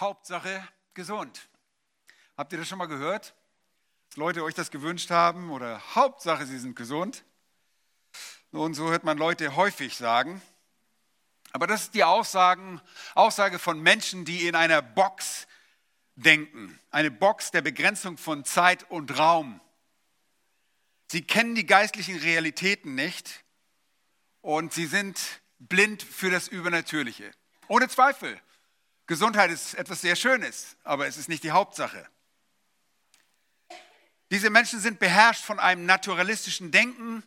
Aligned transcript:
Hauptsache 0.00 0.66
gesund. 0.94 1.48
Habt 2.36 2.52
ihr 2.52 2.58
das 2.58 2.68
schon 2.68 2.78
mal 2.78 2.86
gehört? 2.86 3.34
Dass 4.08 4.16
Leute 4.16 4.42
euch 4.42 4.54
das 4.54 4.70
gewünscht 4.70 5.10
haben 5.10 5.50
oder 5.50 5.94
Hauptsache 5.94 6.46
sie 6.46 6.58
sind 6.58 6.74
gesund? 6.74 7.24
Nun, 8.50 8.74
so 8.74 8.90
hört 8.90 9.04
man 9.04 9.18
Leute 9.18 9.54
häufig 9.54 9.96
sagen. 9.96 10.42
Aber 11.52 11.66
das 11.66 11.82
ist 11.82 11.94
die 11.94 12.04
Aussagen, 12.04 12.80
Aussage 13.14 13.58
von 13.58 13.80
Menschen, 13.80 14.24
die 14.24 14.46
in 14.46 14.54
einer 14.54 14.82
Box 14.82 15.46
denken. 16.16 16.78
Eine 16.90 17.10
Box 17.10 17.50
der 17.50 17.62
Begrenzung 17.62 18.16
von 18.16 18.44
Zeit 18.44 18.88
und 18.90 19.18
Raum. 19.18 19.60
Sie 21.08 21.22
kennen 21.22 21.54
die 21.54 21.66
geistlichen 21.66 22.18
Realitäten 22.18 22.94
nicht 22.94 23.44
und 24.42 24.72
sie 24.72 24.86
sind 24.86 25.20
blind 25.58 26.02
für 26.02 26.30
das 26.30 26.48
Übernatürliche. 26.48 27.32
Ohne 27.68 27.88
Zweifel. 27.88 28.40
Gesundheit 29.10 29.50
ist 29.50 29.74
etwas 29.74 30.02
sehr 30.02 30.14
Schönes, 30.14 30.76
aber 30.84 31.08
es 31.08 31.16
ist 31.16 31.28
nicht 31.28 31.42
die 31.42 31.50
Hauptsache. 31.50 32.08
Diese 34.30 34.50
Menschen 34.50 34.78
sind 34.78 35.00
beherrscht 35.00 35.42
von 35.42 35.58
einem 35.58 35.84
naturalistischen 35.84 36.70
Denken, 36.70 37.24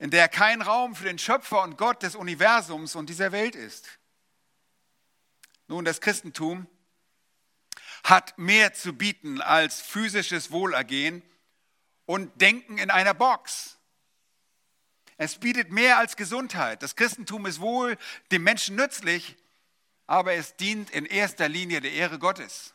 in 0.00 0.10
der 0.10 0.28
kein 0.28 0.60
Raum 0.60 0.96
für 0.96 1.04
den 1.04 1.20
Schöpfer 1.20 1.62
und 1.62 1.78
Gott 1.78 2.02
des 2.02 2.16
Universums 2.16 2.96
und 2.96 3.08
dieser 3.08 3.30
Welt 3.30 3.54
ist. 3.54 3.86
Nun, 5.68 5.84
das 5.84 6.00
Christentum 6.00 6.66
hat 8.02 8.36
mehr 8.36 8.74
zu 8.74 8.92
bieten 8.92 9.40
als 9.40 9.80
physisches 9.80 10.50
Wohlergehen 10.50 11.22
und 12.06 12.40
Denken 12.40 12.76
in 12.76 12.90
einer 12.90 13.14
Box. 13.14 13.78
Es 15.16 15.38
bietet 15.38 15.70
mehr 15.70 15.98
als 15.98 16.16
Gesundheit. 16.16 16.82
Das 16.82 16.96
Christentum 16.96 17.46
ist 17.46 17.60
wohl 17.60 17.96
dem 18.32 18.42
Menschen 18.42 18.74
nützlich, 18.74 19.36
aber 20.08 20.32
es 20.32 20.56
dient 20.56 20.90
in 20.90 21.06
erster 21.06 21.48
Linie 21.48 21.80
der 21.80 21.92
Ehre 21.92 22.18
Gottes. 22.18 22.74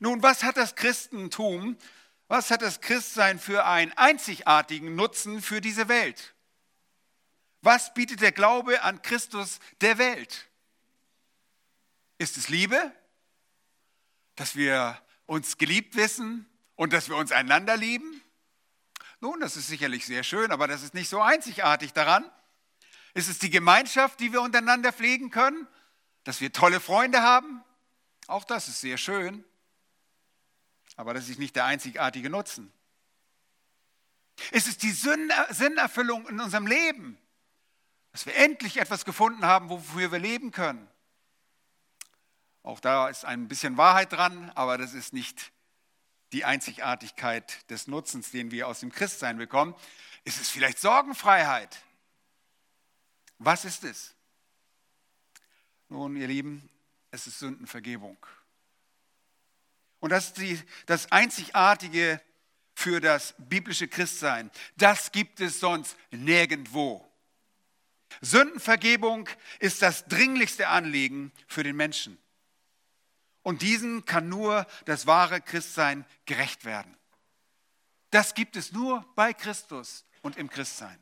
Nun, 0.00 0.22
was 0.22 0.42
hat 0.42 0.56
das 0.56 0.74
Christentum, 0.74 1.76
was 2.28 2.50
hat 2.50 2.62
das 2.62 2.80
Christsein 2.80 3.38
für 3.38 3.66
einen 3.66 3.92
einzigartigen 3.92 4.96
Nutzen 4.96 5.42
für 5.42 5.60
diese 5.60 5.88
Welt? 5.88 6.34
Was 7.60 7.92
bietet 7.94 8.22
der 8.22 8.32
Glaube 8.32 8.82
an 8.82 9.02
Christus 9.02 9.60
der 9.80 9.98
Welt? 9.98 10.48
Ist 12.18 12.38
es 12.38 12.48
Liebe? 12.48 12.90
Dass 14.34 14.56
wir 14.56 14.98
uns 15.26 15.58
geliebt 15.58 15.94
wissen 15.94 16.48
und 16.74 16.94
dass 16.94 17.10
wir 17.10 17.16
uns 17.16 17.32
einander 17.32 17.76
lieben? 17.76 18.22
Nun, 19.20 19.40
das 19.40 19.58
ist 19.58 19.68
sicherlich 19.68 20.06
sehr 20.06 20.22
schön, 20.22 20.52
aber 20.52 20.66
das 20.66 20.82
ist 20.82 20.94
nicht 20.94 21.10
so 21.10 21.20
einzigartig 21.20 21.92
daran. 21.92 22.24
Ist 23.12 23.28
es 23.28 23.38
die 23.38 23.50
Gemeinschaft, 23.50 24.20
die 24.20 24.32
wir 24.32 24.40
untereinander 24.40 24.90
pflegen 24.90 25.30
können? 25.30 25.68
Dass 26.24 26.40
wir 26.40 26.52
tolle 26.52 26.80
Freunde 26.80 27.22
haben. 27.22 27.62
Auch 28.26 28.44
das 28.44 28.68
ist 28.68 28.80
sehr 28.80 28.98
schön. 28.98 29.44
Aber 30.96 31.14
das 31.14 31.28
ist 31.28 31.38
nicht 31.38 31.56
der 31.56 31.64
einzigartige 31.64 32.30
Nutzen. 32.30 32.72
Es 34.50 34.66
ist 34.66 34.82
die 34.82 34.92
Sinnerfüllung 34.92 36.28
in 36.28 36.40
unserem 36.40 36.66
Leben, 36.66 37.18
dass 38.12 38.26
wir 38.26 38.34
endlich 38.36 38.78
etwas 38.78 39.04
gefunden 39.04 39.44
haben, 39.44 39.68
wofür 39.68 40.12
wir 40.12 40.18
leben 40.18 40.50
können. 40.50 40.88
Auch 42.62 42.80
da 42.80 43.08
ist 43.08 43.24
ein 43.24 43.48
bisschen 43.48 43.76
Wahrheit 43.76 44.12
dran, 44.12 44.50
aber 44.54 44.78
das 44.78 44.94
ist 44.94 45.12
nicht 45.12 45.52
die 46.32 46.44
Einzigartigkeit 46.44 47.68
des 47.70 47.88
Nutzens, 47.88 48.30
den 48.30 48.50
wir 48.50 48.68
aus 48.68 48.80
dem 48.80 48.92
Christsein 48.92 49.36
bekommen. 49.36 49.74
Ist 50.24 50.40
es 50.40 50.48
vielleicht 50.48 50.78
Sorgenfreiheit? 50.78 51.82
Was 53.38 53.64
ist 53.64 53.84
es? 53.84 54.14
Nun, 55.92 56.16
ihr 56.16 56.26
Lieben, 56.26 56.66
es 57.10 57.26
ist 57.26 57.38
Sündenvergebung. 57.38 58.16
Und 60.00 60.08
das 60.08 60.28
ist 60.28 60.38
die, 60.38 60.58
das 60.86 61.12
Einzigartige 61.12 62.18
für 62.74 62.98
das 62.98 63.34
biblische 63.36 63.88
Christsein. 63.88 64.50
Das 64.78 65.12
gibt 65.12 65.38
es 65.40 65.60
sonst 65.60 65.94
nirgendwo. 66.10 67.06
Sündenvergebung 68.22 69.28
ist 69.58 69.82
das 69.82 70.06
dringlichste 70.06 70.68
Anliegen 70.68 71.30
für 71.46 71.62
den 71.62 71.76
Menschen. 71.76 72.16
Und 73.42 73.60
diesen 73.60 74.06
kann 74.06 74.30
nur 74.30 74.66
das 74.86 75.06
wahre 75.06 75.42
Christsein 75.42 76.06
gerecht 76.24 76.64
werden. 76.64 76.96
Das 78.08 78.32
gibt 78.32 78.56
es 78.56 78.72
nur 78.72 79.04
bei 79.14 79.34
Christus 79.34 80.06
und 80.22 80.38
im 80.38 80.48
Christsein. 80.48 80.98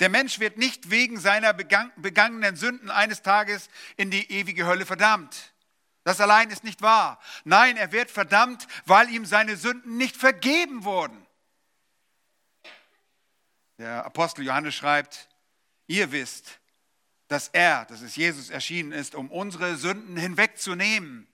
Der 0.00 0.08
Mensch 0.08 0.40
wird 0.40 0.58
nicht 0.58 0.90
wegen 0.90 1.18
seiner 1.18 1.52
begangenen 1.52 2.56
Sünden 2.56 2.90
eines 2.90 3.22
Tages 3.22 3.68
in 3.96 4.10
die 4.10 4.30
ewige 4.30 4.66
Hölle 4.66 4.86
verdammt. 4.86 5.54
Das 6.04 6.20
allein 6.20 6.50
ist 6.50 6.62
nicht 6.62 6.82
wahr. 6.82 7.20
Nein, 7.44 7.76
er 7.76 7.90
wird 7.90 8.10
verdammt, 8.10 8.68
weil 8.84 9.10
ihm 9.10 9.26
seine 9.26 9.56
Sünden 9.56 9.96
nicht 9.96 10.16
vergeben 10.16 10.84
wurden. 10.84 11.26
Der 13.78 14.04
Apostel 14.04 14.44
Johannes 14.44 14.74
schreibt, 14.74 15.28
ihr 15.86 16.12
wisst, 16.12 16.60
dass 17.28 17.48
er, 17.48 17.84
dass 17.86 18.02
es 18.02 18.16
Jesus 18.16 18.50
erschienen 18.50 18.92
ist, 18.92 19.14
um 19.14 19.30
unsere 19.30 19.76
Sünden 19.76 20.16
hinwegzunehmen. 20.16 21.26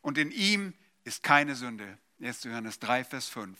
Und 0.00 0.18
in 0.18 0.30
ihm 0.30 0.72
ist 1.04 1.22
keine 1.22 1.54
Sünde. 1.54 1.98
1. 2.20 2.44
Johannes 2.44 2.78
3, 2.78 3.04
Vers 3.04 3.28
5. 3.28 3.58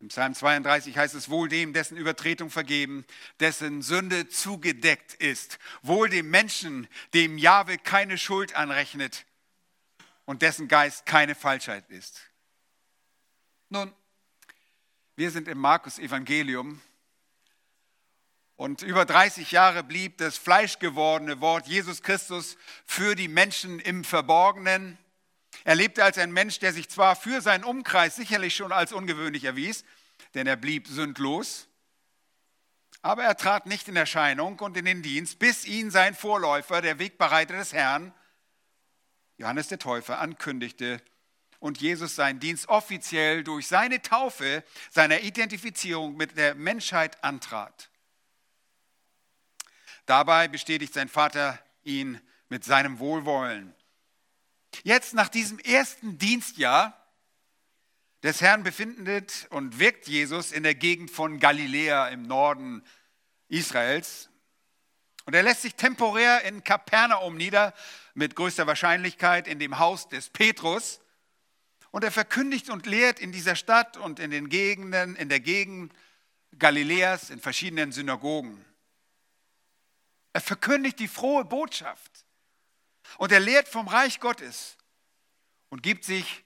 Im 0.00 0.08
Psalm 0.08 0.34
32 0.34 0.96
heißt 0.96 1.14
es, 1.14 1.28
wohl 1.28 1.48
dem, 1.48 1.72
dessen 1.72 1.96
Übertretung 1.96 2.50
vergeben, 2.50 3.04
dessen 3.40 3.82
Sünde 3.82 4.28
zugedeckt 4.28 5.14
ist. 5.14 5.58
Wohl 5.82 6.08
dem 6.08 6.30
Menschen, 6.30 6.86
dem 7.14 7.36
Jahwe 7.36 7.78
keine 7.78 8.16
Schuld 8.16 8.54
anrechnet 8.54 9.26
und 10.24 10.42
dessen 10.42 10.68
Geist 10.68 11.04
keine 11.04 11.34
Falschheit 11.34 11.88
ist. 11.90 12.20
Nun, 13.70 13.92
wir 15.16 15.32
sind 15.32 15.48
im 15.48 15.58
Markus 15.58 15.98
Evangelium 15.98 16.80
und 18.54 18.82
über 18.82 19.04
30 19.04 19.50
Jahre 19.50 19.82
blieb 19.82 20.18
das 20.18 20.38
fleischgewordene 20.38 21.40
Wort 21.40 21.66
Jesus 21.66 22.02
Christus 22.02 22.56
für 22.86 23.16
die 23.16 23.28
Menschen 23.28 23.80
im 23.80 24.04
Verborgenen 24.04 24.96
er 25.68 25.74
lebte 25.74 26.02
als 26.02 26.16
ein 26.16 26.32
Mensch, 26.32 26.60
der 26.60 26.72
sich 26.72 26.88
zwar 26.88 27.14
für 27.14 27.42
seinen 27.42 27.62
Umkreis 27.62 28.16
sicherlich 28.16 28.56
schon 28.56 28.72
als 28.72 28.90
ungewöhnlich 28.90 29.44
erwies, 29.44 29.84
denn 30.32 30.46
er 30.46 30.56
blieb 30.56 30.88
sündlos, 30.88 31.68
aber 33.02 33.24
er 33.24 33.36
trat 33.36 33.66
nicht 33.66 33.86
in 33.86 33.94
Erscheinung 33.94 34.58
und 34.60 34.78
in 34.78 34.86
den 34.86 35.02
Dienst, 35.02 35.38
bis 35.38 35.66
ihn 35.66 35.90
sein 35.90 36.14
Vorläufer, 36.14 36.80
der 36.80 36.98
Wegbereiter 36.98 37.58
des 37.58 37.74
Herrn, 37.74 38.14
Johannes 39.36 39.68
der 39.68 39.78
Täufer, 39.78 40.20
ankündigte 40.20 41.02
und 41.58 41.82
Jesus 41.82 42.16
seinen 42.16 42.40
Dienst 42.40 42.70
offiziell 42.70 43.44
durch 43.44 43.66
seine 43.66 44.00
Taufe, 44.00 44.64
seiner 44.88 45.20
Identifizierung 45.20 46.16
mit 46.16 46.38
der 46.38 46.54
Menschheit 46.54 47.22
antrat. 47.22 47.90
Dabei 50.06 50.48
bestätigt 50.48 50.94
sein 50.94 51.10
Vater 51.10 51.58
ihn 51.82 52.22
mit 52.48 52.64
seinem 52.64 53.00
Wohlwollen. 53.00 53.74
Jetzt 54.82 55.14
nach 55.14 55.28
diesem 55.28 55.58
ersten 55.58 56.18
Dienstjahr 56.18 56.94
des 58.22 58.40
Herrn 58.40 58.62
befindet 58.62 59.46
und 59.50 59.78
wirkt 59.78 60.08
Jesus 60.08 60.52
in 60.52 60.62
der 60.62 60.74
Gegend 60.74 61.10
von 61.10 61.38
Galiläa 61.38 62.08
im 62.08 62.22
Norden 62.22 62.82
Israels. 63.48 64.28
Und 65.24 65.34
er 65.34 65.42
lässt 65.42 65.62
sich 65.62 65.74
temporär 65.74 66.42
in 66.44 66.64
Kapernaum 66.64 67.36
nieder, 67.36 67.74
mit 68.14 68.34
größter 68.34 68.66
Wahrscheinlichkeit 68.66 69.46
in 69.46 69.58
dem 69.58 69.78
Haus 69.78 70.08
des 70.08 70.30
Petrus. 70.30 71.00
Und 71.90 72.02
er 72.02 72.10
verkündigt 72.10 72.70
und 72.70 72.86
lehrt 72.86 73.20
in 73.20 73.30
dieser 73.30 73.54
Stadt 73.54 73.96
und 73.96 74.18
in 74.18 74.30
den 74.30 74.48
Gegenden, 74.48 75.16
in 75.16 75.28
der 75.28 75.40
Gegend 75.40 75.92
Galiläas, 76.58 77.30
in 77.30 77.40
verschiedenen 77.40 77.92
Synagogen. 77.92 78.64
Er 80.32 80.40
verkündigt 80.40 80.98
die 80.98 81.08
frohe 81.08 81.44
Botschaft. 81.44 82.24
Und 83.16 83.32
er 83.32 83.40
lehrt 83.40 83.68
vom 83.68 83.88
Reich 83.88 84.20
Gottes 84.20 84.76
und 85.70 85.82
gibt 85.82 86.04
sich 86.04 86.44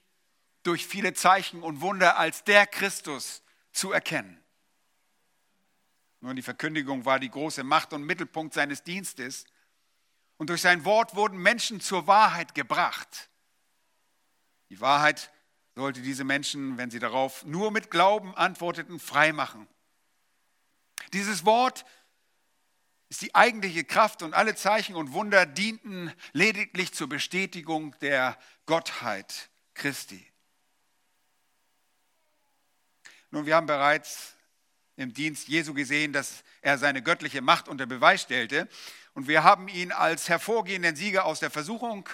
durch 0.63 0.87
viele 0.87 1.13
Zeichen 1.13 1.61
und 1.61 1.81
Wunder 1.81 2.17
als 2.17 2.43
der 2.43 2.65
Christus 2.65 3.43
zu 3.71 3.91
erkennen. 3.91 4.41
Nun, 6.21 6.37
die 6.37 6.41
Verkündigung 6.41 7.03
war 7.03 7.19
die 7.19 7.29
große 7.29 7.65
Macht 7.65 7.91
und 7.91 8.03
Mittelpunkt 8.03 8.53
seines 8.53 8.81
Dienstes. 8.83 9.43
Und 10.37 10.49
durch 10.49 10.61
sein 10.61 10.85
Wort 10.85 11.15
wurden 11.15 11.37
Menschen 11.37 11.81
zur 11.81 12.07
Wahrheit 12.07 12.55
gebracht. 12.55 13.29
Die 14.69 14.79
Wahrheit 14.79 15.31
sollte 15.75 16.01
diese 16.01 16.23
Menschen, 16.23 16.77
wenn 16.77 16.91
sie 16.91 16.99
darauf 16.99 17.43
nur 17.45 17.71
mit 17.71 17.91
Glauben 17.91 18.33
antworteten, 18.35 18.99
freimachen. 18.99 19.67
Dieses 21.11 21.45
Wort 21.45 21.85
die 23.23 23.33
eigentliche 23.33 23.85
Kraft 23.85 24.21
und 24.21 24.33
alle 24.33 24.53
Zeichen 24.53 24.95
und 24.95 25.13
Wunder 25.13 25.45
dienten 25.45 26.11
lediglich 26.33 26.93
zur 26.93 27.07
Bestätigung 27.07 27.95
der 28.01 28.37
Gottheit 28.65 29.49
Christi. 29.73 30.27
Nun, 33.31 33.45
wir 33.45 33.55
haben 33.55 33.65
bereits 33.65 34.33
im 34.97 35.13
Dienst 35.13 35.47
Jesu 35.47 35.73
gesehen, 35.73 36.11
dass 36.11 36.43
er 36.61 36.77
seine 36.77 37.01
göttliche 37.01 37.41
Macht 37.41 37.69
unter 37.69 37.85
Beweis 37.85 38.23
stellte. 38.23 38.67
Und 39.13 39.29
wir 39.29 39.43
haben 39.43 39.69
ihn 39.69 39.93
als 39.93 40.27
hervorgehenden 40.27 40.97
Sieger 40.97 41.23
aus 41.25 41.39
der 41.39 41.49
Versuchung 41.49 42.09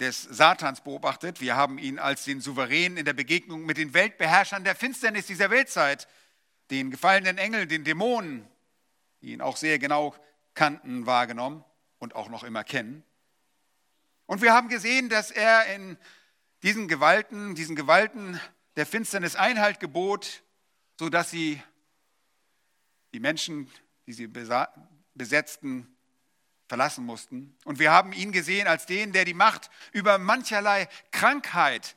des 0.00 0.22
Satans 0.22 0.82
beobachtet. 0.82 1.40
Wir 1.40 1.56
haben 1.56 1.78
ihn 1.78 1.98
als 1.98 2.24
den 2.24 2.42
Souverän 2.42 2.98
in 2.98 3.06
der 3.06 3.14
Begegnung 3.14 3.64
mit 3.64 3.78
den 3.78 3.94
Weltbeherrschern 3.94 4.64
der 4.64 4.76
Finsternis 4.76 5.26
dieser 5.26 5.48
Weltzeit, 5.48 6.06
den 6.70 6.90
gefallenen 6.90 7.38
Engeln, 7.38 7.70
den 7.70 7.84
Dämonen, 7.84 8.46
die 9.26 9.32
ihn 9.32 9.40
auch 9.40 9.56
sehr 9.56 9.80
genau 9.80 10.14
kannten, 10.54 11.04
wahrgenommen 11.04 11.64
und 11.98 12.14
auch 12.14 12.28
noch 12.28 12.44
immer 12.44 12.62
kennen. 12.62 13.02
Und 14.26 14.40
wir 14.40 14.54
haben 14.54 14.68
gesehen, 14.68 15.08
dass 15.08 15.32
er 15.32 15.66
in 15.74 15.98
diesen 16.62 16.86
Gewalten, 16.86 17.56
diesen 17.56 17.74
Gewalten 17.74 18.40
der 18.76 18.86
Finsternis 18.86 19.34
Einhalt 19.34 19.80
gebot, 19.80 20.44
sodass 20.96 21.30
sie 21.30 21.60
die 23.14 23.18
Menschen, 23.18 23.68
die 24.06 24.12
sie 24.12 24.28
besetzten, 25.14 25.92
verlassen 26.68 27.04
mussten. 27.04 27.56
Und 27.64 27.80
wir 27.80 27.90
haben 27.90 28.12
ihn 28.12 28.30
gesehen 28.30 28.68
als 28.68 28.86
den, 28.86 29.12
der 29.12 29.24
die 29.24 29.34
Macht 29.34 29.70
über 29.90 30.18
mancherlei 30.18 30.88
Krankheit 31.10 31.96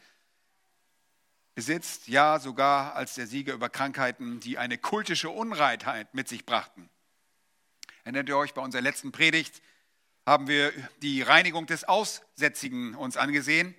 besitzt, 1.53 2.07
ja 2.07 2.39
sogar 2.39 2.95
als 2.95 3.13
der 3.13 3.27
Sieger 3.27 3.53
über 3.53 3.69
Krankheiten, 3.69 4.39
die 4.39 4.57
eine 4.57 4.79
kultische 4.79 5.29
Unreinheit 5.29 6.15
mit 6.15 6.27
sich 6.27 6.43
brachten. 6.43 6.89
Erinnert 8.03 8.29
ihr 8.29 8.37
euch, 8.37 8.53
bei 8.53 8.61
unserer 8.61 8.81
letzten 8.81 9.11
Predigt 9.11 9.61
haben 10.25 10.47
wir 10.47 10.71
die 11.01 11.21
Reinigung 11.21 11.65
des 11.65 11.83
Aussätzigen 11.83 12.95
uns 12.95 13.17
angesehen. 13.17 13.75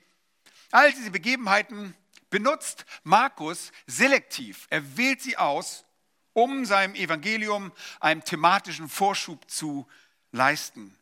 All 0.70 0.92
diese 0.92 1.10
Begebenheiten 1.10 1.94
benutzt 2.28 2.84
Markus 3.02 3.72
selektiv. 3.86 4.66
Er 4.70 4.96
wählt 4.96 5.20
sie 5.20 5.36
aus, 5.36 5.84
um 6.32 6.64
seinem 6.64 6.94
Evangelium 6.94 7.72
einen 7.98 8.24
thematischen 8.24 8.88
Vorschub 8.88 9.50
zu 9.50 9.86
leisten. 10.32 10.96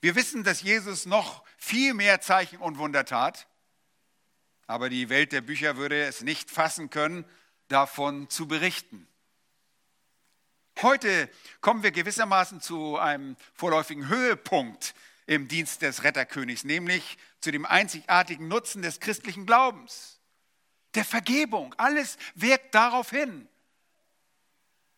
Wir 0.00 0.14
wissen, 0.14 0.44
dass 0.44 0.62
Jesus 0.62 1.06
noch 1.06 1.44
viel 1.56 1.92
mehr 1.94 2.20
Zeichen 2.20 2.58
und 2.58 2.78
Wunder 2.78 3.04
tat, 3.04 3.48
aber 4.66 4.88
die 4.88 5.08
Welt 5.08 5.32
der 5.32 5.40
Bücher 5.40 5.76
würde 5.76 6.02
es 6.04 6.22
nicht 6.22 6.50
fassen 6.50 6.90
können, 6.90 7.24
davon 7.68 8.30
zu 8.30 8.46
berichten. 8.46 9.08
Heute 10.80 11.28
kommen 11.60 11.82
wir 11.82 11.90
gewissermaßen 11.90 12.60
zu 12.60 12.98
einem 12.98 13.36
vorläufigen 13.52 14.06
Höhepunkt 14.06 14.94
im 15.26 15.48
Dienst 15.48 15.82
des 15.82 16.04
Retterkönigs, 16.04 16.62
nämlich 16.62 17.18
zu 17.40 17.50
dem 17.50 17.66
einzigartigen 17.66 18.46
Nutzen 18.46 18.82
des 18.82 19.00
christlichen 19.00 19.44
Glaubens, 19.44 20.20
der 20.94 21.04
Vergebung. 21.04 21.74
Alles 21.78 22.16
wirkt 22.36 22.76
darauf 22.76 23.10
hin. 23.10 23.48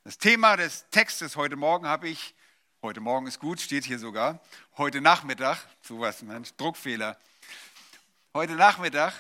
Das 0.05 0.19
Thema 0.19 0.59
des 0.59 0.85
Textes 0.91 1.37
heute 1.37 1.57
Morgen 1.57 1.87
habe 1.87 2.11
ich, 2.11 2.35
heute 2.83 3.01
Morgen 3.01 3.27
ist 3.27 3.39
gut, 3.39 3.59
steht 3.59 3.87
hier 3.87 3.99
sogar, 3.99 4.39
heute 4.77 5.01
Nachmittag, 5.01 5.65
sowas, 5.81 6.21
Mensch, 6.21 6.51
Druckfehler. 6.59 7.19
Heute 8.35 8.53
Nachmittag 8.53 9.15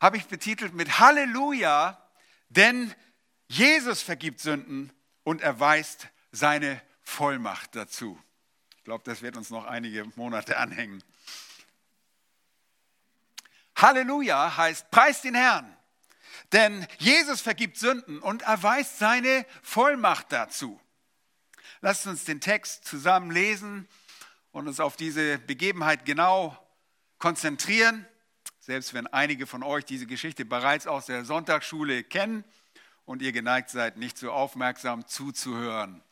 habe 0.00 0.16
ich 0.16 0.26
betitelt 0.26 0.74
mit 0.74 1.00
Halleluja, 1.00 2.00
denn 2.50 2.94
Jesus 3.52 4.00
vergibt 4.00 4.40
Sünden 4.40 4.90
und 5.24 5.42
erweist 5.42 6.08
seine 6.30 6.80
Vollmacht 7.02 7.76
dazu. 7.76 8.18
Ich 8.78 8.84
glaube, 8.84 9.04
das 9.04 9.20
wird 9.20 9.36
uns 9.36 9.50
noch 9.50 9.66
einige 9.66 10.06
Monate 10.16 10.56
anhängen. 10.56 11.04
Halleluja 13.76 14.56
heißt, 14.56 14.90
preis 14.90 15.20
den 15.20 15.34
Herrn. 15.34 15.76
Denn 16.52 16.86
Jesus 16.98 17.42
vergibt 17.42 17.76
Sünden 17.76 18.20
und 18.20 18.40
erweist 18.40 18.98
seine 18.98 19.44
Vollmacht 19.62 20.32
dazu. 20.32 20.80
Lasst 21.82 22.06
uns 22.06 22.24
den 22.24 22.40
Text 22.40 22.86
zusammen 22.86 23.30
lesen 23.30 23.86
und 24.52 24.66
uns 24.66 24.80
auf 24.80 24.96
diese 24.96 25.36
Begebenheit 25.36 26.06
genau 26.06 26.56
konzentrieren. 27.18 28.06
Selbst 28.60 28.94
wenn 28.94 29.08
einige 29.08 29.46
von 29.46 29.62
euch 29.62 29.84
diese 29.84 30.06
Geschichte 30.06 30.46
bereits 30.46 30.86
aus 30.86 31.04
der 31.04 31.26
Sonntagsschule 31.26 32.02
kennen 32.02 32.46
und 33.04 33.22
ihr 33.22 33.32
geneigt 33.32 33.70
seid, 33.70 33.96
nicht 33.96 34.18
so 34.18 34.32
aufmerksam 34.32 35.06
zuzuhören. 35.06 36.02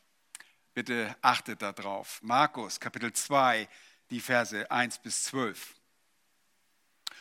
Bitte 0.73 1.15
achtet 1.21 1.61
darauf. 1.61 2.21
Markus 2.21 2.79
Kapitel 2.79 3.11
2, 3.13 3.67
die 4.09 4.19
Verse 4.19 4.69
1 4.69 4.99
bis 4.99 5.25
12. 5.25 5.75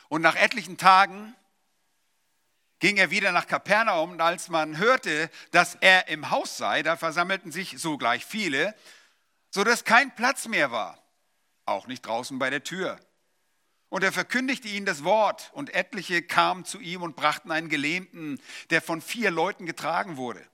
Und 0.08 0.22
nach 0.22 0.36
etlichen 0.36 0.76
Tagen 0.76 1.34
ging 2.80 2.96
er 2.96 3.10
wieder 3.10 3.32
nach 3.32 3.46
Kapernaum 3.46 4.12
und 4.12 4.20
als 4.20 4.48
man 4.48 4.78
hörte, 4.78 5.30
dass 5.50 5.76
er 5.76 6.08
im 6.08 6.30
Haus 6.30 6.56
sei, 6.56 6.82
da 6.82 6.96
versammelten 6.96 7.52
sich 7.52 7.78
sogleich 7.78 8.24
viele, 8.24 8.74
so 9.50 9.64
dass 9.64 9.84
kein 9.84 10.14
Platz 10.14 10.48
mehr 10.48 10.70
war, 10.72 10.98
auch 11.66 11.86
nicht 11.86 12.06
draußen 12.06 12.38
bei 12.38 12.50
der 12.50 12.64
Tür. 12.64 12.98
Und 13.90 14.04
er 14.04 14.12
verkündigte 14.12 14.68
ihnen 14.68 14.86
das 14.86 15.04
Wort 15.04 15.50
und 15.52 15.74
etliche 15.74 16.22
kamen 16.22 16.64
zu 16.64 16.80
ihm 16.80 17.02
und 17.02 17.16
brachten 17.16 17.50
einen 17.50 17.68
Gelähmten, 17.68 18.40
der 18.70 18.80
von 18.80 19.02
vier 19.02 19.30
Leuten 19.30 19.66
getragen 19.66 20.16
wurde. 20.16 20.44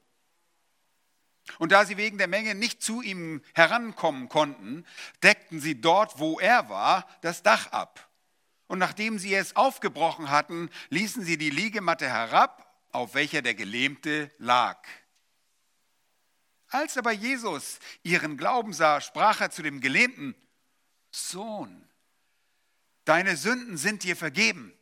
Und 1.59 1.71
da 1.71 1.85
sie 1.85 1.97
wegen 1.97 2.19
der 2.19 2.29
Menge 2.29 2.55
nicht 2.55 2.83
zu 2.83 3.03
ihm 3.03 3.43
herankommen 3.55 4.29
konnten, 4.29 4.85
deckten 5.23 5.61
sie 5.61 5.81
dort, 5.81 6.19
wo 6.19 6.41
er 6.41 6.69
war, 6.69 7.07
das 7.21 7.43
Dach 7.43 7.69
ab. 7.73 8.11
Und 8.67 8.79
nachdem 8.79 9.19
sie 9.19 9.35
es 9.35 9.55
aufgebrochen 9.55 10.31
hatten, 10.31 10.71
ließen 10.89 11.23
sie 11.23 11.39
die 11.39 11.51
Liegematte 11.51 12.09
herab, 12.09 12.67
auf 12.91 13.15
welcher 13.15 13.43
der 13.43 13.55
Gelähmte 13.55 14.31
lag. 14.39 14.83
Als 16.69 16.97
aber 16.97 17.13
Jesus 17.13 17.79
ihren 18.03 18.37
Glauben 18.37 18.73
sah, 18.73 19.01
sprach 19.01 19.41
er 19.41 19.51
zu 19.51 19.63
dem 19.63 19.81
Gelähmten, 19.81 20.35
Sohn, 21.13 21.89
deine 23.07 23.37
Sünden 23.37 23.79
sind 23.79 24.03
dir 24.03 24.17
vergeben. 24.17 24.73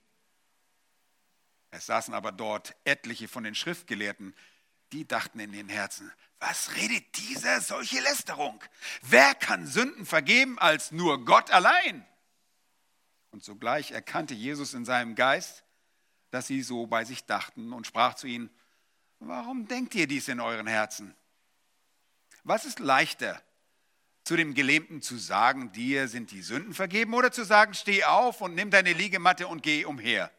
Es 1.71 1.87
saßen 1.87 2.15
aber 2.15 2.33
dort 2.33 2.75
etliche 2.85 3.29
von 3.29 3.45
den 3.45 3.55
Schriftgelehrten, 3.55 4.35
die 4.93 5.07
dachten 5.07 5.41
in 5.41 5.53
den 5.53 5.69
Herzen, 5.69 6.13
was 6.39 6.77
redet 6.77 7.17
dieser 7.17 7.61
solche 7.61 8.01
Lästerung? 8.01 8.63
Wer 9.03 9.35
kann 9.35 9.67
Sünden 9.67 10.07
vergeben 10.07 10.59
als 10.59 10.93
nur 10.93 11.25
Gott 11.25 11.51
allein? 11.51 12.07
Und 13.31 13.43
sogleich 13.43 13.91
erkannte 13.91 14.35
Jesus 14.35 14.75
in 14.75 14.85
seinem 14.85 15.15
Geist, 15.17 15.65
dass 16.31 16.47
sie 16.47 16.63
so 16.63 16.87
bei 16.87 17.05
sich 17.05 17.25
dachten 17.25 17.73
und 17.73 17.87
sprach 17.87 18.15
zu 18.15 18.27
ihnen, 18.27 18.51
warum 19.19 19.67
denkt 19.67 19.95
ihr 19.95 20.07
dies 20.07 20.29
in 20.29 20.41
euren 20.41 20.67
Herzen? 20.67 21.17
Was 22.45 22.65
ist 22.65 22.79
leichter, 22.79 23.43
zu 24.25 24.37
dem 24.37 24.55
Gelähmten 24.55 25.03
zu 25.03 25.17
sagen, 25.19 25.71
dir 25.73 26.09
sind 26.09 26.31
die 26.31 26.43
Sünden 26.43 26.75
vergeben, 26.75 27.15
oder 27.15 27.31
zu 27.31 27.45
sagen, 27.45 27.75
steh 27.75 28.05
auf 28.05 28.41
und 28.41 28.55
nimm 28.55 28.71
deine 28.71 28.93
Liegematte 28.95 29.47
und 29.47 29.63
geh 29.63 29.85
umher? 29.85 30.31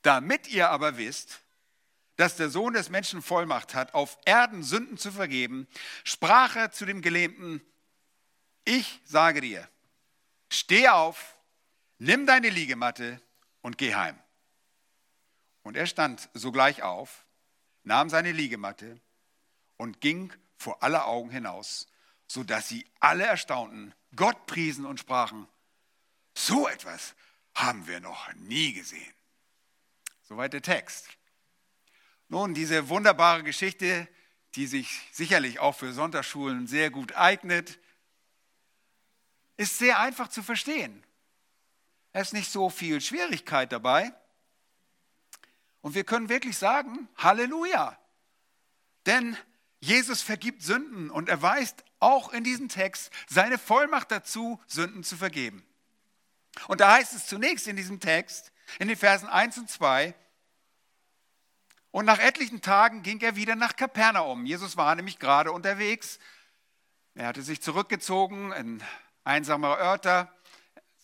Damit 0.00 0.48
ihr 0.48 0.70
aber 0.70 0.96
wisst, 0.96 1.42
dass 2.16 2.36
der 2.36 2.48
Sohn 2.48 2.74
des 2.74 2.88
Menschen 2.88 3.22
Vollmacht 3.22 3.74
hat, 3.74 3.94
auf 3.94 4.18
Erden 4.24 4.62
Sünden 4.62 4.96
zu 4.96 5.12
vergeben, 5.12 5.68
sprach 6.04 6.56
er 6.56 6.72
zu 6.72 6.86
dem 6.86 7.02
Gelähmten, 7.02 7.60
ich 8.64 9.00
sage 9.04 9.40
dir, 9.40 9.68
steh 10.50 10.88
auf, 10.88 11.36
nimm 11.98 12.26
deine 12.26 12.48
Liegematte 12.48 13.20
und 13.60 13.76
geh 13.76 13.94
heim. 13.94 14.18
Und 15.62 15.76
er 15.76 15.86
stand 15.86 16.28
sogleich 16.34 16.82
auf, 16.82 17.24
nahm 17.84 18.08
seine 18.08 18.32
Liegematte 18.32 19.00
und 19.76 20.00
ging 20.00 20.32
vor 20.62 20.82
aller 20.82 21.06
Augen 21.06 21.30
hinaus, 21.30 21.88
sodass 22.26 22.68
sie 22.68 22.86
alle 23.00 23.26
erstaunten, 23.26 23.94
Gott 24.16 24.46
priesen 24.46 24.86
und 24.86 25.00
sprachen, 25.00 25.46
so 26.34 26.68
etwas 26.68 27.14
haben 27.54 27.86
wir 27.86 28.00
noch 28.00 28.32
nie 28.34 28.72
gesehen. 28.72 29.14
Soweit 30.22 30.52
der 30.52 30.62
Text. 30.62 31.08
Nun, 32.28 32.54
diese 32.54 32.88
wunderbare 32.88 33.42
Geschichte, 33.42 34.08
die 34.54 34.66
sich 34.66 35.00
sicherlich 35.12 35.58
auch 35.58 35.74
für 35.74 35.92
Sonntagsschulen 35.92 36.66
sehr 36.66 36.90
gut 36.90 37.14
eignet, 37.14 37.78
ist 39.56 39.78
sehr 39.78 39.98
einfach 39.98 40.28
zu 40.28 40.42
verstehen. 40.42 41.04
Es 42.12 42.28
ist 42.28 42.32
nicht 42.32 42.50
so 42.50 42.70
viel 42.70 43.00
Schwierigkeit 43.00 43.72
dabei. 43.72 44.12
Und 45.82 45.94
wir 45.94 46.04
können 46.04 46.28
wirklich 46.28 46.56
sagen, 46.56 47.08
Halleluja. 47.16 47.98
Denn 49.06 49.36
Jesus 49.82 50.22
vergibt 50.22 50.62
Sünden 50.62 51.10
und 51.10 51.28
erweist 51.28 51.84
auch 51.98 52.32
in 52.32 52.44
diesem 52.44 52.68
Text 52.68 53.10
seine 53.28 53.58
Vollmacht 53.58 54.12
dazu, 54.12 54.60
Sünden 54.68 55.02
zu 55.02 55.16
vergeben. 55.16 55.66
Und 56.68 56.80
da 56.80 56.92
heißt 56.92 57.12
es 57.14 57.26
zunächst 57.26 57.66
in 57.66 57.74
diesem 57.74 57.98
Text, 57.98 58.52
in 58.78 58.86
den 58.86 58.96
Versen 58.96 59.28
1 59.28 59.58
und 59.58 59.68
2, 59.68 60.14
und 61.90 62.06
nach 62.06 62.20
etlichen 62.20 62.62
Tagen 62.62 63.02
ging 63.02 63.20
er 63.20 63.36
wieder 63.36 63.56
nach 63.56 63.76
Kapernaum. 63.76 64.46
Jesus 64.46 64.76
war 64.76 64.94
nämlich 64.94 65.18
gerade 65.18 65.52
unterwegs. 65.52 66.18
Er 67.14 67.26
hatte 67.26 67.42
sich 67.42 67.60
zurückgezogen 67.60 68.52
in 68.52 68.82
einsame 69.24 69.66
Örter. 69.66 70.32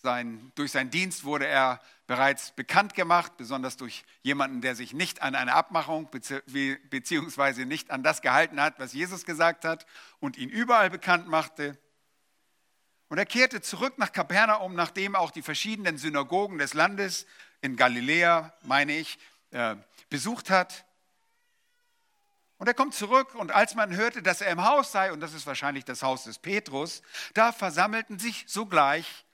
Sein, 0.01 0.51
durch 0.55 0.71
seinen 0.71 0.89
Dienst 0.89 1.25
wurde 1.25 1.45
er 1.45 1.79
bereits 2.09 2.49
bekannt 2.53 2.95
gemacht, 2.95 3.37
besonders 3.37 3.77
durch 3.77 4.03
jemanden, 4.23 4.61
der 4.61 4.73
sich 4.73 4.93
nicht 4.93 5.21
an 5.21 5.35
eine 5.35 5.53
Abmachung 5.53 6.09
beziehungsweise 6.09 7.67
nicht 7.67 7.91
an 7.91 8.01
das 8.01 8.23
gehalten 8.23 8.59
hat, 8.59 8.79
was 8.79 8.93
Jesus 8.93 9.25
gesagt 9.25 9.63
hat 9.63 9.85
und 10.19 10.35
ihn 10.35 10.49
überall 10.49 10.89
bekannt 10.89 11.27
machte. 11.27 11.77
Und 13.09 13.19
er 13.19 13.27
kehrte 13.27 13.61
zurück 13.61 13.99
nach 13.99 14.11
Kapernaum, 14.11 14.73
nachdem 14.73 15.15
auch 15.15 15.29
die 15.29 15.43
verschiedenen 15.43 15.99
Synagogen 15.99 16.57
des 16.57 16.73
Landes 16.73 17.27
in 17.61 17.75
Galiläa, 17.75 18.55
meine 18.63 18.97
ich, 18.97 19.19
äh, 19.51 19.75
besucht 20.09 20.49
hat. 20.49 20.85
Und 22.57 22.65
er 22.65 22.73
kommt 22.73 22.95
zurück 22.95 23.35
und 23.35 23.51
als 23.51 23.75
man 23.75 23.95
hörte, 23.95 24.23
dass 24.23 24.41
er 24.41 24.51
im 24.51 24.65
Haus 24.65 24.91
sei, 24.91 25.13
und 25.13 25.19
das 25.19 25.35
ist 25.35 25.45
wahrscheinlich 25.45 25.85
das 25.85 26.01
Haus 26.01 26.23
des 26.23 26.39
Petrus, 26.39 27.03
da 27.35 27.51
versammelten 27.51 28.17
sich 28.17 28.45
sogleich, 28.47 29.27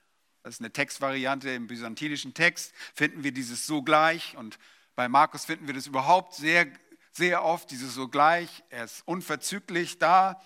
das 0.46 0.54
ist 0.54 0.60
eine 0.60 0.72
Textvariante 0.72 1.50
im 1.50 1.66
byzantinischen 1.66 2.32
Text, 2.32 2.72
finden 2.94 3.24
wir 3.24 3.32
dieses 3.32 3.66
sogleich 3.66 4.36
und 4.36 4.60
bei 4.94 5.08
Markus 5.08 5.44
finden 5.44 5.66
wir 5.66 5.74
das 5.74 5.88
überhaupt 5.88 6.34
sehr, 6.34 6.68
sehr 7.10 7.42
oft, 7.42 7.68
dieses 7.72 7.94
sogleich, 7.94 8.62
er 8.70 8.84
ist 8.84 9.02
unverzüglich 9.08 9.98
da. 9.98 10.40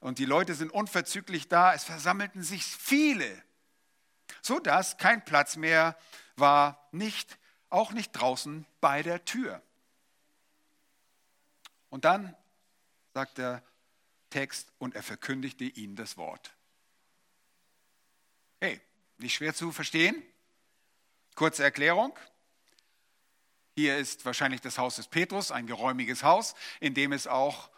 Und 0.00 0.18
die 0.18 0.24
Leute 0.24 0.54
sind 0.54 0.72
unverzüglich 0.72 1.46
da, 1.46 1.74
es 1.74 1.84
versammelten 1.84 2.42
sich 2.42 2.64
viele, 2.64 3.30
sodass 4.40 4.96
kein 4.96 5.22
Platz 5.26 5.56
mehr 5.56 5.94
war, 6.36 6.88
nicht, 6.90 7.38
auch 7.68 7.92
nicht 7.92 8.12
draußen 8.12 8.64
bei 8.80 9.02
der 9.02 9.26
Tür. 9.26 9.60
Und 11.90 12.06
dann 12.06 12.34
sagt 13.12 13.36
der 13.36 13.62
Text, 14.30 14.72
und 14.78 14.94
er 14.94 15.02
verkündigte 15.02 15.64
ihnen 15.64 15.96
das 15.96 16.16
Wort. 16.16 16.54
Hey, 18.62 18.80
nicht 19.18 19.34
schwer 19.34 19.54
zu 19.54 19.72
verstehen. 19.72 20.22
Kurze 21.34 21.64
Erklärung. 21.64 22.16
Hier 23.76 23.96
ist 23.98 24.24
wahrscheinlich 24.24 24.60
das 24.60 24.78
Haus 24.78 24.96
des 24.96 25.08
Petrus, 25.08 25.50
ein 25.50 25.66
geräumiges 25.66 26.22
Haus, 26.22 26.54
in 26.80 26.94
dem 26.94 27.12
es 27.12 27.26
auch 27.26 27.70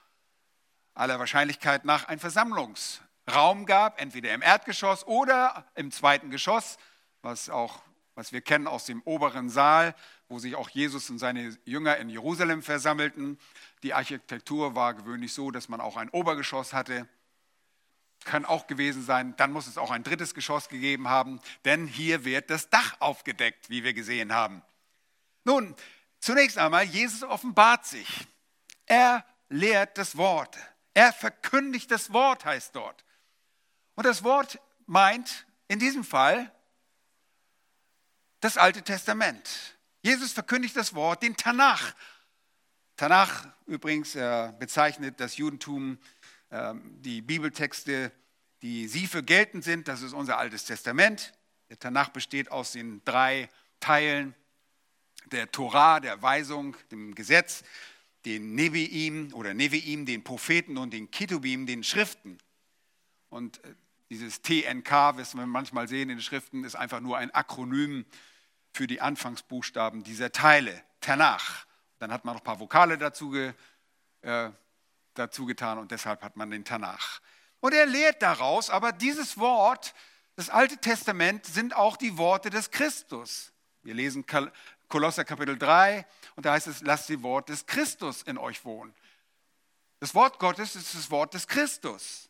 aller 0.95 1.19
Wahrscheinlichkeit 1.19 1.85
nach 1.85 2.09
einen 2.09 2.21
Versammlungsraum 2.21 3.65
gab, 3.65 4.01
entweder 4.01 4.35
im 4.35 4.43
Erdgeschoss 4.43 5.07
oder 5.07 5.67
im 5.75 5.91
zweiten 5.91 6.31
Geschoss, 6.31 6.77
was 7.23 7.49
auch 7.49 7.83
was 8.17 8.33
wir 8.33 8.41
kennen 8.41 8.67
aus 8.67 8.87
dem 8.87 9.03
oberen 9.03 9.51
Saal, 9.51 9.95
wo 10.29 10.39
sich 10.39 10.57
auch 10.57 10.71
Jesus 10.71 11.11
und 11.11 11.19
seine 11.19 11.57
Jünger 11.65 11.99
in 11.99 12.09
Jerusalem 12.09 12.63
versammelten. 12.63 13.39
Die 13.83 13.93
Architektur 13.95 14.75
war 14.75 14.95
gewöhnlich 14.95 15.35
so, 15.35 15.51
dass 15.51 15.69
man 15.69 15.81
auch 15.81 15.97
ein 15.97 16.09
Obergeschoss 16.09 16.73
hatte. 16.73 17.07
Kann 18.27 18.45
auch 18.45 18.67
gewesen 18.67 19.05
sein, 19.05 19.37
dann 19.37 19.53
muss 19.53 19.69
es 19.69 19.79
auch 19.79 19.93
ein 19.93 20.03
drittes 20.03 20.35
Geschoss 20.35 20.69
gegeben 20.69 21.09
haben, 21.09 21.41
denn 21.65 21.87
hier 21.87 22.25
wird 22.25 22.51
das 22.51 22.69
Dach 22.71 22.97
aufgedeckt, 22.99 23.71
wie 23.71 23.85
wir 23.85 23.95
gesehen 23.95 24.33
haben. 24.33 24.63
Nun, 25.45 25.77
zunächst 26.19 26.59
einmal, 26.59 26.83
Jesus 26.83 27.23
offenbart 27.23 27.87
sich. 27.87 28.27
Er 28.85 29.25
lehrt 29.49 29.97
das 29.97 30.17
Wort. 30.17 30.59
Er 30.93 31.13
verkündigt 31.13 31.89
das 31.93 32.13
Wort, 32.13 32.45
heißt 32.45 32.75
dort. 32.75 33.05
Und 33.95 34.05
das 34.07 34.25
Wort 34.25 34.59
meint 34.87 35.47
in 35.69 35.79
diesem 35.79 36.03
Fall 36.03 36.53
das 38.41 38.59
Alte 38.59 38.83
Testament. 38.83 39.79
Jesus 40.03 40.33
verkündigt 40.33 40.77
das 40.77 40.95
Wort, 40.95 41.23
den 41.23 41.37
Tanach. 41.37 41.95
Tanach 42.97 43.47
übrigens 43.67 44.15
bezeichnet 44.59 45.21
das 45.21 45.37
Judentum 45.37 45.99
die 46.51 47.23
Bibeltexte, 47.23 48.13
die 48.63 48.89
sie 48.89 49.07
für 49.07 49.23
geltend 49.23 49.65
sind. 49.65 49.89
Das 49.89 50.03
ist 50.03 50.13
unser 50.13 50.39
Altes 50.39 50.65
Testament. 50.65 51.33
Der 51.69 51.79
Tanach 51.79 52.11
besteht 52.11 52.51
aus 52.51 52.73
den 52.73 53.03
drei 53.05 53.49
Teilen 53.81 54.35
der 55.33 55.51
Torah, 55.51 56.01
der 56.01 56.23
Weisung, 56.23 56.77
dem 56.91 57.15
Gesetz, 57.15 57.65
den 58.25 58.55
Neviim 58.55 59.33
oder 59.35 59.55
Neviim, 59.55 60.07
den 60.07 60.23
Propheten 60.23 60.79
und 60.79 60.93
den 60.93 61.11
Ketubim, 61.11 61.67
den 61.67 61.83
Schriften. 61.83 62.39
Und 63.29 63.63
äh, 63.65 63.75
dieses 64.11 64.43
TNK, 64.43 64.91
was 65.17 65.35
wir 65.35 65.47
manchmal 65.47 65.89
sehen 65.89 66.11
in 66.11 66.19
den 66.19 66.23
Schriften, 66.23 66.65
ist 66.65 66.77
einfach 66.77 67.01
nur 67.01 67.19
ein 67.19 67.33
Akronym 67.33 68.05
für 68.73 68.87
die 68.87 69.01
Anfangsbuchstaben 69.01 70.05
dieser 70.05 70.31
Teile, 70.33 70.83
Tanach. 71.01 71.67
Dann 71.99 72.13
hat 72.13 72.25
man 72.25 72.35
noch 72.35 72.43
ein 72.43 72.45
paar 72.45 72.61
Vokale 72.61 72.99
dazu, 72.99 73.35
äh, 73.35 73.53
dazu 75.19 75.47
getan 75.47 75.79
und 75.79 75.91
deshalb 75.91 76.23
hat 76.23 76.37
man 76.37 76.51
den 76.51 76.65
Tanach. 76.65 77.21
Und 77.61 77.73
er 77.73 77.87
lehrt 77.87 78.23
daraus, 78.23 78.71
aber 78.71 78.93
dieses 78.93 79.39
Wort, 79.39 79.95
das 80.37 80.51
Alte 80.51 80.79
Testament, 80.79 81.47
sind 81.47 81.75
auch 81.75 81.97
die 81.97 82.19
Worte 82.19 82.51
des 82.51 82.71
Christus. 82.71 83.53
Wir 83.83 83.95
lesen 83.95 84.25
Kolosser 84.89 85.25
Kapitel 85.25 85.59
3 85.59 86.07
und 86.37 86.47
da 86.47 86.53
heißt 86.53 86.67
es, 86.67 86.83
lasst 86.83 87.09
die 87.09 87.23
Wort 87.23 87.49
des 87.49 87.67
Christus 87.67 88.23
in 88.23 88.39
euch 88.39 88.65
wohnen. 88.65 88.95
Das 90.01 90.15
Wort 90.15 90.39
Gottes 90.39 90.77
ist 90.77 90.95
das 90.95 91.11
Wort 91.11 91.35
des 91.35 91.47
Christus. 91.49 92.29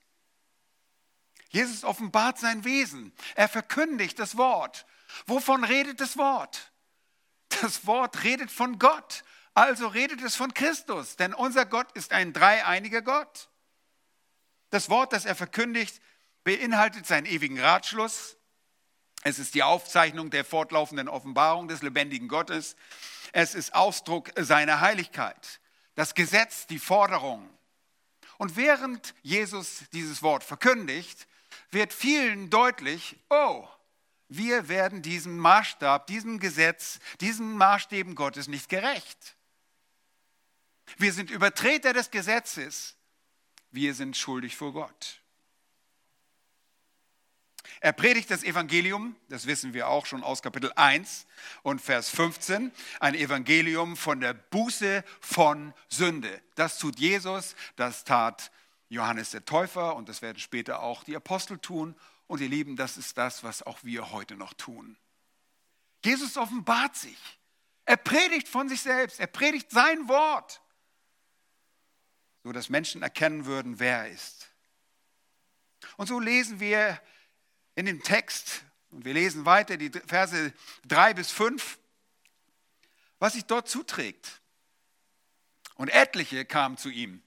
Jesus 1.48 1.84
offenbart 1.84 2.38
sein 2.38 2.64
Wesen. 2.64 3.12
Er 3.34 3.48
verkündigt 3.48 4.18
das 4.18 4.36
Wort. 4.36 4.86
Wovon 5.26 5.64
redet 5.64 6.00
das 6.00 6.16
Wort? 6.16 6.72
Das 7.60 7.86
Wort 7.86 8.22
redet 8.24 8.50
von 8.50 8.78
Gott. 8.78 9.24
Also 9.56 9.86
redet 9.86 10.20
es 10.20 10.36
von 10.36 10.52
Christus. 10.52 11.16
Denn 11.16 11.32
unser 11.32 11.64
Gott 11.64 11.90
ist 11.92 12.12
ein 12.12 12.34
dreieiniger 12.34 13.00
Gott. 13.00 13.48
Das 14.68 14.90
Wort, 14.90 15.14
das 15.14 15.24
er 15.24 15.34
verkündigt, 15.34 15.98
beinhaltet 16.44 17.06
seinen 17.06 17.24
ewigen 17.24 17.58
Ratschluss. 17.58 18.36
Es 19.22 19.38
ist 19.38 19.54
die 19.54 19.62
Aufzeichnung 19.62 20.28
der 20.28 20.44
fortlaufenden 20.44 21.08
Offenbarung 21.08 21.68
des 21.68 21.80
lebendigen 21.80 22.28
Gottes. 22.28 22.76
Es 23.32 23.54
ist 23.54 23.74
Ausdruck 23.74 24.30
seiner 24.36 24.82
Heiligkeit. 24.82 25.60
Das 25.94 26.14
Gesetz, 26.14 26.66
die 26.66 26.78
Forderung. 26.78 27.48
Und 28.36 28.56
während 28.56 29.14
Jesus 29.22 29.84
dieses 29.94 30.22
Wort 30.22 30.44
verkündigt, 30.44 31.26
wird 31.70 31.94
vielen 31.94 32.50
deutlich, 32.50 33.18
oh, 33.30 33.66
wir 34.28 34.68
werden 34.68 35.00
diesem 35.00 35.38
Maßstab, 35.38 36.08
diesem 36.08 36.40
Gesetz, 36.40 36.98
diesen 37.22 37.56
Maßstäben 37.56 38.14
Gottes 38.14 38.48
nicht 38.48 38.68
gerecht. 38.68 39.35
Wir 40.98 41.12
sind 41.12 41.30
Übertreter 41.30 41.92
des 41.92 42.10
Gesetzes. 42.10 42.96
Wir 43.70 43.94
sind 43.94 44.16
schuldig 44.16 44.56
vor 44.56 44.72
Gott. 44.72 45.20
Er 47.80 47.92
predigt 47.92 48.30
das 48.30 48.42
Evangelium, 48.42 49.16
das 49.28 49.46
wissen 49.46 49.74
wir 49.74 49.88
auch 49.88 50.06
schon 50.06 50.24
aus 50.24 50.42
Kapitel 50.42 50.72
1 50.76 51.26
und 51.62 51.80
Vers 51.80 52.08
15, 52.08 52.72
ein 53.00 53.14
Evangelium 53.14 53.96
von 53.96 54.20
der 54.20 54.32
Buße 54.32 55.04
von 55.20 55.74
Sünde. 55.88 56.40
Das 56.54 56.78
tut 56.78 56.98
Jesus, 56.98 57.54
das 57.76 58.04
tat 58.04 58.50
Johannes 58.88 59.30
der 59.30 59.44
Täufer 59.44 59.96
und 59.96 60.08
das 60.08 60.22
werden 60.22 60.38
später 60.38 60.80
auch 60.82 61.04
die 61.04 61.16
Apostel 61.16 61.58
tun 61.58 61.94
und 62.26 62.40
ihr 62.40 62.48
Lieben, 62.48 62.76
das 62.76 62.96
ist 62.96 63.18
das, 63.18 63.44
was 63.44 63.62
auch 63.62 63.78
wir 63.82 64.10
heute 64.10 64.36
noch 64.36 64.54
tun. 64.54 64.96
Jesus 66.04 66.36
offenbart 66.36 66.96
sich. 66.96 67.18
Er 67.84 67.96
predigt 67.96 68.48
von 68.48 68.68
sich 68.68 68.80
selbst. 68.80 69.20
Er 69.20 69.26
predigt 69.26 69.70
sein 69.70 70.08
Wort, 70.08 70.60
so 72.46 72.52
dass 72.52 72.68
Menschen 72.68 73.02
erkennen 73.02 73.44
würden, 73.44 73.80
wer 73.80 74.04
er 74.04 74.08
ist. 74.08 74.46
Und 75.96 76.06
so 76.06 76.20
lesen 76.20 76.60
wir 76.60 77.00
in 77.74 77.86
dem 77.86 78.04
Text, 78.04 78.62
und 78.92 79.04
wir 79.04 79.14
lesen 79.14 79.46
weiter 79.46 79.76
die 79.76 79.90
Verse 79.90 80.52
3 80.86 81.14
bis 81.14 81.32
5, 81.32 81.76
was 83.18 83.32
sich 83.32 83.46
dort 83.46 83.68
zuträgt. 83.68 84.40
Und 85.74 85.88
etliche 85.88 86.44
kamen 86.44 86.76
zu 86.76 86.88
ihm, 86.88 87.20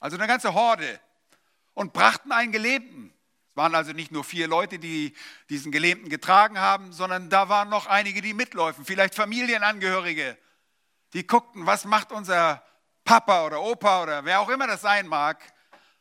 also 0.00 0.18
eine 0.18 0.26
ganze 0.26 0.52
Horde, 0.52 1.00
und 1.72 1.94
brachten 1.94 2.30
einen 2.30 2.52
Gelähmten 2.52 3.14
waren 3.54 3.74
also 3.74 3.92
nicht 3.92 4.12
nur 4.12 4.22
vier 4.22 4.48
Leute, 4.48 4.78
die 4.78 5.16
diesen 5.48 5.72
Gelähmten 5.72 6.10
getragen 6.10 6.58
haben, 6.58 6.92
sondern 6.92 7.30
da 7.30 7.48
waren 7.48 7.70
noch 7.70 7.86
einige, 7.86 8.20
die 8.20 8.34
mitläufen, 8.34 8.84
vielleicht 8.84 9.14
Familienangehörige, 9.14 10.36
die 11.14 11.26
guckten, 11.26 11.64
was 11.64 11.86
macht 11.86 12.12
unser 12.12 12.62
Papa 13.08 13.46
oder 13.46 13.62
Opa 13.62 14.02
oder 14.02 14.24
wer 14.26 14.38
auch 14.38 14.50
immer 14.50 14.66
das 14.66 14.82
sein 14.82 15.06
mag, 15.06 15.42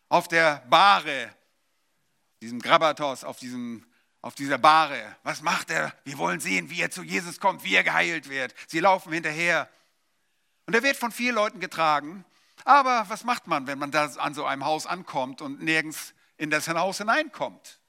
auf 0.10 0.28
der 0.28 0.58
Bahre, 0.70 1.34
diesem 2.42 2.60
Grabatos, 2.60 3.24
auf, 3.24 3.40
diesem, 3.40 3.86
auf 4.22 4.36
dieser 4.36 4.58
Bahre. 4.58 5.16
Was 5.24 5.42
macht 5.42 5.72
er? 5.72 5.94
Wir 6.04 6.18
wollen 6.18 6.42
sehen, 6.42 6.70
wie 6.70 6.82
er 6.82 6.92
zu 6.92 7.04
Jesus 7.04 7.40
kommt, 7.40 7.64
wie 7.64 7.76
er 7.76 7.86
geheilt 7.86 8.28
wird. 8.28 8.54
Sie 8.68 8.82
laufen 8.82 9.14
hinterher. 9.14 9.70
Und 10.66 10.74
er 10.74 10.84
wird 10.84 10.98
von 10.98 11.14
vier 11.14 11.32
Leuten 11.32 11.62
getragen. 11.62 12.26
Aber 12.66 13.06
was 13.08 13.24
macht 13.24 13.48
man, 13.48 13.68
wenn 13.68 13.80
man 13.80 13.92
da 13.92 14.08
an 14.18 14.34
so 14.34 14.44
einem 14.44 14.66
Haus 14.66 14.86
ankommt 14.86 15.42
und 15.42 15.64
nirgends 15.64 16.14
in 16.36 16.50
das 16.50 16.68
Haus 16.68 16.98
hineinkommt. 16.98 17.80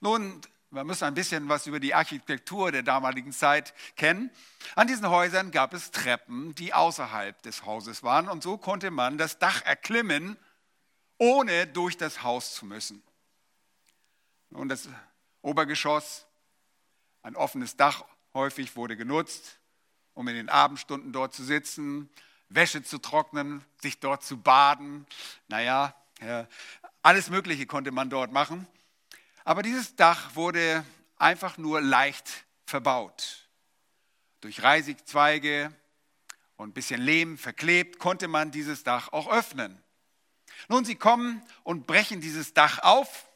Nun, 0.00 0.40
wir 0.70 0.84
müssen 0.84 1.04
ein 1.04 1.14
bisschen 1.14 1.48
was 1.48 1.66
über 1.66 1.80
die 1.80 1.94
Architektur 1.94 2.70
der 2.70 2.82
damaligen 2.82 3.32
Zeit 3.32 3.74
kennen. 3.96 4.30
An 4.76 4.86
diesen 4.86 5.08
Häusern 5.08 5.50
gab 5.50 5.74
es 5.74 5.90
Treppen, 5.90 6.54
die 6.54 6.72
außerhalb 6.72 7.40
des 7.42 7.64
Hauses 7.64 8.02
waren 8.02 8.28
und 8.28 8.42
so 8.42 8.56
konnte 8.56 8.90
man 8.90 9.18
das 9.18 9.38
Dach 9.38 9.62
erklimmen, 9.62 10.36
ohne 11.18 11.66
durch 11.66 11.96
das 11.96 12.22
Haus 12.22 12.54
zu 12.54 12.66
müssen. 12.66 13.02
Nun, 14.50 14.68
das 14.68 14.88
Obergeschoss 15.42 16.26
Ein 17.22 17.36
offenes 17.36 17.76
Dach 17.76 18.04
häufig 18.32 18.76
wurde 18.76 18.96
genutzt, 18.96 19.58
um 20.14 20.26
in 20.28 20.34
den 20.34 20.48
Abendstunden 20.48 21.12
dort 21.12 21.34
zu 21.34 21.44
sitzen, 21.44 22.08
Wäsche 22.48 22.82
zu 22.82 22.98
trocknen, 22.98 23.64
sich 23.82 24.00
dort 24.00 24.24
zu 24.24 24.38
baden. 24.38 25.06
Naja, 25.48 25.94
ja, 26.20 26.46
alles 27.02 27.28
Mögliche 27.28 27.66
konnte 27.66 27.92
man 27.92 28.08
dort 28.08 28.32
machen. 28.32 28.66
Aber 29.44 29.62
dieses 29.62 29.96
Dach 29.96 30.34
wurde 30.34 30.84
einfach 31.16 31.58
nur 31.58 31.80
leicht 31.80 32.46
verbaut. 32.66 33.48
Durch 34.40 34.62
Reisigzweige 34.62 35.74
und 36.56 36.70
ein 36.70 36.72
bisschen 36.72 37.00
Lehm 37.00 37.38
verklebt 37.38 37.98
konnte 37.98 38.28
man 38.28 38.50
dieses 38.50 38.84
Dach 38.84 39.12
auch 39.12 39.30
öffnen. 39.30 39.82
Nun, 40.68 40.84
sie 40.84 40.94
kommen 40.94 41.42
und 41.62 41.86
brechen 41.86 42.20
dieses 42.20 42.54
Dach 42.54 42.80
auf. 42.80 43.28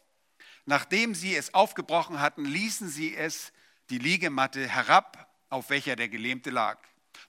Nachdem 0.67 1.15
sie 1.15 1.35
es 1.35 1.53
aufgebrochen 1.53 2.21
hatten, 2.21 2.45
ließen 2.45 2.89
sie 2.89 3.15
es, 3.15 3.53
die 3.91 3.99
Liegematte, 3.99 4.67
herab, 4.67 5.29
auf 5.51 5.69
welcher 5.71 5.97
der 5.97 6.09
Gelähmte 6.09 6.51
lag. 6.51 6.79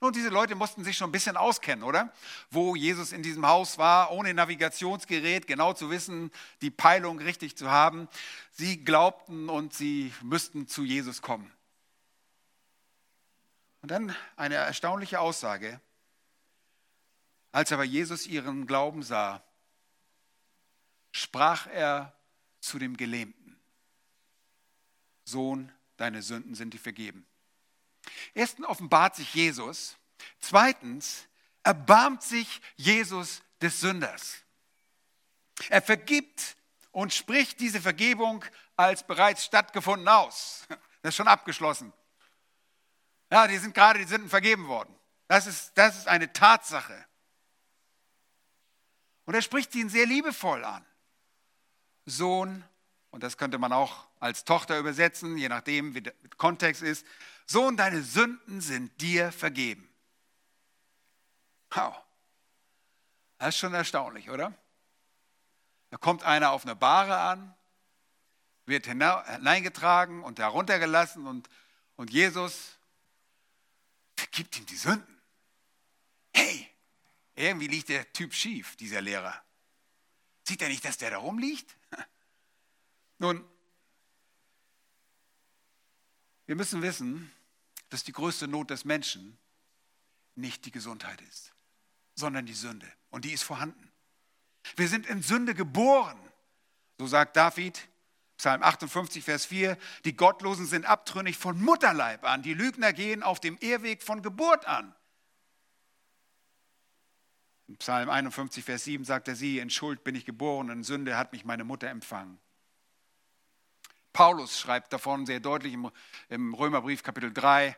Nun, 0.01 0.13
diese 0.13 0.29
Leute 0.29 0.55
mussten 0.55 0.83
sich 0.83 0.97
schon 0.97 1.09
ein 1.09 1.13
bisschen 1.13 1.37
auskennen, 1.37 1.83
oder? 1.83 2.13
Wo 2.51 2.75
Jesus 2.75 3.11
in 3.11 3.23
diesem 3.23 3.45
Haus 3.45 3.77
war, 3.77 4.11
ohne 4.11 4.33
Navigationsgerät, 4.33 5.47
genau 5.47 5.73
zu 5.73 5.89
wissen, 5.89 6.31
die 6.61 6.71
Peilung 6.71 7.19
richtig 7.19 7.55
zu 7.57 7.69
haben. 7.71 8.07
Sie 8.51 8.83
glaubten 8.83 9.49
und 9.49 9.73
sie 9.73 10.13
müssten 10.21 10.67
zu 10.67 10.83
Jesus 10.83 11.21
kommen. 11.21 11.51
Und 13.81 13.91
dann 13.91 14.15
eine 14.35 14.55
erstaunliche 14.55 15.19
Aussage. 15.19 15.79
Als 17.51 17.71
aber 17.71 17.83
Jesus 17.83 18.27
ihren 18.27 18.67
Glauben 18.67 19.03
sah, 19.03 19.43
sprach 21.11 21.67
er 21.67 22.13
zu 22.59 22.79
dem 22.79 22.97
Gelähmten, 22.97 23.57
Sohn, 25.23 25.71
deine 25.97 26.21
Sünden 26.21 26.55
sind 26.55 26.73
dir 26.73 26.79
vergeben. 26.79 27.25
Erstens 28.33 28.65
offenbart 28.65 29.15
sich 29.15 29.33
Jesus. 29.33 29.97
Zweitens 30.39 31.27
erbarmt 31.63 32.23
sich 32.23 32.61
Jesus 32.75 33.41
des 33.61 33.79
Sünders. 33.79 34.37
Er 35.69 35.81
vergibt 35.81 36.55
und 36.91 37.13
spricht 37.13 37.59
diese 37.59 37.81
Vergebung 37.81 38.43
als 38.75 39.05
bereits 39.05 39.45
stattgefunden 39.45 40.07
aus. 40.07 40.65
Das 41.01 41.09
ist 41.09 41.15
schon 41.15 41.27
abgeschlossen. 41.27 41.93
Ja, 43.31 43.47
die 43.47 43.57
sind 43.57 43.73
gerade 43.73 43.99
die 43.99 44.05
Sünden 44.05 44.29
vergeben 44.29 44.67
worden. 44.67 44.95
Das 45.27 45.47
ist, 45.47 45.71
das 45.75 45.97
ist 45.97 46.07
eine 46.07 46.31
Tatsache. 46.31 47.05
Und 49.25 49.33
er 49.33 49.41
spricht 49.41 49.73
ihn 49.75 49.89
sehr 49.89 50.05
liebevoll 50.05 50.63
an. 50.63 50.85
Sohn, 52.05 52.63
und 53.09 53.23
das 53.23 53.37
könnte 53.37 53.57
man 53.57 53.73
auch 53.73 54.07
als 54.19 54.43
Tochter 54.43 54.77
übersetzen, 54.77 55.37
je 55.37 55.49
nachdem, 55.49 55.95
wie 55.95 56.01
der 56.01 56.13
Kontext 56.37 56.81
ist. 56.81 57.05
Sohn, 57.45 57.77
deine 57.77 58.01
Sünden 58.01 58.61
sind 58.61 58.99
dir 59.01 59.31
vergeben. 59.31 59.87
Wow. 61.71 61.95
Das 63.37 63.49
ist 63.49 63.57
schon 63.59 63.73
erstaunlich, 63.73 64.29
oder? 64.29 64.53
Da 65.89 65.97
kommt 65.97 66.23
einer 66.23 66.51
auf 66.51 66.63
eine 66.63 66.75
Bahre 66.75 67.17
an, 67.17 67.55
wird 68.65 68.87
hineingetragen 68.87 70.23
und 70.23 70.39
heruntergelassen 70.39 71.27
und, 71.27 71.49
und 71.95 72.11
Jesus 72.11 72.77
vergibt 74.15 74.57
ihm 74.57 74.65
die 74.65 74.77
Sünden. 74.77 75.21
Hey, 76.33 76.67
irgendwie 77.35 77.67
liegt 77.67 77.89
der 77.89 78.11
Typ 78.13 78.33
schief, 78.33 78.75
dieser 78.77 79.01
Lehrer. 79.01 79.41
Sieht 80.43 80.61
er 80.61 80.69
nicht, 80.69 80.83
dass 80.85 80.97
der 80.97 81.11
da 81.11 81.17
rumliegt? 81.17 81.75
Nun, 83.19 83.47
wir 86.45 86.55
müssen 86.55 86.81
wissen, 86.81 87.31
dass 87.95 88.03
die 88.03 88.11
größte 88.11 88.49
Not 88.49 88.71
des 88.71 88.83
Menschen 88.83 89.37
nicht 90.35 90.65
die 90.65 90.71
Gesundheit 90.71 91.21
ist, 91.21 91.53
sondern 92.13 92.45
die 92.45 92.53
Sünde. 92.53 92.91
Und 93.09 93.23
die 93.23 93.31
ist 93.31 93.43
vorhanden. 93.43 93.89
Wir 94.75 94.89
sind 94.89 95.05
in 95.05 95.21
Sünde 95.21 95.53
geboren. 95.53 96.19
So 96.99 97.07
sagt 97.07 97.37
David, 97.37 97.87
Psalm 98.35 98.63
58, 98.63 99.23
Vers 99.23 99.45
4, 99.45 99.77
die 100.03 100.13
Gottlosen 100.13 100.65
sind 100.65 100.83
abtrünnig 100.83 101.37
von 101.37 101.57
Mutterleib 101.57 102.25
an, 102.25 102.41
die 102.43 102.53
Lügner 102.53 102.91
gehen 102.91 103.23
auf 103.23 103.39
dem 103.39 103.57
Irrweg 103.61 104.03
von 104.03 104.21
Geburt 104.21 104.65
an. 104.65 104.93
In 107.69 107.77
Psalm 107.77 108.09
51, 108.09 108.65
Vers 108.65 108.83
7 108.83 109.05
sagt 109.05 109.29
er 109.29 109.37
sie, 109.37 109.59
in 109.59 109.69
Schuld 109.69 110.03
bin 110.03 110.15
ich 110.15 110.25
geboren, 110.25 110.69
in 110.69 110.83
Sünde 110.83 111.15
hat 111.15 111.31
mich 111.31 111.45
meine 111.45 111.63
Mutter 111.63 111.87
empfangen. 111.87 112.41
Paulus 114.11 114.59
schreibt 114.59 114.91
davon 114.91 115.25
sehr 115.25 115.39
deutlich 115.39 115.71
im, 115.71 115.89
im 116.27 116.53
Römerbrief 116.53 117.01
Kapitel 117.01 117.31
3 117.31 117.77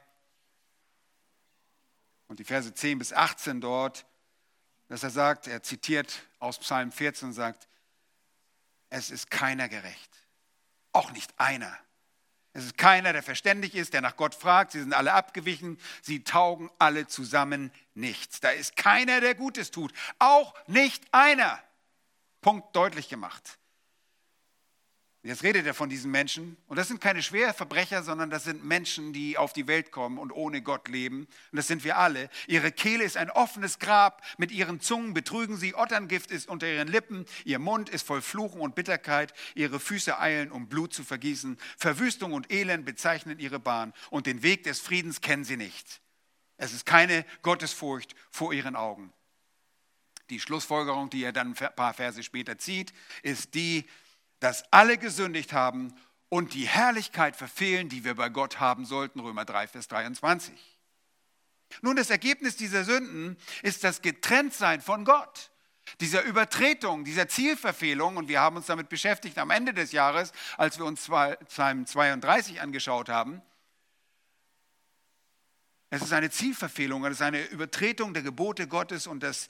und 2.27 2.39
die 2.39 2.43
Verse 2.43 2.73
10 2.73 2.99
bis 2.99 3.13
18 3.13 3.61
dort, 3.61 4.05
dass 4.87 5.03
er 5.03 5.09
sagt, 5.09 5.47
er 5.47 5.63
zitiert 5.63 6.21
aus 6.39 6.59
Psalm 6.59 6.91
14 6.91 7.29
und 7.29 7.33
sagt, 7.33 7.67
es 8.89 9.09
ist 9.09 9.29
keiner 9.29 9.67
gerecht, 9.67 10.25
auch 10.93 11.11
nicht 11.11 11.33
einer. 11.37 11.77
Es 12.53 12.65
ist 12.65 12.77
keiner, 12.77 13.13
der 13.13 13.21
verständig 13.21 13.75
ist, 13.75 13.93
der 13.93 14.01
nach 14.01 14.15
Gott 14.15 14.33
fragt. 14.33 14.71
Sie 14.71 14.79
sind 14.79 14.93
alle 14.93 15.13
abgewichen. 15.13 15.79
Sie 16.01 16.23
taugen 16.23 16.71
alle 16.79 17.05
zusammen 17.05 17.71
nichts. 17.93 18.39
Da 18.39 18.49
ist 18.49 18.75
keiner, 18.75 19.21
der 19.21 19.35
Gutes 19.35 19.69
tut. 19.69 19.93
Auch 20.17 20.55
nicht 20.65 21.03
einer. 21.11 21.61
Punkt 22.41 22.75
deutlich 22.75 23.09
gemacht. 23.09 23.59
Jetzt 25.27 25.43
redet 25.43 25.65
er 25.65 25.73
von 25.73 25.89
diesen 25.89 26.09
Menschen. 26.09 26.55
Und 26.67 26.77
das 26.77 26.87
sind 26.87 27.01
keine 27.01 27.21
Schwerverbrecher, 27.21 28.01
sondern 28.01 28.29
das 28.29 28.45
sind 28.45 28.63
Menschen, 28.63 29.11
die 29.11 29.37
auf 29.37 29.51
die 29.51 29.67
Welt 29.67 29.91
kommen 29.91 30.19
und 30.19 30.31
ohne 30.31 30.61
Gott 30.61 30.87
leben. 30.87 31.27
Und 31.51 31.57
das 31.57 31.67
sind 31.67 31.83
wir 31.83 31.97
alle. 31.97 32.29
Ihre 32.47 32.71
Kehle 32.71 33.03
ist 33.03 33.17
ein 33.17 33.29
offenes 33.29 33.77
Grab. 33.77 34.23
Mit 34.37 34.51
ihren 34.51 34.79
Zungen 34.79 35.13
betrügen 35.13 35.57
sie. 35.57 35.75
Otterngift 35.75 36.31
ist 36.31 36.47
unter 36.47 36.65
ihren 36.65 36.87
Lippen. 36.87 37.25
Ihr 37.43 37.59
Mund 37.59 37.89
ist 37.89 38.07
voll 38.07 38.21
Fluchen 38.21 38.61
und 38.61 38.73
Bitterkeit. 38.73 39.33
Ihre 39.53 39.81
Füße 39.81 40.17
eilen, 40.17 40.49
um 40.49 40.69
Blut 40.69 40.93
zu 40.93 41.03
vergießen. 41.03 41.57
Verwüstung 41.75 42.31
und 42.31 42.49
Elend 42.49 42.85
bezeichnen 42.85 43.37
ihre 43.37 43.59
Bahn. 43.59 43.93
Und 44.09 44.27
den 44.27 44.43
Weg 44.43 44.63
des 44.63 44.79
Friedens 44.79 45.19
kennen 45.19 45.43
sie 45.43 45.57
nicht. 45.57 45.99
Es 46.55 46.71
ist 46.71 46.85
keine 46.85 47.25
Gottesfurcht 47.41 48.15
vor 48.31 48.53
ihren 48.53 48.77
Augen. 48.77 49.11
Die 50.29 50.39
Schlussfolgerung, 50.39 51.09
die 51.09 51.23
er 51.23 51.33
dann 51.33 51.53
ein 51.53 51.75
paar 51.75 51.93
Verse 51.93 52.23
später 52.23 52.57
zieht, 52.57 52.93
ist 53.23 53.55
die, 53.55 53.85
dass 54.39 54.71
alle 54.71 54.97
gesündigt 54.97 55.53
haben 55.53 55.93
und 56.29 56.53
die 56.53 56.67
Herrlichkeit 56.67 57.35
verfehlen, 57.35 57.89
die 57.89 58.03
wir 58.03 58.15
bei 58.15 58.29
Gott 58.29 58.59
haben 58.59 58.85
sollten. 58.85 59.19
Römer 59.19 59.45
3, 59.45 59.67
Vers 59.67 59.87
23. 59.87 60.53
Nun, 61.81 61.95
das 61.95 62.09
Ergebnis 62.09 62.55
dieser 62.55 62.83
Sünden 62.83 63.37
ist 63.61 63.83
das 63.83 64.01
Getrenntsein 64.01 64.81
von 64.81 65.05
Gott. 65.05 65.51
Dieser 66.01 66.23
Übertretung, 66.23 67.05
dieser 67.05 67.29
Zielverfehlung, 67.29 68.17
und 68.17 68.27
wir 68.27 68.41
haben 68.41 68.57
uns 68.57 68.65
damit 68.65 68.89
beschäftigt 68.89 69.37
am 69.37 69.51
Ende 69.51 69.73
des 69.73 69.93
Jahres, 69.93 70.33
als 70.57 70.77
wir 70.77 70.85
uns 70.85 71.09
Psalm 71.47 71.85
32 71.85 72.61
angeschaut 72.61 73.07
haben. 73.07 73.41
Es 75.89 76.01
ist 76.01 76.11
eine 76.11 76.29
Zielverfehlung, 76.29 77.05
es 77.05 77.13
ist 77.13 77.21
eine 77.21 77.45
Übertretung 77.45 78.13
der 78.13 78.23
Gebote 78.23 78.67
Gottes 78.67 79.07
und 79.07 79.23
das 79.23 79.47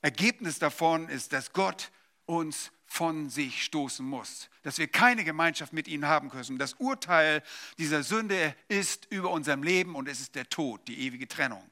Ergebnis 0.00 0.60
davon 0.60 1.08
ist, 1.08 1.32
dass 1.32 1.52
Gott 1.52 1.90
uns 2.26 2.70
von 2.86 3.28
sich 3.28 3.64
stoßen 3.64 4.06
muss, 4.06 4.48
dass 4.62 4.78
wir 4.78 4.86
keine 4.86 5.24
Gemeinschaft 5.24 5.72
mit 5.72 5.88
ihnen 5.88 6.06
haben 6.06 6.30
können. 6.30 6.58
Das 6.58 6.74
Urteil 6.74 7.42
dieser 7.78 8.02
Sünde 8.02 8.54
ist 8.68 9.06
über 9.10 9.30
unserem 9.30 9.62
Leben 9.62 9.94
und 9.94 10.08
es 10.08 10.20
ist 10.20 10.34
der 10.34 10.48
Tod, 10.48 10.86
die 10.88 11.00
ewige 11.00 11.28
Trennung. 11.28 11.68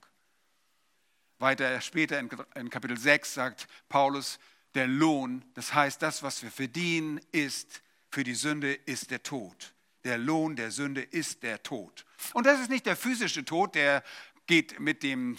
Weiter 1.39 1.81
später 1.81 2.19
in 2.19 2.71
Kapitel 2.71 2.99
6 2.99 3.35
sagt 3.35 3.69
Paulus, 3.89 4.39
der 4.75 4.89
Lohn, 4.89 5.45
das 5.55 5.73
heißt, 5.73 6.03
das, 6.03 6.23
was 6.23 6.43
wir 6.43 6.51
verdienen, 6.51 7.21
ist 7.33 7.83
für 8.11 8.25
die 8.25 8.35
Sünde, 8.35 8.73
ist 8.73 9.11
der 9.11 9.23
Tod. 9.23 9.73
Der 10.05 10.19
Lohn 10.19 10.57
der 10.57 10.71
Sünde 10.71 11.01
ist 11.01 11.43
der 11.43 11.63
Tod. 11.63 12.05
Und 12.33 12.47
das 12.47 12.61
ist 12.61 12.71
nicht 12.71 12.87
der 12.87 12.97
physische 12.97 13.45
Tod, 13.45 13.75
der 13.75 14.03
geht 14.47 14.81
mit 14.81 15.03
dem 15.03 15.39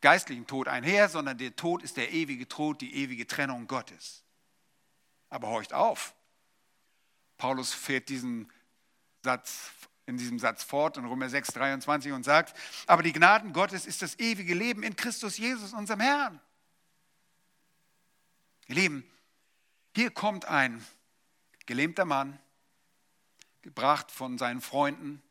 geistlichen 0.00 0.46
Tod 0.46 0.68
einher, 0.68 1.08
sondern 1.08 1.36
der 1.36 1.56
Tod 1.56 1.82
ist 1.82 1.96
der 1.96 2.12
ewige 2.12 2.48
Tod, 2.48 2.80
die 2.80 2.94
ewige 2.94 3.26
Trennung 3.26 3.66
Gottes. 3.66 4.25
Aber 5.28 5.48
horcht 5.48 5.72
auf. 5.72 6.14
Paulus 7.36 7.72
fährt 7.72 8.08
diesen 8.08 8.50
Satz 9.22 9.70
in 10.06 10.16
diesem 10.16 10.38
Satz 10.38 10.62
fort 10.62 10.96
in 10.96 11.04
Römer 11.04 11.28
6, 11.28 11.48
23 11.48 12.12
und 12.12 12.22
sagt, 12.22 12.56
aber 12.86 13.02
die 13.02 13.12
Gnaden 13.12 13.52
Gottes 13.52 13.86
ist 13.86 14.02
das 14.02 14.18
ewige 14.18 14.54
Leben 14.54 14.82
in 14.82 14.94
Christus 14.94 15.36
Jesus, 15.36 15.72
unserem 15.72 16.00
Herrn. 16.00 16.40
Ihr 18.68 18.76
Lieben, 18.76 19.10
hier 19.94 20.10
kommt 20.12 20.44
ein 20.44 20.84
gelähmter 21.66 22.04
Mann, 22.04 22.38
gebracht 23.62 24.12
von 24.12 24.38
seinen 24.38 24.60
Freunden, 24.60 25.22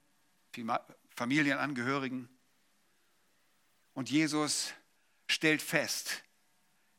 Familienangehörigen. 1.16 2.28
Und 3.94 4.10
Jesus 4.10 4.74
stellt 5.28 5.62
fest, 5.62 6.24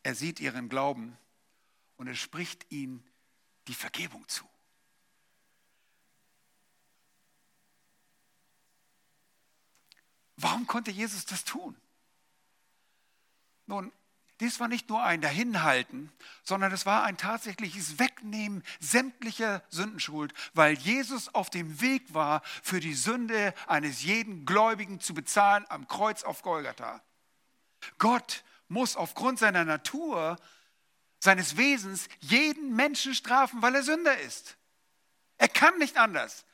er 0.02 0.14
sieht 0.14 0.40
ihren 0.40 0.70
Glauben 0.70 1.18
und 1.96 2.06
er 2.06 2.14
spricht 2.14 2.70
ihnen 2.70 3.04
die 3.68 3.74
Vergebung 3.74 4.26
zu. 4.28 4.44
Warum 10.36 10.66
konnte 10.66 10.90
Jesus 10.90 11.24
das 11.24 11.44
tun? 11.44 11.74
Nun, 13.66 13.90
dies 14.40 14.60
war 14.60 14.68
nicht 14.68 14.90
nur 14.90 15.02
ein 15.02 15.22
Dahinhalten, 15.22 16.12
sondern 16.42 16.70
es 16.70 16.84
war 16.84 17.04
ein 17.04 17.16
tatsächliches 17.16 17.98
Wegnehmen 17.98 18.62
sämtlicher 18.80 19.62
Sündenschuld, 19.70 20.34
weil 20.52 20.74
Jesus 20.74 21.34
auf 21.34 21.48
dem 21.48 21.80
Weg 21.80 22.12
war, 22.12 22.42
für 22.62 22.80
die 22.80 22.92
Sünde 22.92 23.54
eines 23.66 24.02
jeden 24.02 24.44
Gläubigen 24.44 25.00
zu 25.00 25.14
bezahlen 25.14 25.64
am 25.70 25.88
Kreuz 25.88 26.22
auf 26.22 26.42
Golgatha. 26.42 27.02
Gott 27.96 28.44
muss 28.68 28.96
aufgrund 28.96 29.38
seiner 29.38 29.64
Natur, 29.64 30.38
seines 31.18 31.56
Wesens 31.56 32.08
jeden 32.20 32.74
Menschen 32.74 33.14
strafen, 33.14 33.62
weil 33.62 33.74
er 33.74 33.82
Sünder 33.82 34.18
ist. 34.20 34.56
Er 35.38 35.48
kann 35.48 35.78
nicht 35.78 35.96
anders. 35.96 36.44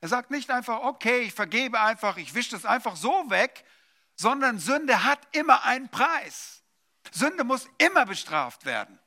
Er 0.00 0.08
sagt 0.08 0.30
nicht 0.30 0.50
einfach, 0.50 0.80
okay, 0.80 1.20
ich 1.20 1.34
vergebe 1.34 1.80
einfach, 1.80 2.16
ich 2.16 2.34
wische 2.34 2.50
das 2.50 2.64
einfach 2.64 2.96
so 2.96 3.30
weg, 3.30 3.64
sondern 4.16 4.58
Sünde 4.58 5.04
hat 5.04 5.20
immer 5.32 5.64
einen 5.64 5.88
Preis. 5.88 6.62
Sünde 7.12 7.44
muss 7.44 7.68
immer 7.78 8.06
bestraft 8.06 8.64
werden. 8.64 8.98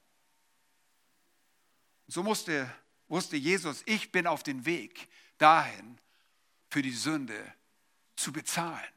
So 2.08 2.24
musste, 2.24 2.70
wusste 3.08 3.36
Jesus, 3.36 3.82
ich 3.86 4.12
bin 4.12 4.28
auf 4.28 4.44
dem 4.44 4.66
Weg 4.66 5.10
dahin, 5.38 6.00
für 6.70 6.82
die 6.82 6.92
Sünde 6.92 7.54
zu 8.16 8.32
bezahlen. 8.32 8.94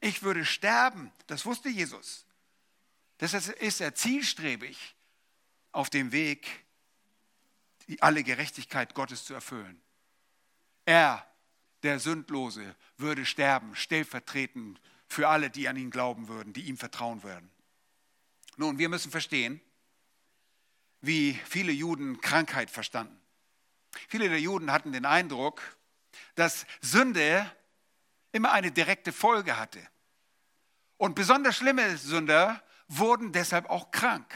Ich 0.00 0.22
würde 0.22 0.44
sterben, 0.44 1.12
das 1.26 1.44
wusste 1.44 1.68
Jesus. 1.68 2.26
Deshalb 3.20 3.60
ist 3.60 3.80
er 3.80 3.94
zielstrebig 3.94 4.93
auf 5.74 5.90
dem 5.90 6.12
Weg, 6.12 6.64
die 7.88 8.00
alle 8.00 8.22
Gerechtigkeit 8.22 8.94
Gottes 8.94 9.24
zu 9.24 9.34
erfüllen. 9.34 9.80
Er, 10.84 11.26
der 11.82 11.98
Sündlose, 11.98 12.76
würde 12.96 13.26
sterben, 13.26 13.74
stellvertretend 13.74 14.80
für 15.08 15.28
alle, 15.28 15.50
die 15.50 15.68
an 15.68 15.76
ihn 15.76 15.90
glauben 15.90 16.28
würden, 16.28 16.52
die 16.52 16.62
ihm 16.62 16.76
vertrauen 16.76 17.22
würden. 17.22 17.50
Nun, 18.56 18.78
wir 18.78 18.88
müssen 18.88 19.10
verstehen, 19.10 19.60
wie 21.00 21.34
viele 21.44 21.72
Juden 21.72 22.20
Krankheit 22.20 22.70
verstanden. 22.70 23.20
Viele 24.08 24.28
der 24.28 24.40
Juden 24.40 24.72
hatten 24.72 24.92
den 24.92 25.04
Eindruck, 25.04 25.60
dass 26.34 26.66
Sünde 26.80 27.50
immer 28.32 28.52
eine 28.52 28.70
direkte 28.72 29.12
Folge 29.12 29.58
hatte. 29.58 29.80
Und 30.96 31.14
besonders 31.14 31.56
schlimme 31.56 31.96
Sünder 31.96 32.62
wurden 32.88 33.32
deshalb 33.32 33.68
auch 33.68 33.90
krank. 33.90 34.32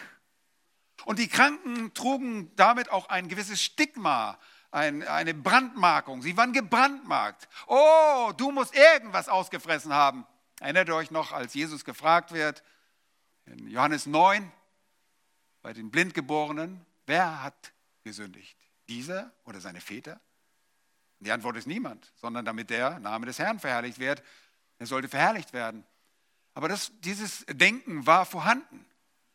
Und 1.05 1.19
die 1.19 1.29
Kranken 1.29 1.95
trugen 1.95 2.55
damit 2.57 2.91
auch 2.91 3.09
ein 3.09 3.29
gewisses 3.29 3.63
Stigma, 3.63 4.39
ein, 4.71 5.03
eine 5.07 5.35
Brandmarkung. 5.35 6.23
Sie 6.23 6.37
waren 6.37 6.53
gebrandmarkt. 6.53 7.49
Oh, 7.67 8.33
du 8.37 8.51
musst 8.51 8.75
irgendwas 8.75 9.29
ausgefressen 9.29 9.93
haben. 9.93 10.27
Erinnert 10.61 10.89
ihr 10.89 10.95
euch 10.95 11.11
noch, 11.11 11.33
als 11.33 11.55
Jesus 11.55 11.85
gefragt 11.85 12.33
wird, 12.33 12.63
in 13.47 13.69
Johannes 13.69 14.07
9, 14.07 14.51
bei 15.63 15.73
den 15.73 15.91
Blindgeborenen, 15.91 16.85
wer 17.07 17.43
hat 17.43 17.73
gesündigt? 18.05 18.57
Dieser 18.89 19.33
oder 19.45 19.61
seine 19.61 19.81
Väter? 19.81 20.21
Die 21.21 21.33
Antwort 21.33 21.57
ist 21.57 21.67
niemand, 21.67 22.13
sondern 22.17 22.45
damit 22.45 22.71
der 22.71 22.99
Name 23.01 23.27
des 23.27 23.39
Herrn 23.39 23.59
verherrlicht 23.59 23.99
wird, 23.99 24.23
er 24.79 24.87
sollte 24.87 25.09
verherrlicht 25.09 25.53
werden. 25.53 25.85
Aber 26.55 26.69
das, 26.69 26.93
dieses 27.01 27.45
Denken 27.49 28.07
war 28.07 28.25
vorhanden. 28.25 28.85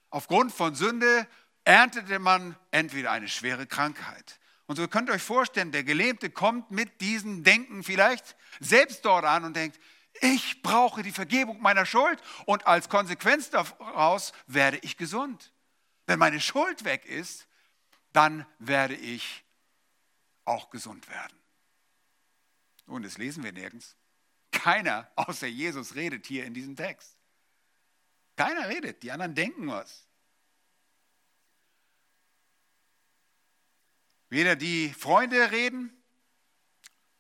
Aufgrund 0.10 0.54
von 0.54 0.76
Sünde 0.76 1.28
erntete 1.66 2.20
man 2.20 2.56
entweder 2.72 3.12
eine 3.12 3.28
schwere 3.28 3.66
Krankheit. 3.66 4.40
Und 4.66 4.78
so 4.78 4.88
könnt 4.88 5.10
ihr 5.10 5.16
euch 5.16 5.24
vorstellen, 5.24 5.72
der 5.72 5.84
Gelähmte 5.84 6.30
kommt 6.30 6.72
mit 6.72 7.02
diesem 7.02 7.44
Denken 7.44 7.84
vielleicht 7.84 8.36
selbst 8.60 9.06
dort 9.06 9.26
an 9.26 9.44
und 9.44 9.56
denkt, 9.56 9.80
ich 10.22 10.62
brauche 10.62 11.04
die 11.04 11.12
Vergebung 11.12 11.62
meiner 11.62 11.86
Schuld 11.86 12.22
und 12.46 12.68
als 12.68 12.88
Konsequenz 12.88 13.50
daraus 13.50 14.32
werde 14.48 14.78
ich 14.82 14.98
gesund. 14.98 15.52
Wenn 16.06 16.20
meine 16.20 16.40
Schuld 16.40 16.86
weg 16.86 17.06
ist, 17.06 17.48
dann 18.12 18.46
werde 18.60 18.96
ich 18.96 19.44
auch 20.46 20.70
gesund 20.70 21.10
werden. 21.10 21.38
Und 22.86 23.04
das 23.04 23.18
lesen 23.18 23.44
wir 23.44 23.54
nirgends. 23.54 23.96
Keiner 24.52 25.10
außer 25.16 25.48
Jesus 25.48 25.96
redet 25.96 26.28
hier 26.28 26.46
in 26.46 26.54
diesem 26.54 26.76
Text. 26.76 27.18
Keiner 28.36 28.70
redet, 28.70 29.04
die 29.04 29.12
anderen 29.12 29.36
denken 29.36 29.68
was. 29.68 30.03
Weder 34.34 34.56
die 34.56 34.92
Freunde 34.92 35.52
reden, 35.52 35.96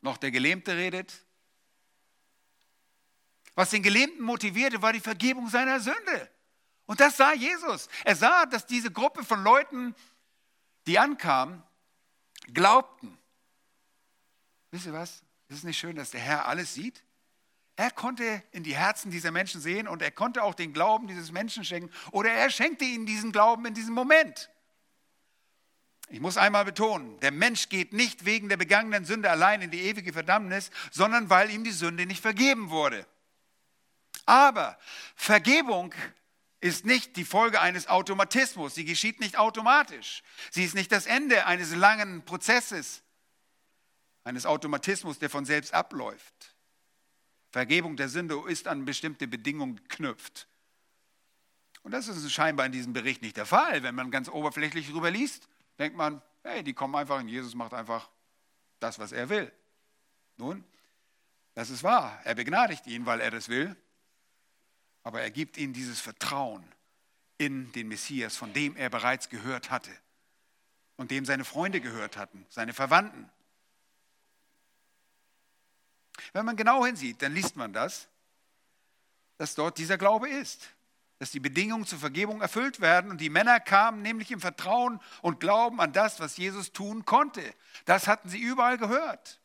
noch 0.01 0.17
der 0.17 0.31
Gelähmte 0.31 0.75
redet. 0.75 1.13
Was 3.53 3.69
den 3.69 3.83
Gelähmten 3.83 4.23
motivierte, 4.23 4.81
war 4.81 4.93
die 4.93 4.99
Vergebung 4.99 5.47
seiner 5.47 5.79
Sünde. 5.79 6.31
Und 6.87 6.99
das 6.99 7.15
sah 7.15 7.33
Jesus. 7.33 7.87
Er 8.03 8.15
sah, 8.15 8.47
dass 8.47 8.65
diese 8.65 8.89
Gruppe 8.89 9.23
von 9.23 9.43
Leuten, 9.43 9.93
die 10.87 10.97
ankamen, 10.97 11.61
glaubten. 12.51 13.15
Wisst 14.71 14.87
ihr 14.87 14.93
was? 14.93 15.21
Ist 15.49 15.59
es 15.59 15.63
nicht 15.63 15.77
schön, 15.77 15.95
dass 15.95 16.09
der 16.09 16.21
Herr 16.21 16.47
alles 16.47 16.73
sieht? 16.73 17.03
Er 17.75 17.91
konnte 17.91 18.41
in 18.49 18.63
die 18.63 18.75
Herzen 18.75 19.11
dieser 19.11 19.29
Menschen 19.29 19.61
sehen 19.61 19.87
und 19.87 20.01
er 20.01 20.09
konnte 20.09 20.41
auch 20.41 20.55
den 20.55 20.73
Glauben 20.73 21.07
dieses 21.07 21.31
Menschen 21.31 21.63
schenken 21.63 21.93
oder 22.11 22.31
er 22.31 22.49
schenkte 22.49 22.85
ihnen 22.85 23.05
diesen 23.05 23.31
Glauben 23.31 23.67
in 23.67 23.75
diesem 23.75 23.93
Moment. 23.93 24.49
Ich 26.09 26.19
muss 26.19 26.37
einmal 26.37 26.65
betonen, 26.65 27.19
der 27.21 27.31
Mensch 27.31 27.69
geht 27.69 27.93
nicht 27.93 28.25
wegen 28.25 28.49
der 28.49 28.57
begangenen 28.57 29.05
Sünde 29.05 29.29
allein 29.29 29.61
in 29.61 29.71
die 29.71 29.81
ewige 29.81 30.13
Verdammnis, 30.13 30.69
sondern 30.91 31.29
weil 31.29 31.49
ihm 31.49 31.63
die 31.63 31.71
Sünde 31.71 32.05
nicht 32.05 32.21
vergeben 32.21 32.69
wurde. 32.69 33.07
Aber 34.25 34.77
Vergebung 35.15 35.93
ist 36.61 36.85
nicht 36.85 37.17
die 37.17 37.25
Folge 37.25 37.59
eines 37.59 37.87
Automatismus. 37.87 38.75
Sie 38.75 38.85
geschieht 38.85 39.19
nicht 39.19 39.37
automatisch. 39.37 40.23
Sie 40.51 40.63
ist 40.63 40.75
nicht 40.75 40.91
das 40.91 41.05
Ende 41.05 41.45
eines 41.45 41.75
langen 41.75 42.23
Prozesses, 42.23 43.01
eines 44.23 44.45
Automatismus, 44.45 45.19
der 45.19 45.29
von 45.29 45.45
selbst 45.45 45.73
abläuft. 45.73 46.55
Vergebung 47.51 47.97
der 47.97 48.07
Sünde 48.07 48.41
ist 48.47 48.67
an 48.67 48.85
bestimmte 48.85 49.27
Bedingungen 49.27 49.75
geknüpft. 49.75 50.47
Und 51.81 51.91
das 51.91 52.07
ist 52.07 52.31
scheinbar 52.31 52.65
in 52.65 52.71
diesem 52.71 52.93
Bericht 52.93 53.21
nicht 53.21 53.35
der 53.35 53.45
Fall, 53.45 53.83
wenn 53.83 53.95
man 53.95 54.09
ganz 54.09 54.29
oberflächlich 54.29 54.89
drüber 54.89 55.11
liest 55.11 55.49
denkt 55.79 55.97
man, 55.97 56.21
hey, 56.43 56.63
die 56.63 56.73
kommen 56.73 56.95
einfach 56.95 57.19
und 57.19 57.27
Jesus 57.27 57.55
macht 57.55 57.73
einfach 57.73 58.09
das, 58.79 58.99
was 58.99 59.11
er 59.11 59.29
will. 59.29 59.51
Nun, 60.37 60.63
das 61.53 61.69
ist 61.69 61.83
wahr. 61.83 62.19
Er 62.23 62.35
begnadigt 62.35 62.87
ihn, 62.87 63.05
weil 63.05 63.21
er 63.21 63.31
das 63.31 63.49
will. 63.49 63.75
Aber 65.03 65.21
er 65.21 65.31
gibt 65.31 65.57
ihnen 65.57 65.73
dieses 65.73 65.99
Vertrauen 65.99 66.63
in 67.37 67.71
den 67.73 67.87
Messias, 67.87 68.37
von 68.37 68.53
dem 68.53 68.75
er 68.75 68.89
bereits 68.89 69.29
gehört 69.29 69.69
hatte 69.69 69.91
und 70.97 71.11
dem 71.11 71.25
seine 71.25 71.45
Freunde 71.45 71.81
gehört 71.81 72.17
hatten, 72.17 72.45
seine 72.49 72.73
Verwandten. 72.73 73.29
Wenn 76.31 76.45
man 76.45 76.55
genau 76.55 76.85
hinsieht, 76.85 77.21
dann 77.21 77.33
liest 77.33 77.55
man 77.55 77.73
das, 77.73 78.07
dass 79.37 79.55
dort 79.55 79.77
dieser 79.77 79.97
Glaube 79.97 80.29
ist 80.29 80.72
dass 81.23 81.31
die 81.31 81.39
Bedingungen 81.39 81.85
zur 81.85 81.99
Vergebung 81.99 82.41
erfüllt 82.41 82.81
werden. 82.81 83.09
Und 83.09 83.21
die 83.21 83.29
Männer 83.29 83.61
kamen 83.61 84.01
nämlich 84.01 84.29
im 84.31 84.41
Vertrauen 84.41 84.99
und 85.21 85.39
Glauben 85.39 85.79
an 85.79 85.93
das, 85.93 86.19
was 86.19 86.35
Jesus 86.35 86.73
tun 86.73 87.05
konnte. 87.05 87.41
Das 87.85 88.09
hatten 88.09 88.27
sie 88.27 88.41
überall 88.41 88.77
gehört. 88.77 89.39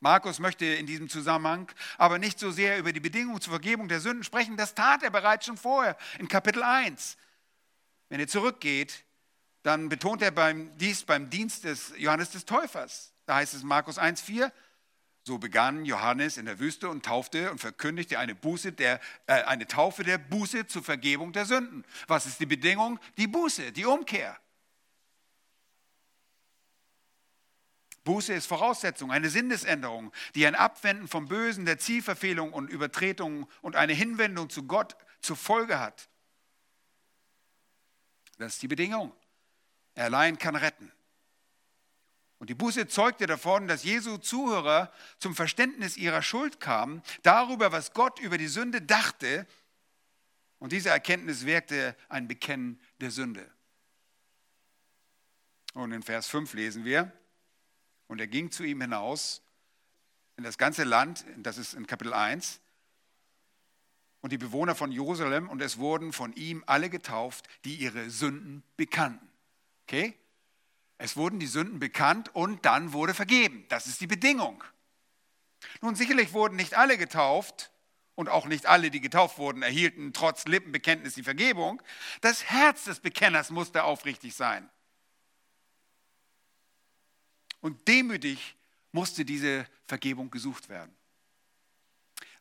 Markus 0.00 0.40
möchte 0.40 0.64
in 0.64 0.86
diesem 0.86 1.08
Zusammenhang 1.08 1.70
aber 1.96 2.18
nicht 2.18 2.40
so 2.40 2.50
sehr 2.50 2.76
über 2.78 2.92
die 2.92 2.98
Bedingungen 2.98 3.40
zur 3.40 3.52
Vergebung 3.52 3.86
der 3.86 4.00
Sünden 4.00 4.24
sprechen. 4.24 4.56
Das 4.56 4.74
tat 4.74 5.04
er 5.04 5.10
bereits 5.10 5.46
schon 5.46 5.56
vorher 5.56 5.96
in 6.18 6.26
Kapitel 6.26 6.64
1. 6.64 7.16
Wenn 8.08 8.18
er 8.18 8.26
zurückgeht, 8.26 9.04
dann 9.62 9.88
betont 9.88 10.22
er 10.22 10.32
beim, 10.32 10.76
dies 10.76 11.04
beim 11.04 11.30
Dienst 11.30 11.62
des 11.62 11.92
Johannes 11.98 12.30
des 12.30 12.44
Täufers. 12.44 13.12
Da 13.26 13.36
heißt 13.36 13.54
es 13.54 13.62
in 13.62 13.68
Markus 13.68 13.96
1,4, 13.96 14.50
so 15.28 15.38
begann 15.38 15.84
Johannes 15.84 16.38
in 16.38 16.46
der 16.46 16.58
Wüste 16.58 16.88
und 16.88 17.04
taufte 17.04 17.50
und 17.50 17.60
verkündigte 17.60 18.18
eine, 18.18 18.34
Buße 18.34 18.72
der, 18.72 18.98
äh, 19.26 19.42
eine 19.44 19.66
Taufe 19.66 20.02
der 20.02 20.16
Buße 20.16 20.66
zur 20.66 20.82
Vergebung 20.82 21.32
der 21.32 21.44
Sünden. 21.44 21.84
Was 22.06 22.24
ist 22.26 22.40
die 22.40 22.46
Bedingung? 22.46 22.98
Die 23.18 23.26
Buße, 23.26 23.70
die 23.72 23.84
Umkehr. 23.84 24.40
Buße 28.04 28.32
ist 28.32 28.46
Voraussetzung, 28.46 29.12
eine 29.12 29.28
Sinnesänderung, 29.28 30.14
die 30.34 30.46
ein 30.46 30.54
Abwenden 30.54 31.08
vom 31.08 31.28
Bösen, 31.28 31.66
der 31.66 31.78
Zielverfehlung 31.78 32.54
und 32.54 32.70
Übertretung 32.70 33.46
und 33.60 33.76
eine 33.76 33.92
Hinwendung 33.92 34.48
zu 34.48 34.62
Gott 34.62 34.96
zur 35.20 35.36
Folge 35.36 35.78
hat. 35.78 36.08
Das 38.38 38.54
ist 38.54 38.62
die 38.62 38.68
Bedingung. 38.68 39.12
Er 39.94 40.06
allein 40.06 40.38
kann 40.38 40.56
retten. 40.56 40.90
Und 42.38 42.50
die 42.50 42.54
Buße 42.54 42.86
zeugte 42.86 43.26
davon, 43.26 43.66
dass 43.66 43.82
Jesu 43.82 44.16
Zuhörer 44.16 44.92
zum 45.18 45.34
Verständnis 45.34 45.96
ihrer 45.96 46.22
Schuld 46.22 46.60
kamen, 46.60 47.02
darüber, 47.22 47.72
was 47.72 47.92
Gott 47.92 48.20
über 48.20 48.38
die 48.38 48.46
Sünde 48.46 48.80
dachte. 48.80 49.46
Und 50.60 50.72
diese 50.72 50.90
Erkenntnis 50.90 51.46
wirkte 51.46 51.96
ein 52.08 52.28
Bekennen 52.28 52.80
der 53.00 53.10
Sünde. 53.10 53.50
Und 55.74 55.92
in 55.92 56.02
Vers 56.02 56.28
5 56.28 56.54
lesen 56.54 56.84
wir, 56.84 57.12
und 58.06 58.20
er 58.20 58.26
ging 58.26 58.50
zu 58.50 58.62
ihm 58.64 58.80
hinaus, 58.80 59.42
in 60.36 60.44
das 60.44 60.58
ganze 60.58 60.84
Land, 60.84 61.24
das 61.36 61.58
ist 61.58 61.74
in 61.74 61.86
Kapitel 61.86 62.14
1, 62.14 62.60
und 64.20 64.32
die 64.32 64.38
Bewohner 64.38 64.74
von 64.74 64.90
Jerusalem, 64.92 65.48
und 65.48 65.60
es 65.60 65.78
wurden 65.78 66.12
von 66.12 66.32
ihm 66.34 66.62
alle 66.66 66.90
getauft, 66.90 67.48
die 67.64 67.74
ihre 67.74 68.10
Sünden 68.10 68.62
bekannten. 68.76 69.28
Okay? 69.84 70.16
Es 70.98 71.16
wurden 71.16 71.38
die 71.38 71.46
Sünden 71.46 71.78
bekannt 71.78 72.34
und 72.34 72.64
dann 72.66 72.92
wurde 72.92 73.14
vergeben. 73.14 73.64
Das 73.68 73.86
ist 73.86 74.00
die 74.00 74.08
Bedingung. 74.08 74.62
Nun, 75.80 75.94
sicherlich 75.94 76.32
wurden 76.32 76.56
nicht 76.56 76.74
alle 76.74 76.98
getauft 76.98 77.70
und 78.16 78.28
auch 78.28 78.46
nicht 78.46 78.66
alle, 78.66 78.90
die 78.90 79.00
getauft 79.00 79.38
wurden, 79.38 79.62
erhielten 79.62 80.12
trotz 80.12 80.44
Lippenbekenntnis 80.46 81.14
die 81.14 81.22
Vergebung. 81.22 81.80
Das 82.20 82.44
Herz 82.44 82.84
des 82.84 82.98
Bekenners 82.98 83.50
musste 83.50 83.84
aufrichtig 83.84 84.34
sein. 84.34 84.68
Und 87.60 87.86
demütig 87.86 88.56
musste 88.90 89.24
diese 89.24 89.66
Vergebung 89.86 90.30
gesucht 90.30 90.68
werden. 90.68 90.94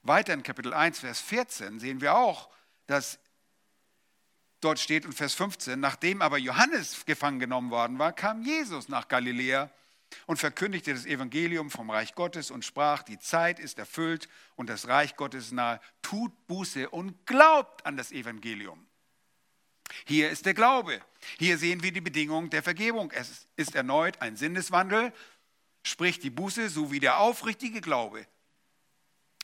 Weiter 0.02 0.34
in 0.34 0.42
Kapitel 0.42 0.74
1, 0.74 1.00
Vers 1.00 1.22
14 1.22 1.80
sehen 1.80 2.02
wir 2.02 2.16
auch, 2.16 2.50
dass 2.88 3.20
dort 4.62 4.80
steht 4.80 5.06
in 5.06 5.14
Vers 5.14 5.34
15, 5.34 5.80
nachdem 5.80 6.22
aber 6.22 6.38
Johannes 6.38 7.06
gefangen 7.06 7.40
genommen 7.40 7.72
worden 7.72 8.00
war, 8.00 8.14
kam 8.14 8.42
Jesus 8.42 8.90
nach 8.90 9.08
Galiläa 9.08 9.70
und 10.26 10.38
verkündigte 10.38 10.94
das 10.94 11.06
Evangelium 11.06 11.70
vom 11.70 11.90
Reich 11.90 12.16
Gottes 12.16 12.52
und 12.52 12.66
sprach, 12.66 13.04
die 13.04 13.20
Zeit 13.20 13.60
ist 13.60 13.78
erfüllt 13.80 14.30
und 14.56 14.70
das 14.70 14.88
Reich 14.88 15.16
Gottes 15.16 15.52
nahe, 15.52 15.80
tut 16.02 16.32
Buße 16.48 16.90
und 16.90 17.26
glaubt 17.26 17.86
an 17.86 17.98
das 17.98 18.12
Evangelium. 18.12 18.88
Hier 20.06 20.30
ist 20.30 20.46
der 20.46 20.54
Glaube. 20.54 21.02
Hier 21.40 21.58
sehen 21.58 21.84
wir 21.84 21.92
die 21.92 22.02
Bedingung 22.02 22.50
der 22.50 22.64
Vergebung. 22.64 23.12
Es 23.12 23.48
ist 23.56 23.76
erneut 23.76 24.22
ein 24.22 24.36
Sinneswandel, 24.36 25.14
sprich 25.84 26.20
die 26.20 26.30
Buße 26.30 26.70
sowie 26.70 27.00
der 27.00 27.20
aufrichtige 27.20 27.82
Glaube, 27.82 28.26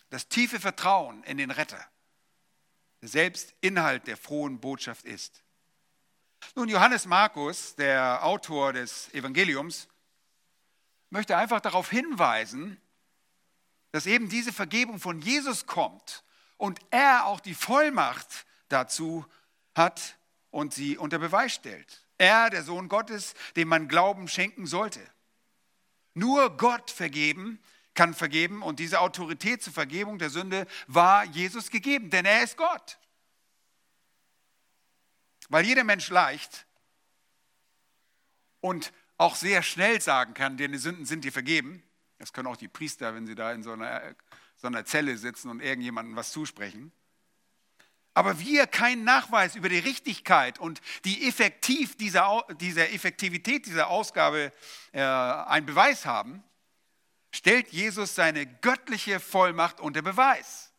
das 0.10 0.28
tiefe 0.28 0.60
Vertrauen 0.60 1.24
in 1.24 1.38
den 1.38 1.52
Retter, 1.52 1.84
selbst 3.08 3.54
Inhalt 3.62 4.08
der 4.08 4.18
frohen 4.18 4.60
Botschaft 4.60 5.06
ist. 5.06 5.44
Nun, 6.56 6.70
Johannes 6.70 7.06
Markus, 7.06 7.76
der 7.76 8.24
Autor 8.24 8.74
des 8.74 9.14
Evangeliums, 9.14 9.88
möchte 11.10 11.38
einfach 11.38 11.62
darauf 11.62 11.90
hinweisen, 11.90 12.80
dass 13.92 14.06
eben 14.06 14.30
diese 14.30 14.52
Vergebung 14.52 15.00
von 15.00 15.22
Jesus 15.22 15.66
kommt 15.66 16.24
und 16.58 16.80
er 16.90 17.26
auch 17.26 17.40
die 17.40 17.54
Vollmacht 17.54 18.46
dazu 18.68 19.26
hat 19.76 20.18
und 20.50 20.74
sie 20.74 20.98
unter 20.98 21.20
Beweis 21.20 21.54
stellt. 21.54 22.06
Er, 22.18 22.50
der 22.50 22.64
Sohn 22.64 22.90
Gottes, 22.90 23.34
dem 23.56 23.68
man 23.68 23.88
Glauben 23.88 24.28
schenken 24.28 24.66
sollte. 24.66 25.02
Nur 26.14 26.58
Gott 26.58 26.92
vergeben, 26.92 27.60
kann 27.94 28.14
vergeben 28.14 28.62
und 28.62 28.80
diese 28.80 29.00
Autorität 29.00 29.62
zur 29.62 29.74
Vergebung 29.74 30.20
der 30.20 30.30
Sünde 30.30 30.68
war 30.88 31.26
Jesus 31.26 31.70
gegeben, 31.70 32.10
denn 32.10 32.26
er 32.26 32.44
ist 32.44 32.58
Gott. 32.58 32.98
Weil 35.50 35.66
jeder 35.66 35.84
Mensch 35.84 36.10
leicht 36.10 36.66
und 38.62 38.94
auch 39.18 39.36
sehr 39.36 39.62
schnell 39.62 40.02
sagen 40.02 40.34
kann, 40.34 40.58
deine 40.58 40.80
Sünden 40.80 41.06
sind 41.06 41.24
dir 41.24 41.32
vergeben. 41.32 41.84
Das 42.18 42.34
können 42.34 42.48
auch 42.48 42.58
die 42.58 42.68
Priester, 42.68 43.14
wenn 43.14 43.28
sie 43.28 43.36
da 43.36 43.52
in 43.52 43.64
so 43.64 43.74
einer, 43.74 44.16
so 44.56 44.68
einer 44.68 44.86
Zelle 44.86 45.18
sitzen 45.18 45.50
und 45.50 45.62
irgendjemandem 45.62 46.16
was 46.16 46.32
zusprechen. 46.32 46.92
Aber 48.16 48.40
wir 48.40 48.68
keinen 48.68 49.04
Nachweis 49.04 49.56
über 49.56 49.70
die 49.70 49.80
Richtigkeit 49.80 50.60
und 50.60 50.82
die 51.04 51.28
Effektiv 51.28 51.98
dieser, 51.98 52.46
dieser 52.60 52.92
Effektivität 52.92 53.66
dieser 53.66 53.88
Ausgabe 53.88 54.54
äh, 54.92 55.02
einen 55.02 55.66
Beweis 55.66 56.06
haben, 56.06 56.44
stellt 57.34 57.70
Jesus 57.70 58.16
seine 58.16 58.46
göttliche 58.46 59.20
Vollmacht 59.20 59.82
unter 59.82 60.02
Beweis. 60.02 60.72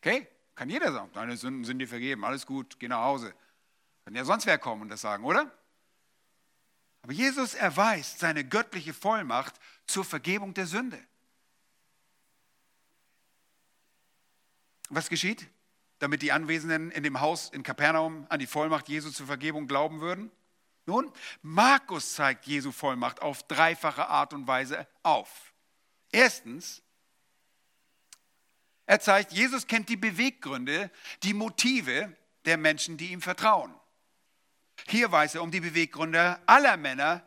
Okay? 0.00 0.28
Kann 0.54 0.68
jeder 0.68 0.92
sagen, 0.92 1.10
deine 1.14 1.36
Sünden 1.36 1.64
sind 1.64 1.78
dir 1.78 1.88
vergeben, 1.88 2.24
alles 2.24 2.46
gut, 2.46 2.78
geh 2.78 2.88
nach 2.88 3.02
Hause. 3.02 3.34
Kann 4.04 4.14
ja 4.14 4.24
sonst 4.24 4.46
wer 4.46 4.58
kommen 4.58 4.82
und 4.82 4.88
das 4.90 5.00
sagen, 5.00 5.24
oder? 5.24 5.50
Aber 7.02 7.12
Jesus 7.12 7.54
erweist 7.54 8.18
seine 8.18 8.44
göttliche 8.44 8.92
Vollmacht 8.92 9.54
zur 9.86 10.04
Vergebung 10.04 10.52
der 10.52 10.66
Sünde. 10.66 11.02
Was 14.90 15.08
geschieht, 15.08 15.46
damit 15.98 16.22
die 16.22 16.32
Anwesenden 16.32 16.90
in 16.90 17.02
dem 17.02 17.20
Haus 17.20 17.50
in 17.50 17.62
Kapernaum 17.62 18.26
an 18.28 18.38
die 18.38 18.46
Vollmacht 18.46 18.88
Jesu 18.88 19.10
zur 19.10 19.26
Vergebung 19.26 19.66
glauben 19.66 20.00
würden? 20.00 20.30
Nun, 20.88 21.12
Markus 21.42 22.14
zeigt 22.14 22.46
Jesu 22.46 22.72
Vollmacht 22.72 23.20
auf 23.20 23.42
dreifache 23.42 24.08
Art 24.08 24.32
und 24.32 24.46
Weise 24.46 24.88
auf. 25.02 25.52
Erstens, 26.10 26.82
er 28.86 28.98
zeigt, 28.98 29.32
Jesus 29.32 29.66
kennt 29.66 29.90
die 29.90 29.98
Beweggründe, 29.98 30.90
die 31.24 31.34
Motive 31.34 32.16
der 32.46 32.56
Menschen, 32.56 32.96
die 32.96 33.12
ihm 33.12 33.20
vertrauen. 33.20 33.74
Hier 34.86 35.12
weiß 35.12 35.34
er 35.34 35.42
um 35.42 35.50
die 35.50 35.60
Beweggründe 35.60 36.40
aller 36.46 36.78
Männer, 36.78 37.22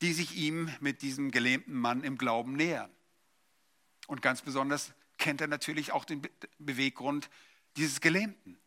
die 0.00 0.14
sich 0.14 0.34
ihm 0.34 0.74
mit 0.80 1.02
diesem 1.02 1.30
gelähmten 1.30 1.74
Mann 1.74 2.04
im 2.04 2.16
Glauben 2.16 2.54
nähern. 2.54 2.90
Und 4.06 4.22
ganz 4.22 4.40
besonders 4.40 4.94
kennt 5.18 5.42
er 5.42 5.48
natürlich 5.48 5.92
auch 5.92 6.06
den 6.06 6.26
Beweggrund 6.56 7.28
dieses 7.76 8.00
Gelähmten. 8.00 8.58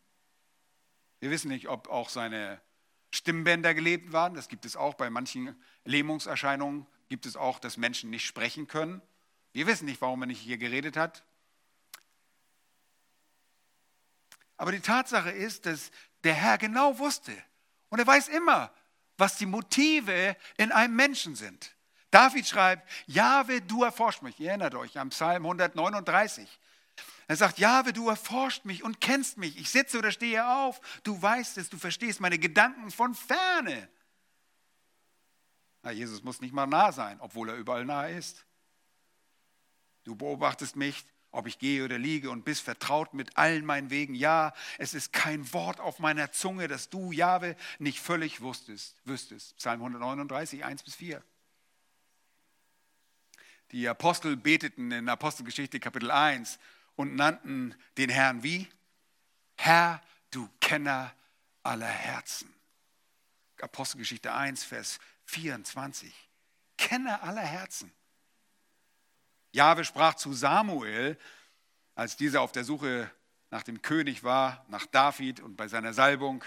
Wir 1.18 1.32
wissen 1.32 1.48
nicht, 1.48 1.66
ob 1.66 1.88
auch 1.88 2.08
seine 2.08 2.60
Stimmbänder 3.10 3.74
gelebt 3.74 4.12
waren. 4.12 4.34
Das 4.34 4.48
gibt 4.48 4.64
es 4.64 4.76
auch 4.76 4.94
bei 4.94 5.10
manchen 5.10 5.56
Lähmungserscheinungen. 5.84 6.86
Gibt 7.08 7.26
es 7.26 7.36
auch, 7.36 7.58
dass 7.58 7.76
Menschen 7.76 8.10
nicht 8.10 8.26
sprechen 8.26 8.66
können. 8.66 9.00
Wir 9.52 9.66
wissen 9.66 9.86
nicht, 9.86 10.00
warum 10.00 10.22
er 10.22 10.26
nicht 10.26 10.40
hier 10.40 10.58
geredet 10.58 10.96
hat. 10.96 11.24
Aber 14.56 14.72
die 14.72 14.80
Tatsache 14.80 15.30
ist, 15.30 15.66
dass 15.66 15.90
der 16.24 16.34
Herr 16.34 16.58
genau 16.58 16.98
wusste. 16.98 17.32
Und 17.88 17.98
er 17.98 18.06
weiß 18.06 18.28
immer, 18.28 18.72
was 19.16 19.36
die 19.36 19.46
Motive 19.46 20.36
in 20.56 20.72
einem 20.72 20.94
Menschen 20.94 21.34
sind. 21.34 21.74
David 22.10 22.46
schreibt, 22.46 22.88
Jahwe, 23.06 23.60
du 23.60 23.84
erforscht 23.84 24.22
mich. 24.22 24.38
Ihr 24.40 24.50
erinnert 24.50 24.74
euch 24.74 24.98
am 24.98 25.10
Psalm 25.10 25.44
139. 25.44 26.48
Er 27.28 27.36
sagt, 27.36 27.58
Jahwe, 27.58 27.92
du 27.92 28.08
erforscht 28.08 28.64
mich 28.64 28.82
und 28.82 29.02
kennst 29.02 29.36
mich. 29.36 29.58
Ich 29.58 29.68
sitze 29.68 29.98
oder 29.98 30.10
stehe 30.10 30.48
auf. 30.48 30.80
Du 31.02 31.20
weißt 31.20 31.58
es, 31.58 31.68
du 31.68 31.76
verstehst 31.76 32.20
meine 32.20 32.38
Gedanken 32.38 32.90
von 32.90 33.14
ferne. 33.14 33.88
Na, 35.82 35.90
Jesus 35.90 36.22
muss 36.24 36.40
nicht 36.40 36.54
mal 36.54 36.66
nah 36.66 36.90
sein, 36.90 37.20
obwohl 37.20 37.50
er 37.50 37.56
überall 37.56 37.84
nahe 37.84 38.16
ist. 38.16 38.46
Du 40.04 40.16
beobachtest 40.16 40.74
mich, 40.74 41.04
ob 41.30 41.46
ich 41.46 41.58
gehe 41.58 41.84
oder 41.84 41.98
liege 41.98 42.30
und 42.30 42.46
bist 42.46 42.62
vertraut 42.62 43.12
mit 43.12 43.36
allen 43.36 43.66
meinen 43.66 43.90
Wegen. 43.90 44.14
Ja, 44.14 44.54
es 44.78 44.94
ist 44.94 45.12
kein 45.12 45.52
Wort 45.52 45.80
auf 45.80 45.98
meiner 45.98 46.32
Zunge, 46.32 46.66
das 46.66 46.88
du, 46.88 47.12
Jahwe, 47.12 47.56
nicht 47.78 48.00
völlig 48.00 48.40
wusstest, 48.40 48.96
wüsstest. 49.04 49.54
Psalm 49.58 49.80
139, 49.80 50.64
1 50.64 50.82
bis 50.82 50.94
4. 50.94 51.22
Die 53.72 53.86
Apostel 53.86 54.38
beteten 54.38 54.90
in 54.92 55.10
Apostelgeschichte 55.10 55.78
Kapitel 55.78 56.10
1 56.10 56.58
und 56.98 57.14
nannten 57.14 57.76
den 57.96 58.10
Herrn 58.10 58.42
wie? 58.42 58.68
Herr, 59.56 60.02
du 60.32 60.48
Kenner 60.60 61.14
aller 61.62 61.86
Herzen. 61.86 62.52
Apostelgeschichte 63.60 64.34
1, 64.34 64.64
Vers 64.64 64.98
24. 65.26 66.12
Kenner 66.76 67.22
aller 67.22 67.42
Herzen. 67.42 67.92
Jahwe 69.52 69.84
sprach 69.84 70.14
zu 70.14 70.32
Samuel, 70.32 71.16
als 71.94 72.16
dieser 72.16 72.42
auf 72.42 72.50
der 72.50 72.64
Suche 72.64 73.08
nach 73.50 73.62
dem 73.62 73.80
König 73.80 74.24
war, 74.24 74.66
nach 74.68 74.86
David 74.86 75.38
und 75.38 75.56
bei 75.56 75.68
seiner 75.68 75.94
Salbung, 75.94 76.44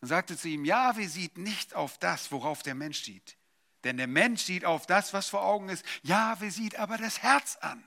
und 0.00 0.08
sagte 0.08 0.36
zu 0.36 0.48
ihm, 0.48 0.64
Jahwe 0.64 1.08
sieht 1.08 1.38
nicht 1.38 1.74
auf 1.76 1.96
das, 1.98 2.32
worauf 2.32 2.64
der 2.64 2.74
Mensch 2.74 3.04
sieht. 3.04 3.36
Denn 3.84 3.98
der 3.98 4.08
Mensch 4.08 4.42
sieht 4.42 4.64
auf 4.64 4.86
das, 4.86 5.12
was 5.12 5.28
vor 5.28 5.44
Augen 5.44 5.68
ist. 5.68 5.84
Jahwe 6.02 6.50
sieht 6.50 6.74
aber 6.74 6.98
das 6.98 7.22
Herz 7.22 7.56
an. 7.60 7.84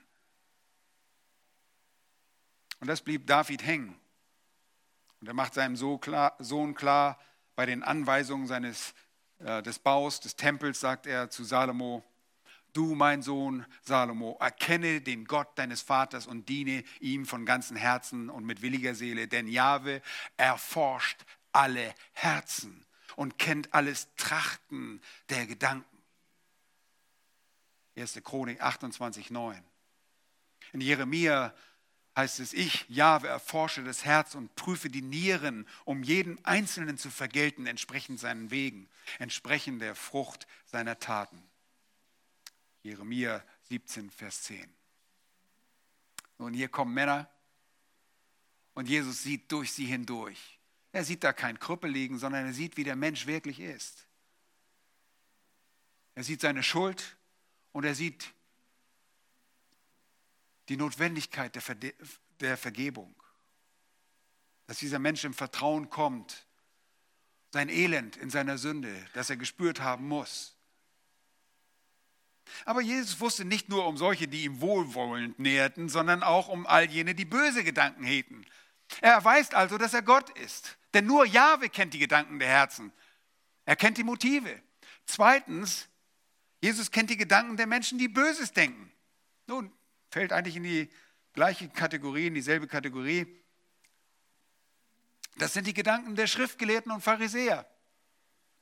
Und 2.85 2.89
das 2.89 3.01
blieb 3.01 3.25
David 3.25 3.65
hängen. 3.65 3.99
Und 5.19 5.27
er 5.27 5.33
macht 5.33 5.55
seinem 5.55 5.75
Sohn 5.75 5.99
klar, 6.75 7.19
bei 7.55 7.65
den 7.65 7.81
Anweisungen 7.81 8.45
seines, 8.45 8.93
äh, 9.39 9.63
des 9.63 9.79
Baus 9.79 10.19
des 10.19 10.35
Tempels 10.35 10.81
sagt 10.81 11.07
er 11.07 11.31
zu 11.31 11.43
Salomo, 11.43 12.03
Du, 12.73 12.93
mein 12.93 13.23
Sohn 13.23 13.65
Salomo, 13.81 14.37
erkenne 14.39 15.01
den 15.01 15.25
Gott 15.25 15.47
deines 15.57 15.81
Vaters 15.81 16.27
und 16.27 16.47
diene 16.47 16.83
ihm 16.99 17.25
von 17.25 17.43
ganzem 17.43 17.75
Herzen 17.75 18.29
und 18.29 18.45
mit 18.45 18.61
williger 18.61 18.93
Seele, 18.93 19.27
denn 19.27 19.47
Jahwe 19.47 20.03
erforscht 20.37 21.25
alle 21.53 21.91
Herzen 22.13 22.85
und 23.15 23.39
kennt 23.39 23.73
alles 23.73 24.09
Trachten 24.15 25.01
der 25.29 25.47
Gedanken. 25.47 26.03
1. 27.97 28.21
Chronik 28.23 28.61
28, 28.61 29.31
9. 29.31 29.59
In 30.73 30.81
Jeremia 30.81 31.51
heißt 32.15 32.39
es, 32.39 32.53
ich, 32.53 32.85
Jahwe, 32.87 33.27
erforsche 33.27 33.83
das 33.83 34.05
Herz 34.05 34.35
und 34.35 34.55
prüfe 34.55 34.89
die 34.89 35.01
Nieren, 35.01 35.67
um 35.83 36.03
jeden 36.03 36.43
Einzelnen 36.45 36.97
zu 36.97 37.09
vergelten, 37.09 37.67
entsprechend 37.67 38.19
seinen 38.19 38.51
Wegen, 38.51 38.87
entsprechend 39.19 39.81
der 39.81 39.95
Frucht 39.95 40.47
seiner 40.65 40.99
Taten. 40.99 41.41
Jeremia 42.83 43.43
17, 43.63 44.09
Vers 44.09 44.43
10. 44.43 44.73
Und 46.37 46.53
hier 46.53 46.69
kommen 46.69 46.93
Männer 46.93 47.29
und 48.73 48.87
Jesus 48.87 49.23
sieht 49.23 49.51
durch 49.51 49.73
sie 49.73 49.85
hindurch. 49.85 50.59
Er 50.91 51.03
sieht 51.03 51.23
da 51.23 51.33
kein 51.33 51.59
Krüppel 51.59 51.89
liegen, 51.89 52.19
sondern 52.19 52.45
er 52.45 52.53
sieht, 52.53 52.77
wie 52.77 52.83
der 52.83 52.95
Mensch 52.95 53.25
wirklich 53.25 53.59
ist. 53.59 54.05
Er 56.13 56.23
sieht 56.23 56.41
seine 56.41 56.63
Schuld 56.63 57.17
und 57.73 57.83
er 57.83 57.95
sieht 57.95 58.34
die 60.69 60.77
Notwendigkeit 60.77 61.53
der, 61.55 61.61
Ver 61.61 61.75
der 62.39 62.57
Vergebung. 62.57 63.15
Dass 64.67 64.79
dieser 64.79 64.99
Mensch 64.99 65.23
im 65.23 65.33
Vertrauen 65.33 65.89
kommt, 65.89 66.47
sein 67.51 67.69
Elend 67.69 68.17
in 68.17 68.29
seiner 68.29 68.57
Sünde, 68.57 68.93
das 69.13 69.29
er 69.29 69.37
gespürt 69.37 69.79
haben 69.79 70.07
muss. 70.07 70.55
Aber 72.65 72.81
Jesus 72.81 73.19
wusste 73.19 73.45
nicht 73.45 73.69
nur 73.69 73.87
um 73.87 73.97
solche, 73.97 74.27
die 74.27 74.43
ihm 74.43 74.61
wohlwollend 74.61 75.39
näherten, 75.39 75.89
sondern 75.89 76.23
auch 76.23 76.47
um 76.47 76.65
all 76.65 76.89
jene, 76.89 77.15
die 77.15 77.25
böse 77.25 77.63
Gedanken 77.63 78.03
hegten. 78.03 78.45
Er 79.01 79.13
erweist 79.13 79.55
also, 79.55 79.77
dass 79.77 79.93
er 79.93 80.01
Gott 80.01 80.29
ist. 80.37 80.77
Denn 80.93 81.05
nur 81.05 81.25
Jahwe 81.25 81.69
kennt 81.69 81.93
die 81.93 81.99
Gedanken 81.99 82.39
der 82.39 82.47
Herzen. 82.47 82.91
Er 83.65 83.75
kennt 83.75 83.97
die 83.97 84.03
Motive. 84.03 84.61
Zweitens, 85.05 85.87
Jesus 86.61 86.91
kennt 86.91 87.09
die 87.09 87.17
Gedanken 87.17 87.57
der 87.57 87.67
Menschen, 87.67 87.97
die 87.97 88.07
Böses 88.07 88.51
denken. 88.51 88.91
Nun, 89.47 89.71
fällt 90.15 90.31
eigentlich 90.31 90.55
in 90.55 90.63
die 90.63 90.89
gleiche 91.33 91.67
Kategorie, 91.67 92.27
in 92.27 92.35
dieselbe 92.35 92.67
Kategorie. 92.67 93.27
Das 95.35 95.51
sind 95.51 95.67
die 95.67 95.73
Gedanken 95.73 96.15
der 96.15 96.27
Schriftgelehrten 96.27 96.89
und 96.89 97.01
Pharisäer. 97.01 97.69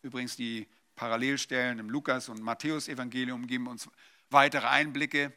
Übrigens, 0.01 0.35
die 0.35 0.67
Parallelstellen 0.95 1.77
im 1.77 1.91
Lukas- 1.91 2.27
und 2.27 2.41
Matthäus-Evangelium 2.41 3.45
geben 3.45 3.67
uns 3.67 3.87
weitere 4.31 4.65
Einblicke 4.65 5.31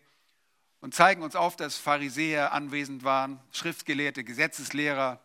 und 0.80 0.94
zeigen 0.94 1.22
uns 1.22 1.36
auf, 1.36 1.54
dass 1.54 1.76
Pharisäer 1.76 2.54
anwesend 2.54 3.04
waren, 3.04 3.38
Schriftgelehrte, 3.52 4.24
Gesetzeslehrer 4.24 5.22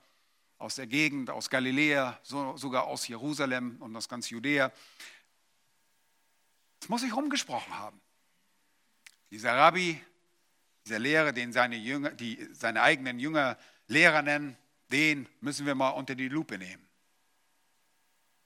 aus 0.57 0.75
der 0.75 0.87
Gegend, 0.87 1.29
aus 1.29 1.49
Galiläa, 1.49 2.19
sogar 2.21 2.87
aus 2.87 3.07
Jerusalem 3.07 3.77
und 3.79 3.95
aus 3.95 4.09
ganz 4.09 4.29
Judäa. 4.29 4.73
Es 6.81 6.89
muss 6.89 6.99
sich 6.99 7.15
rumgesprochen 7.15 7.79
haben. 7.79 8.01
Dieser 9.29 9.55
Rabbi, 9.55 10.03
dieser 10.85 10.99
Lehrer, 10.99 11.31
den 11.31 11.53
seine, 11.53 11.75
Jünger, 11.75 12.11
die, 12.11 12.47
seine 12.53 12.81
eigenen 12.81 13.19
Jünger 13.19 13.57
Lehrer 13.87 14.21
nennen, 14.21 14.57
den 14.91 15.27
müssen 15.39 15.65
wir 15.65 15.75
mal 15.75 15.89
unter 15.89 16.15
die 16.15 16.27
Lupe 16.27 16.57
nehmen. 16.57 16.87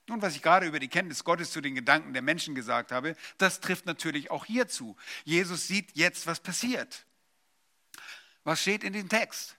Nun, 0.08 0.22
was 0.22 0.36
ich 0.36 0.42
gerade 0.42 0.68
über 0.68 0.80
die 0.80 0.88
Kenntnis 0.88 1.24
Gottes 1.24 1.52
zu 1.52 1.62
den 1.62 1.74
Gedanken 1.74 2.14
der 2.14 2.22
Menschen 2.22 2.54
gesagt 2.54 2.92
habe, 2.92 3.16
das 3.38 3.60
trifft 3.60 3.86
natürlich 3.88 4.30
auch 4.30 4.46
hierzu. 4.46 4.96
Jesus 5.24 5.68
sieht 5.68 5.96
jetzt, 5.96 6.28
was 6.28 6.40
passiert. 6.40 7.06
Was 8.44 8.62
steht 8.62 8.84
in 8.84 8.94
dem 8.94 9.10
Text? 9.10 9.58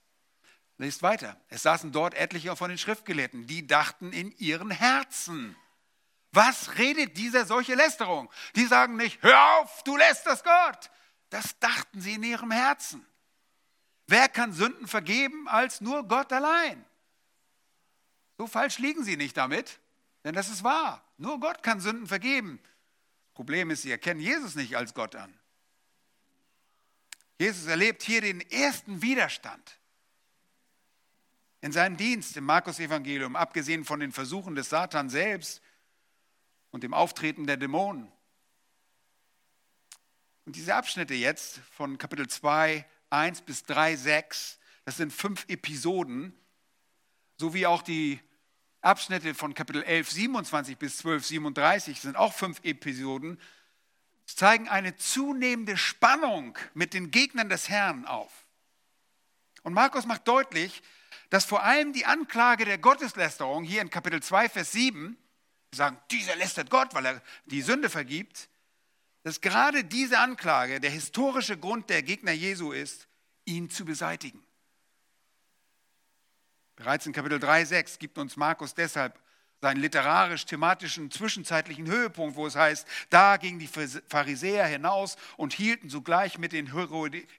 Lest 0.78 1.02
weiter. 1.02 1.40
Es 1.48 1.62
saßen 1.62 1.90
dort 1.90 2.14
etliche 2.14 2.54
von 2.54 2.68
den 2.68 2.78
Schriftgelehrten, 2.78 3.46
die 3.46 3.66
dachten 3.66 4.12
in 4.12 4.30
ihren 4.36 4.70
Herzen. 4.70 5.56
Was 6.30 6.76
redet 6.78 7.16
dieser 7.16 7.46
solche 7.46 7.74
Lästerung? 7.74 8.30
Die 8.54 8.66
sagen 8.66 8.96
nicht, 8.96 9.22
hör 9.22 9.58
auf, 9.58 9.82
du 9.84 9.96
lästerst 9.96 10.44
Gott. 10.44 10.90
Das 11.30 11.58
dachten 11.58 12.00
sie 12.00 12.14
in 12.14 12.22
ihrem 12.22 12.50
Herzen. 12.50 13.04
Wer 14.06 14.28
kann 14.28 14.52
Sünden 14.52 14.86
vergeben 14.86 15.48
als 15.48 15.80
nur 15.80 16.06
Gott 16.06 16.32
allein? 16.32 16.84
So 18.38 18.46
falsch 18.46 18.78
liegen 18.78 19.02
sie 19.02 19.16
nicht 19.16 19.36
damit, 19.36 19.80
denn 20.24 20.34
das 20.34 20.48
ist 20.48 20.62
wahr. 20.62 21.02
Nur 21.18 21.40
Gott 21.40 21.62
kann 21.62 21.80
Sünden 21.80 22.06
vergeben. 22.06 22.60
Problem 23.34 23.70
ist, 23.70 23.82
sie 23.82 23.90
erkennen 23.90 24.20
Jesus 24.20 24.54
nicht 24.54 24.76
als 24.76 24.94
Gott 24.94 25.14
an. 25.16 25.32
Jesus 27.38 27.66
erlebt 27.66 28.02
hier 28.02 28.20
den 28.20 28.40
ersten 28.40 29.02
Widerstand 29.02 29.78
in 31.60 31.72
seinem 31.72 31.96
Dienst 31.96 32.36
im 32.36 32.44
Markus-Evangelium, 32.44 33.36
abgesehen 33.36 33.84
von 33.84 34.00
den 34.00 34.12
Versuchen 34.12 34.54
des 34.54 34.70
Satan 34.70 35.10
selbst 35.10 35.60
und 36.70 36.82
dem 36.82 36.94
Auftreten 36.94 37.46
der 37.46 37.56
Dämonen. 37.56 38.10
Und 40.46 40.54
diese 40.54 40.76
Abschnitte 40.76 41.14
jetzt 41.14 41.60
von 41.72 41.98
Kapitel 41.98 42.28
2, 42.28 42.86
1 43.10 43.42
bis 43.42 43.64
3, 43.64 43.96
6, 43.96 44.58
das 44.84 44.96
sind 44.96 45.12
fünf 45.12 45.44
Episoden, 45.48 46.32
sowie 47.36 47.66
auch 47.66 47.82
die 47.82 48.20
Abschnitte 48.80 49.34
von 49.34 49.54
Kapitel 49.54 49.82
11, 49.82 50.08
27 50.08 50.78
bis 50.78 50.98
12, 50.98 51.26
37 51.26 52.00
sind 52.00 52.16
auch 52.16 52.32
fünf 52.32 52.60
Episoden, 52.62 53.40
zeigen 54.24 54.68
eine 54.68 54.96
zunehmende 54.96 55.76
Spannung 55.76 56.56
mit 56.74 56.94
den 56.94 57.10
Gegnern 57.10 57.48
des 57.48 57.68
Herrn 57.68 58.06
auf. 58.06 58.46
Und 59.64 59.72
Markus 59.72 60.06
macht 60.06 60.28
deutlich, 60.28 60.80
dass 61.28 61.44
vor 61.44 61.64
allem 61.64 61.92
die 61.92 62.06
Anklage 62.06 62.64
der 62.64 62.78
Gotteslästerung 62.78 63.64
hier 63.64 63.82
in 63.82 63.90
Kapitel 63.90 64.22
2, 64.22 64.48
Vers 64.48 64.70
7, 64.70 65.18
sagen, 65.72 65.98
dieser 66.12 66.36
lästert 66.36 66.70
Gott, 66.70 66.94
weil 66.94 67.06
er 67.06 67.22
die 67.46 67.62
Sünde 67.62 67.90
vergibt, 67.90 68.48
dass 69.26 69.40
gerade 69.40 69.82
diese 69.82 70.20
Anklage 70.20 70.78
der 70.78 70.92
historische 70.92 71.58
Grund 71.58 71.90
der 71.90 72.04
Gegner 72.04 72.30
Jesu 72.30 72.70
ist, 72.70 73.08
ihn 73.44 73.68
zu 73.68 73.84
beseitigen. 73.84 74.40
Bereits 76.76 77.06
in 77.06 77.12
Kapitel 77.12 77.40
3, 77.40 77.64
6 77.64 77.98
gibt 77.98 78.18
uns 78.18 78.36
Markus 78.36 78.74
deshalb 78.74 79.20
seinen 79.60 79.80
literarisch-thematischen 79.80 81.10
zwischenzeitlichen 81.10 81.88
Höhepunkt, 81.88 82.36
wo 82.36 82.46
es 82.46 82.54
heißt, 82.54 82.86
da 83.10 83.36
gingen 83.36 83.58
die 83.58 83.66
Pharisäer 83.66 84.64
hinaus 84.68 85.16
und 85.36 85.52
hielten 85.52 85.90
sogleich 85.90 86.38
mit 86.38 86.52
den 86.52 86.72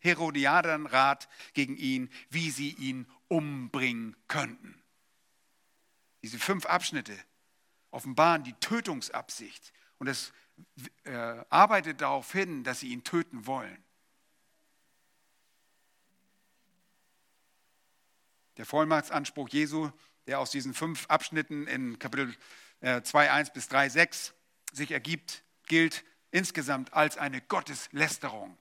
Herodiadern 0.02 0.88
Rat 0.88 1.30
gegen 1.54 1.78
ihn, 1.78 2.10
wie 2.30 2.52
sie 2.52 2.71
ihn 2.71 3.08
umbringen 3.30 4.17
könnten. 4.28 4.78
Diese 6.21 6.38
fünf 6.38 6.65
Abschnitte 6.65 7.17
offenbaren 7.91 8.43
die 8.43 8.56
Tötungsabsicht 8.60 9.71
und 10.00 10.08
es 10.08 10.33
äh, 11.03 11.12
arbeitet 11.49 12.01
darauf 12.01 12.31
hin, 12.31 12.63
dass 12.63 12.79
sie 12.79 12.89
ihn 12.89 13.03
töten 13.03 13.45
wollen. 13.45 13.83
Der 18.58 18.65
Vollmachtsanspruch 18.65 19.49
Jesu, 19.49 19.91
der 20.25 20.39
aus 20.39 20.49
diesen 20.49 20.73
fünf 20.73 21.05
Abschnitten 21.08 21.67
in 21.67 21.99
Kapitel 21.99 22.35
2, 22.81 23.25
äh, 23.25 23.29
1 23.29 23.53
bis 23.53 23.67
3, 23.67 23.89
6 23.89 24.33
sich 24.73 24.91
ergibt, 24.91 25.43
gilt 25.67 26.03
insgesamt 26.31 26.93
als 26.93 27.17
eine 27.17 27.41
Gotteslästerung. 27.41 28.58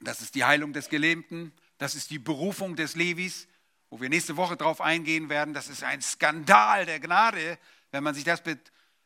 Das 0.00 0.20
ist 0.22 0.34
die 0.34 0.44
Heilung 0.44 0.72
des 0.72 0.88
Gelähmten, 0.88 1.52
das 1.78 1.94
ist 1.94 2.10
die 2.10 2.18
Berufung 2.18 2.76
des 2.76 2.94
Levis, 2.94 3.48
wo 3.90 4.00
wir 4.00 4.08
nächste 4.08 4.36
Woche 4.36 4.56
darauf 4.56 4.80
eingehen 4.80 5.28
werden. 5.28 5.52
Das 5.52 5.68
ist 5.68 5.82
ein 5.82 6.00
Skandal 6.00 6.86
der 6.86 7.00
Gnade, 7.00 7.58
wenn 7.90 8.04
man 8.04 8.14
sich 8.14 8.24
das 8.24 8.42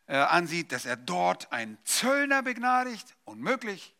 äh, 0.06 0.16
ansieht, 0.16 0.72
dass 0.72 0.84
er 0.86 0.96
dort 0.96 1.52
einen 1.52 1.78
Zöllner 1.84 2.42
begnadigt. 2.42 3.16
Unmöglich. 3.24 3.94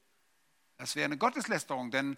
Das 0.77 0.97
wäre 0.97 1.07
eine 1.07 1.19
Gotteslästerung, 1.19 1.91
denn 1.91 2.17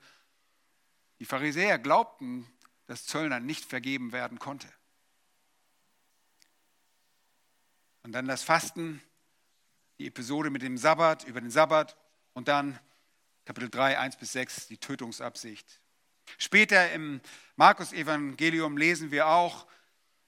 die 1.18 1.24
Pharisäer 1.24 1.78
glaubten, 1.78 2.46
dass 2.86 3.06
Zöllner 3.06 3.40
nicht 3.40 3.64
vergeben 3.64 4.12
werden 4.12 4.38
konnte. 4.38 4.68
Und 8.02 8.12
dann 8.12 8.26
das 8.26 8.42
Fasten, 8.42 9.02
die 9.98 10.06
Episode 10.06 10.50
mit 10.50 10.62
dem 10.62 10.78
Sabbat, 10.78 11.24
über 11.24 11.40
den 11.40 11.50
Sabbat 11.50 11.96
und 12.34 12.48
dann 12.48 12.78
Kapitel 13.44 13.70
3, 13.70 13.98
1 13.98 14.16
bis 14.16 14.32
6, 14.32 14.68
die 14.68 14.78
Tötungsabsicht. 14.78 15.80
Später 16.38 16.90
im 16.92 17.20
Markus-Evangelium 17.56 18.76
lesen 18.76 19.10
wir 19.10 19.28
auch, 19.28 19.66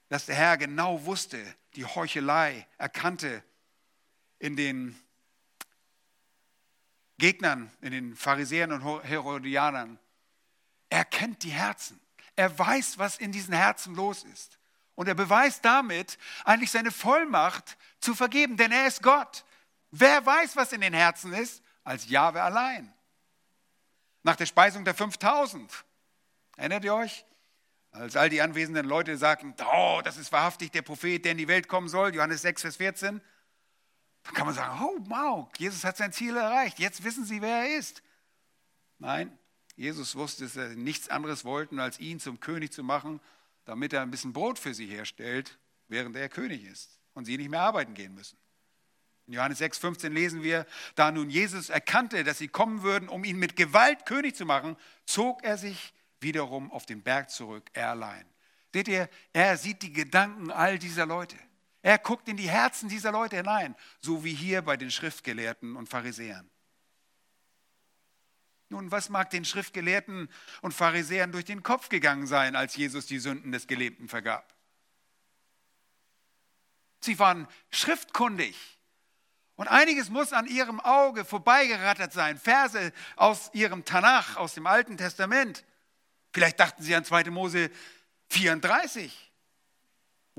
dass 0.08 0.26
der 0.26 0.34
Herr 0.34 0.56
genau 0.56 1.04
wusste, 1.04 1.42
die 1.74 1.84
Heuchelei 1.84 2.66
erkannte 2.78 3.42
in 4.38 4.56
den 4.56 4.98
Gegnern, 7.18 7.70
in 7.80 7.92
den 7.92 8.16
Pharisäern 8.16 8.72
und 8.72 9.02
Herodianern. 9.04 9.98
Er 10.88 11.04
kennt 11.04 11.42
die 11.42 11.50
Herzen. 11.50 12.00
Er 12.36 12.56
weiß, 12.56 12.98
was 12.98 13.18
in 13.18 13.32
diesen 13.32 13.54
Herzen 13.54 13.94
los 13.94 14.22
ist. 14.24 14.58
Und 14.94 15.08
er 15.08 15.14
beweist 15.14 15.64
damit 15.64 16.18
eigentlich 16.44 16.70
seine 16.70 16.90
Vollmacht 16.90 17.76
zu 18.00 18.14
vergeben, 18.14 18.56
denn 18.56 18.72
er 18.72 18.86
ist 18.86 19.02
Gott. 19.02 19.44
Wer 19.90 20.24
weiß, 20.24 20.56
was 20.56 20.72
in 20.72 20.80
den 20.80 20.94
Herzen 20.94 21.32
ist, 21.32 21.62
als 21.84 22.08
Jahwe 22.08 22.42
allein. 22.42 22.92
Nach 24.22 24.36
der 24.36 24.46
Speisung 24.46 24.84
der 24.84 24.94
5000, 24.94 25.72
erinnert 26.56 26.84
ihr 26.84 26.94
euch? 26.94 27.24
Als 27.90 28.16
all 28.16 28.28
die 28.28 28.42
anwesenden 28.42 28.86
Leute 28.86 29.16
sagten, 29.16 29.54
oh, 29.74 30.00
das 30.04 30.16
ist 30.16 30.30
wahrhaftig 30.30 30.70
der 30.70 30.82
Prophet, 30.82 31.24
der 31.24 31.32
in 31.32 31.38
die 31.38 31.48
Welt 31.48 31.68
kommen 31.68 31.88
soll, 31.88 32.14
Johannes 32.14 32.42
6, 32.42 32.62
Vers 32.62 32.76
14, 32.76 33.20
dann 34.24 34.34
kann 34.34 34.46
man 34.46 34.54
sagen, 34.54 34.78
oh, 34.82 34.98
wow, 35.08 35.48
Jesus 35.56 35.84
hat 35.84 35.96
sein 35.96 36.12
Ziel 36.12 36.36
erreicht, 36.36 36.78
jetzt 36.78 37.02
wissen 37.02 37.24
sie, 37.24 37.40
wer 37.40 37.64
er 37.64 37.78
ist. 37.78 38.02
Nein, 38.98 39.36
Jesus 39.76 40.16
wusste, 40.16 40.44
dass 40.44 40.52
sie 40.54 40.76
nichts 40.76 41.08
anderes 41.08 41.44
wollten, 41.44 41.80
als 41.80 41.98
ihn 41.98 42.20
zum 42.20 42.40
König 42.40 42.72
zu 42.72 42.82
machen, 42.82 43.20
damit 43.64 43.92
er 43.92 44.02
ein 44.02 44.10
bisschen 44.10 44.32
Brot 44.32 44.58
für 44.58 44.74
sie 44.74 44.86
herstellt, 44.86 45.58
während 45.88 46.16
er 46.16 46.28
König 46.28 46.64
ist 46.64 46.98
und 47.14 47.24
sie 47.24 47.36
nicht 47.36 47.50
mehr 47.50 47.60
arbeiten 47.60 47.94
gehen 47.94 48.14
müssen. 48.14 48.38
In 49.26 49.34
Johannes 49.34 49.58
6, 49.58 49.78
15 49.78 50.12
lesen 50.12 50.42
wir, 50.42 50.66
da 50.94 51.10
nun 51.10 51.30
Jesus 51.30 51.68
erkannte, 51.68 52.24
dass 52.24 52.38
sie 52.38 52.48
kommen 52.48 52.82
würden, 52.82 53.08
um 53.08 53.24
ihn 53.24 53.38
mit 53.38 53.56
Gewalt 53.56 54.06
König 54.06 54.34
zu 54.34 54.46
machen, 54.46 54.76
zog 55.04 55.44
er 55.44 55.58
sich 55.58 55.92
wiederum 56.20 56.70
auf 56.70 56.86
den 56.86 57.02
Berg 57.02 57.30
zurück, 57.30 57.68
er 57.72 57.90
allein. 57.90 58.24
Seht 58.72 58.88
ihr, 58.88 59.08
er 59.32 59.56
sieht 59.56 59.82
die 59.82 59.92
Gedanken 59.92 60.50
all 60.50 60.78
dieser 60.78 61.06
Leute. 61.06 61.36
Er 61.82 61.98
guckt 61.98 62.28
in 62.28 62.36
die 62.36 62.48
Herzen 62.48 62.88
dieser 62.88 63.12
Leute 63.12 63.36
hinein, 63.36 63.74
so 64.00 64.24
wie 64.24 64.34
hier 64.34 64.62
bei 64.62 64.76
den 64.76 64.90
Schriftgelehrten 64.90 65.76
und 65.76 65.88
Pharisäern. 65.88 66.50
Nun, 68.68 68.90
was 68.90 69.08
mag 69.08 69.30
den 69.30 69.44
Schriftgelehrten 69.44 70.28
und 70.60 70.74
Pharisäern 70.74 71.32
durch 71.32 71.46
den 71.46 71.62
Kopf 71.62 71.88
gegangen 71.88 72.26
sein, 72.26 72.54
als 72.54 72.76
Jesus 72.76 73.06
die 73.06 73.18
Sünden 73.18 73.52
des 73.52 73.66
Gelebten 73.66 74.08
vergab? 74.08 74.54
Sie 77.00 77.18
waren 77.18 77.48
schriftkundig. 77.70 78.78
Und 79.56 79.68
einiges 79.68 80.10
muss 80.10 80.32
an 80.32 80.46
ihrem 80.46 80.78
Auge 80.80 81.24
vorbeigerattert 81.24 82.12
sein. 82.12 82.38
Verse 82.38 82.92
aus 83.16 83.50
ihrem 83.54 83.84
Tanach, 83.84 84.36
aus 84.36 84.54
dem 84.54 84.66
Alten 84.66 84.96
Testament. 84.96 85.64
Vielleicht 86.32 86.60
dachten 86.60 86.82
sie 86.82 86.94
an 86.94 87.04
2. 87.04 87.30
Mose 87.30 87.70
34 88.28 89.28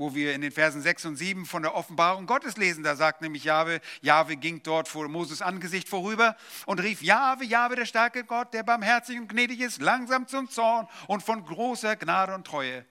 wo 0.00 0.14
wir 0.14 0.34
in 0.34 0.40
den 0.40 0.50
Versen 0.50 0.80
6 0.80 1.04
und 1.04 1.16
7 1.16 1.44
von 1.44 1.60
der 1.62 1.74
Offenbarung 1.74 2.24
Gottes 2.24 2.56
lesen. 2.56 2.82
Da 2.82 2.96
sagt 2.96 3.20
nämlich 3.20 3.44
Jahwe, 3.44 3.82
Jahwe 4.00 4.38
ging 4.38 4.62
dort 4.62 4.88
vor 4.88 5.06
Moses 5.08 5.42
Angesicht 5.42 5.90
vorüber 5.90 6.38
und 6.64 6.80
rief, 6.80 7.02
Jahwe, 7.02 7.44
Jahwe, 7.44 7.76
der 7.76 7.84
starke 7.84 8.24
Gott, 8.24 8.54
der 8.54 8.62
barmherzig 8.62 9.18
und 9.18 9.28
gnädig 9.28 9.60
ist, 9.60 9.82
langsam 9.82 10.26
zum 10.26 10.48
Zorn 10.48 10.88
und 11.06 11.22
von 11.22 11.44
großer 11.44 11.96
Gnade 11.96 12.34
und 12.34 12.46
Treue, 12.46 12.86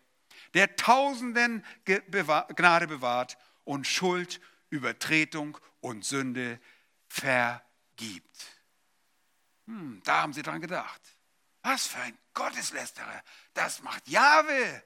der 0.53 0.75
Tausenden 0.75 1.65
Gnade 1.83 2.85
bewahrt 2.85 3.39
und 3.63 3.87
Schuld, 3.87 4.39
Übertretung 4.69 5.57
und 5.81 6.05
Sünde 6.05 6.59
vergibt. 7.07 8.59
Hm, 9.65 9.99
da 10.05 10.21
haben 10.21 10.33
sie 10.33 10.43
dran 10.43 10.61
gedacht. 10.61 11.01
Was 11.63 11.87
für 11.87 12.01
ein 12.01 12.17
Gotteslästerer. 12.39 13.21
Das 13.53 13.83
macht 13.83 14.07
Jahwe. 14.07 14.81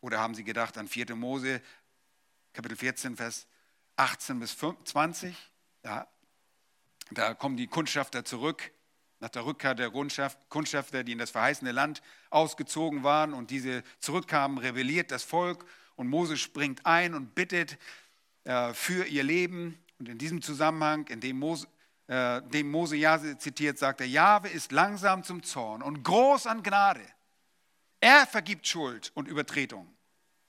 Oder 0.00 0.18
haben 0.18 0.34
Sie 0.34 0.44
gedacht 0.44 0.78
an 0.78 0.88
4. 0.88 1.14
Mose, 1.14 1.60
Kapitel 2.54 2.76
14, 2.76 3.16
Vers 3.16 3.46
18 3.96 4.40
bis 4.40 4.56
20? 4.56 5.36
Ja, 5.84 6.08
da 7.10 7.34
kommen 7.34 7.58
die 7.58 7.66
Kundschafter 7.66 8.24
zurück, 8.24 8.72
nach 9.20 9.28
der 9.28 9.44
Rückkehr 9.44 9.74
der 9.74 9.90
Kundschafter, 9.90 11.04
die 11.04 11.12
in 11.12 11.18
das 11.18 11.30
verheißene 11.30 11.70
Land 11.70 12.00
ausgezogen 12.30 13.02
waren 13.02 13.34
und 13.34 13.50
diese 13.50 13.82
zurückkamen, 13.98 14.56
rebelliert 14.56 15.10
das 15.10 15.22
Volk 15.22 15.66
und 15.96 16.08
Mose 16.08 16.38
springt 16.38 16.86
ein 16.86 17.14
und 17.14 17.34
bittet 17.34 17.76
äh, 18.44 18.72
für 18.72 19.04
ihr 19.04 19.22
Leben. 19.22 19.78
Und 19.98 20.08
in 20.08 20.16
diesem 20.16 20.40
Zusammenhang, 20.40 21.06
in 21.08 21.20
dem 21.20 21.38
Mose, 21.38 21.68
äh, 22.06 22.42
dem 22.42 22.70
Mose 22.70 22.96
ja 22.96 23.18
zitiert, 23.38 23.78
sagt 23.78 24.00
er, 24.00 24.06
Jahwe 24.06 24.48
ist 24.48 24.72
langsam 24.72 25.24
zum 25.24 25.42
Zorn 25.42 25.82
und 25.82 26.02
groß 26.02 26.46
an 26.46 26.62
Gnade. 26.62 27.04
Er 28.00 28.26
vergibt 28.26 28.66
Schuld 28.66 29.12
und 29.14 29.28
Übertretung 29.28 29.94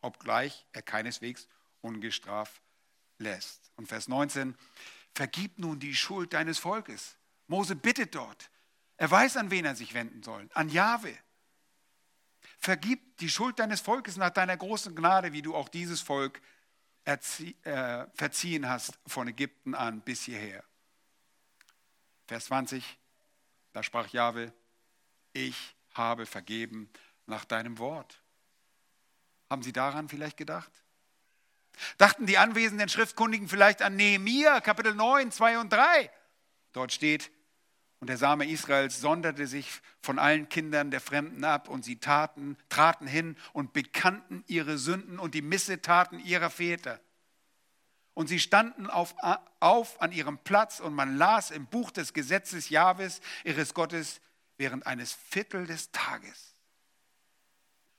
obgleich 0.06 0.66
er 0.72 0.84
keineswegs 0.84 1.47
ungestraft 1.82 2.62
lässt. 3.18 3.72
Und 3.76 3.88
Vers 3.88 4.08
19, 4.08 4.56
vergib 5.14 5.60
nun 5.60 5.80
die 5.80 5.95
Schuld 5.95 6.34
deines 6.34 6.60
Volkes. 6.60 7.18
Mose 7.47 7.76
bittet 7.76 8.16
dort. 8.16 8.49
Er 8.97 9.12
weiß, 9.12 9.38
an 9.38 9.51
wen 9.51 9.66
er 9.66 9.76
sich 9.76 9.93
wenden 9.93 10.24
soll, 10.24 10.47
an 10.53 10.70
Jahwe. 10.70 11.18
Vergib 12.60 13.18
die 13.18 13.30
Schuld 13.30 13.60
deines 13.60 13.82
Volkes 13.82 14.16
nach 14.16 14.30
deiner 14.30 14.56
großen 14.56 14.95
Gnade, 14.95 15.34
wie 15.34 15.41
du 15.41 15.53
auch 15.53 15.68
dieses 15.68 16.01
Volk 16.01 16.41
äh, 17.03 17.18
verziehen 18.14 18.70
hast 18.70 18.97
von 19.06 19.28
Ägypten 19.28 19.76
an 19.76 20.01
bis 20.01 20.24
hierher. 20.24 20.64
Vers 22.28 22.45
20, 22.45 22.84
da 23.73 23.84
sprach 23.84 24.07
Jahwe, 24.07 24.53
ich 25.34 25.76
habe 25.93 26.26
vergeben 26.26 26.89
nach 27.26 27.45
deinem 27.45 27.78
Wort. 27.78 28.21
Haben 29.49 29.63
Sie 29.63 29.73
daran 29.73 30.09
vielleicht 30.09 30.38
gedacht? 30.38 30.71
Dachten 31.97 32.26
die 32.26 32.38
anwesenden 32.38 32.89
Schriftkundigen 32.89 33.47
vielleicht 33.47 33.82
an 33.82 33.95
Nehemia, 33.95 34.61
Kapitel 34.61 34.95
9, 34.95 35.32
2 35.32 35.59
und 35.59 35.71
3? 35.71 36.09
Dort 36.71 36.93
steht, 36.93 37.32
und 37.99 38.07
der 38.07 38.17
Same 38.17 38.49
Israels 38.49 38.99
sonderte 38.99 39.47
sich 39.47 39.82
von 40.01 40.19
allen 40.19 40.49
Kindern 40.49 40.91
der 40.91 41.01
Fremden 41.01 41.43
ab 41.43 41.69
und 41.69 41.86
sie 41.86 41.97
taten, 41.97 42.57
traten 42.69 43.07
hin 43.07 43.38
und 43.53 43.73
bekannten 43.73 44.43
ihre 44.47 44.78
Sünden 44.78 45.17
und 45.19 45.34
die 45.34 45.41
Missetaten 45.41 46.19
ihrer 46.19 46.49
Väter. 46.49 46.99
Und 48.16 48.28
sie 48.28 48.39
standen 48.39 48.89
auf, 48.89 49.13
auf 49.59 50.01
an 50.01 50.11
ihrem 50.11 50.39
Platz 50.39 50.80
und 50.80 50.95
man 50.95 51.18
las 51.18 51.51
im 51.51 51.68
Buch 51.68 51.91
des 51.91 52.13
Gesetzes 52.13 52.70
Jahwes, 52.70 53.22
ihres 53.43 53.74
Gottes, 53.74 54.22
während 54.57 54.88
eines 54.88 55.13
Viertel 55.13 55.68
des 55.68 55.91
Tages. 55.91 56.55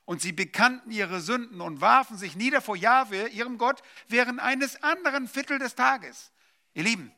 Und 0.07 0.23
sie 0.23 0.33
bekannten 0.33 0.91
ihre 0.91 1.21
Sünden 1.21 1.61
und 1.61 1.83
warfen 1.83 2.17
sich 2.17 2.35
nieder 2.35 2.63
vor 2.63 2.77
Jahwe, 2.77 3.29
ihrem 3.29 3.59
Gott, 3.59 3.83
während 4.09 4.41
eines 4.41 4.83
anderen 4.83 5.29
Viertel 5.29 5.59
des 5.59 5.75
Tages. 5.75 6.33
Ihr 6.73 6.85
Lieben, 6.85 7.13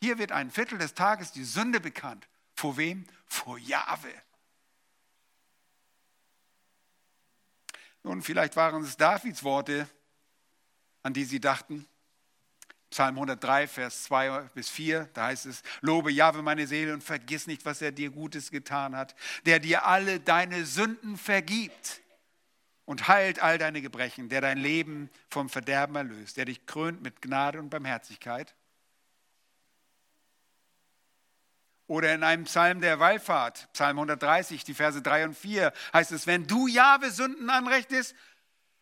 hier 0.00 0.18
wird 0.18 0.32
ein 0.32 0.50
Viertel 0.50 0.78
des 0.78 0.94
Tages 0.94 1.30
die 1.30 1.44
Sünde 1.44 1.78
bekannt. 1.78 2.28
Vor 2.54 2.76
wem? 2.76 3.06
Vor 3.26 3.56
Jahwe. 3.58 4.12
Nun, 8.02 8.20
vielleicht 8.20 8.56
waren 8.56 8.82
es 8.82 8.96
Davids 8.96 9.44
Worte, 9.44 9.88
an 11.04 11.14
die 11.14 11.24
sie 11.24 11.38
dachten. 11.38 11.86
Psalm 12.92 13.16
103, 13.16 13.66
Vers 13.68 14.04
2 14.04 14.50
bis 14.54 14.68
4, 14.68 15.08
da 15.14 15.26
heißt 15.26 15.46
es, 15.46 15.62
Lobe 15.80 16.12
Jahwe 16.12 16.42
meine 16.42 16.66
Seele 16.66 16.92
und 16.92 17.02
vergiss 17.02 17.46
nicht, 17.46 17.64
was 17.64 17.80
er 17.80 17.90
dir 17.90 18.10
Gutes 18.10 18.50
getan 18.50 18.94
hat, 18.94 19.14
der 19.46 19.58
dir 19.58 19.86
alle 19.86 20.20
deine 20.20 20.66
Sünden 20.66 21.16
vergibt 21.16 22.02
und 22.84 23.08
heilt 23.08 23.42
all 23.42 23.56
deine 23.56 23.80
Gebrechen, 23.80 24.28
der 24.28 24.42
dein 24.42 24.58
Leben 24.58 25.08
vom 25.30 25.48
Verderben 25.48 25.96
erlöst, 25.96 26.36
der 26.36 26.44
dich 26.44 26.66
krönt 26.66 27.02
mit 27.02 27.22
Gnade 27.22 27.58
und 27.58 27.70
Barmherzigkeit. 27.70 28.54
Oder 31.86 32.14
in 32.14 32.22
einem 32.22 32.44
Psalm 32.44 32.82
der 32.82 33.00
Wallfahrt, 33.00 33.70
Psalm 33.72 33.98
130, 33.98 34.64
die 34.64 34.74
Verse 34.74 35.00
3 35.00 35.24
und 35.24 35.34
4, 35.34 35.72
heißt 35.94 36.12
es, 36.12 36.26
wenn 36.26 36.46
du 36.46 36.66
Jahwe 36.66 37.10
Sünden 37.10 37.48
anrechtest, 37.48 38.14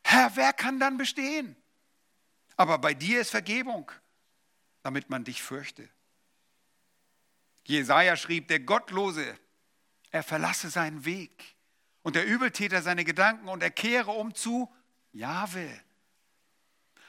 Herr, 0.03 0.33
wer 0.35 0.53
kann 0.53 0.81
dann 0.81 0.97
bestehen? 0.97 1.55
Aber 2.61 2.77
bei 2.77 2.93
dir 2.93 3.23
ist 3.23 3.31
Vergebung, 3.31 3.91
damit 4.83 5.09
man 5.09 5.25
dich 5.25 5.43
fürchte. 5.43 5.89
Jesaja 7.65 8.19
schrieb, 8.19 8.49
der 8.49 8.61
Gottlose, 8.61 9.39
er 10.11 10.23
verlasse 10.23 10.69
seinen 10.69 11.07
Weg 11.07 11.57
und 12.03 12.17
der 12.17 12.27
Übeltäter 12.27 12.83
seine 12.83 13.07
Gedanken 13.07 13.49
und 13.49 13.63
er 13.63 13.71
kehre 13.71 14.11
um 14.11 14.35
zu 14.35 14.71
Jahwe. 15.13 15.71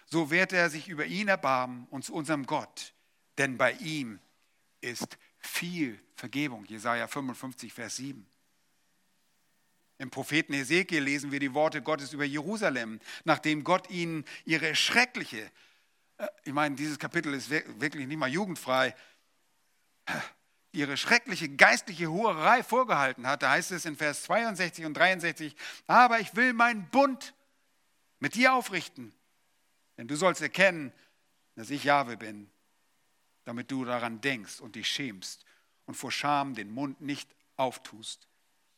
So 0.06 0.32
wird 0.32 0.54
er 0.54 0.70
sich 0.70 0.88
über 0.88 1.06
ihn 1.06 1.28
erbarmen 1.28 1.86
und 1.90 2.06
zu 2.06 2.14
unserem 2.14 2.46
Gott, 2.46 2.94
denn 3.38 3.58
bei 3.58 3.74
ihm 3.74 4.22
ist 4.80 5.18
viel 5.38 6.02
Vergebung. 6.16 6.64
Jesaja 6.64 7.10
55, 7.10 7.74
Vers 7.74 7.98
7. 7.98 8.26
Im 10.02 10.10
Propheten 10.10 10.54
Hesekiel 10.54 11.04
lesen 11.04 11.32
wir 11.32 11.40
die 11.40 11.54
Worte 11.54 11.84
Gottes 11.84 12.12
über 12.12 12.26
Jerusalem, 12.26 13.00
nachdem 13.24 13.64
Gott 13.64 13.88
ihnen 13.92 14.26
ihre 14.46 14.74
schreckliche, 14.76 15.52
äh, 16.18 16.28
ich 16.44 16.54
meine, 16.54 16.76
dieses 16.76 16.98
Kapitel 16.98 17.32
ist 17.36 17.52
wirklich 17.52 18.08
nicht 18.08 18.18
mal 18.18 18.28
jugendfrei, 18.28 18.96
ihre 20.72 20.98
schreckliche 20.98 21.50
geistliche 21.50 22.08
Hurerei 22.08 22.64
vorgehalten 22.64 23.28
hat. 23.28 23.44
Da 23.44 23.52
heißt 23.52 23.70
es 23.74 23.86
in 23.86 23.96
Vers 23.96 24.24
62 24.24 24.86
und 24.86 24.96
63, 24.96 25.56
aber 25.86 26.20
ich 26.20 26.36
will 26.36 26.54
meinen 26.54 26.90
Bund 26.90 27.36
mit 28.20 28.34
dir 28.34 28.56
aufrichten, 28.56 29.14
denn 30.00 30.08
du 30.08 30.16
sollst 30.16 30.42
erkennen, 30.42 30.92
dass 31.54 31.70
ich 31.70 31.84
Jahwe 31.84 32.18
bin, 32.18 32.50
damit 33.44 33.70
du 33.70 33.86
daran 33.86 34.20
denkst 34.20 34.62
und 34.62 34.74
dich 34.74 34.88
schämst 34.88 35.46
und 35.86 35.94
vor 35.94 36.12
Scham 36.12 36.56
den 36.56 36.72
Mund 36.72 37.02
nicht 37.02 37.30
auftust, 37.56 38.28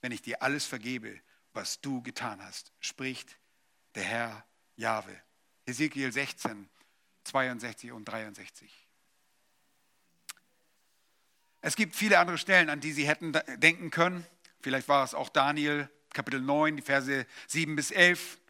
wenn 0.03 0.11
ich 0.11 0.21
dir 0.21 0.41
alles 0.43 0.65
vergebe, 0.65 1.17
was 1.53 1.79
du 1.79 2.01
getan 2.01 2.43
hast, 2.43 2.73
spricht 2.81 3.37
der 3.95 4.03
Herr 4.03 4.45
Jahwe. 4.75 5.17
Ezekiel 5.65 6.11
16, 6.11 6.69
62 7.23 7.93
und 7.93 8.03
63. 8.03 8.69
Es 11.61 11.77
gibt 11.77 11.95
viele 11.95 12.19
andere 12.19 12.37
Stellen, 12.37 12.69
an 12.69 12.81
die 12.81 12.91
Sie 12.91 13.07
hätten 13.07 13.31
denken 13.59 13.91
können. 13.91 14.27
Vielleicht 14.59 14.89
war 14.89 15.05
es 15.05 15.13
auch 15.13 15.29
Daniel, 15.29 15.89
Kapitel 16.11 16.41
9, 16.41 16.75
die 16.75 16.81
Verse 16.81 17.25
7 17.47 17.73
bis 17.77 17.89
11, 17.91 18.41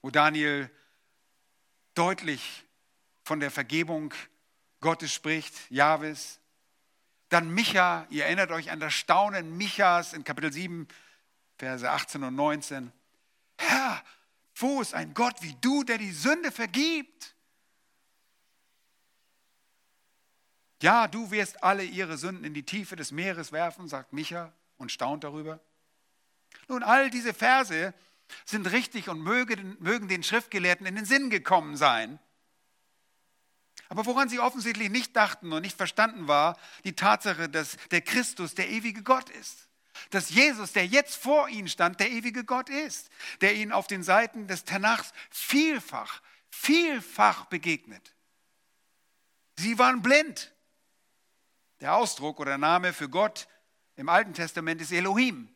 wo 0.00 0.08
Daniel 0.10 0.70
deutlich 1.92 2.64
von 3.22 3.38
der 3.38 3.50
Vergebung 3.50 4.14
Gottes 4.80 5.12
spricht, 5.12 5.52
Jahwes. 5.70 6.40
Dann 7.28 7.50
Micha, 7.50 8.06
ihr 8.10 8.24
erinnert 8.24 8.52
euch 8.52 8.70
an 8.70 8.80
das 8.80 8.94
Staunen 8.94 9.56
Michas 9.56 10.12
in 10.12 10.22
Kapitel 10.22 10.52
7, 10.52 10.86
Verse 11.58 11.88
18 11.88 12.22
und 12.22 12.36
19. 12.36 12.92
Herr, 13.58 14.02
wo 14.54 14.80
ist 14.80 14.94
ein 14.94 15.12
Gott 15.14 15.42
wie 15.42 15.56
du, 15.60 15.82
der 15.82 15.98
die 15.98 16.12
Sünde 16.12 16.52
vergibt? 16.52 17.34
Ja, 20.82 21.08
du 21.08 21.30
wirst 21.30 21.62
alle 21.64 21.82
ihre 21.82 22.16
Sünden 22.18 22.44
in 22.44 22.54
die 22.54 22.62
Tiefe 22.62 22.96
des 22.96 23.10
Meeres 23.10 23.50
werfen, 23.50 23.88
sagt 23.88 24.12
Micha 24.12 24.52
und 24.76 24.92
staunt 24.92 25.24
darüber. 25.24 25.60
Nun, 26.68 26.82
all 26.82 27.10
diese 27.10 27.34
Verse 27.34 27.94
sind 28.44 28.70
richtig 28.70 29.08
und 29.08 29.20
mögen, 29.20 29.76
mögen 29.80 30.08
den 30.08 30.22
Schriftgelehrten 30.22 30.86
in 30.86 30.96
den 30.96 31.04
Sinn 31.04 31.30
gekommen 31.30 31.76
sein. 31.76 32.18
Aber 33.88 34.06
woran 34.06 34.28
sie 34.28 34.40
offensichtlich 34.40 34.90
nicht 34.90 35.14
dachten 35.14 35.52
und 35.52 35.62
nicht 35.62 35.76
verstanden 35.76 36.28
war, 36.28 36.58
die 36.84 36.94
Tatsache, 36.94 37.48
dass 37.48 37.76
der 37.90 38.00
Christus 38.00 38.54
der 38.54 38.68
ewige 38.68 39.02
Gott 39.02 39.30
ist. 39.30 39.68
Dass 40.10 40.30
Jesus, 40.30 40.72
der 40.72 40.86
jetzt 40.86 41.16
vor 41.16 41.48
ihnen 41.48 41.68
stand, 41.68 42.00
der 42.00 42.10
ewige 42.10 42.44
Gott 42.44 42.68
ist, 42.68 43.08
der 43.40 43.54
ihnen 43.54 43.72
auf 43.72 43.86
den 43.86 44.02
Seiten 44.02 44.46
des 44.46 44.64
Tanachs 44.64 45.12
vielfach, 45.30 46.20
vielfach 46.50 47.46
begegnet. 47.46 48.14
Sie 49.56 49.78
waren 49.78 50.02
blind. 50.02 50.52
Der 51.80 51.94
Ausdruck 51.94 52.40
oder 52.40 52.58
Name 52.58 52.92
für 52.92 53.08
Gott 53.08 53.48
im 53.96 54.08
Alten 54.08 54.34
Testament 54.34 54.80
ist 54.80 54.92
Elohim. 54.92 55.48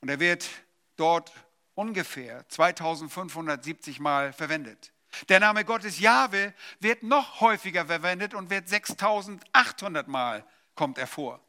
Und 0.00 0.08
er 0.08 0.20
wird 0.20 0.48
dort 0.96 1.32
ungefähr 1.74 2.46
2570 2.48 4.00
Mal 4.00 4.32
verwendet. 4.32 4.92
Der 5.28 5.40
Name 5.40 5.64
Gottes 5.64 5.98
Jahwe 5.98 6.54
wird 6.80 7.02
noch 7.02 7.40
häufiger 7.40 7.86
verwendet 7.86 8.34
und 8.34 8.50
wird 8.50 8.68
6800 8.68 10.08
Mal 10.08 10.44
kommt 10.74 10.98
er 10.98 11.06
vor. 11.06 11.40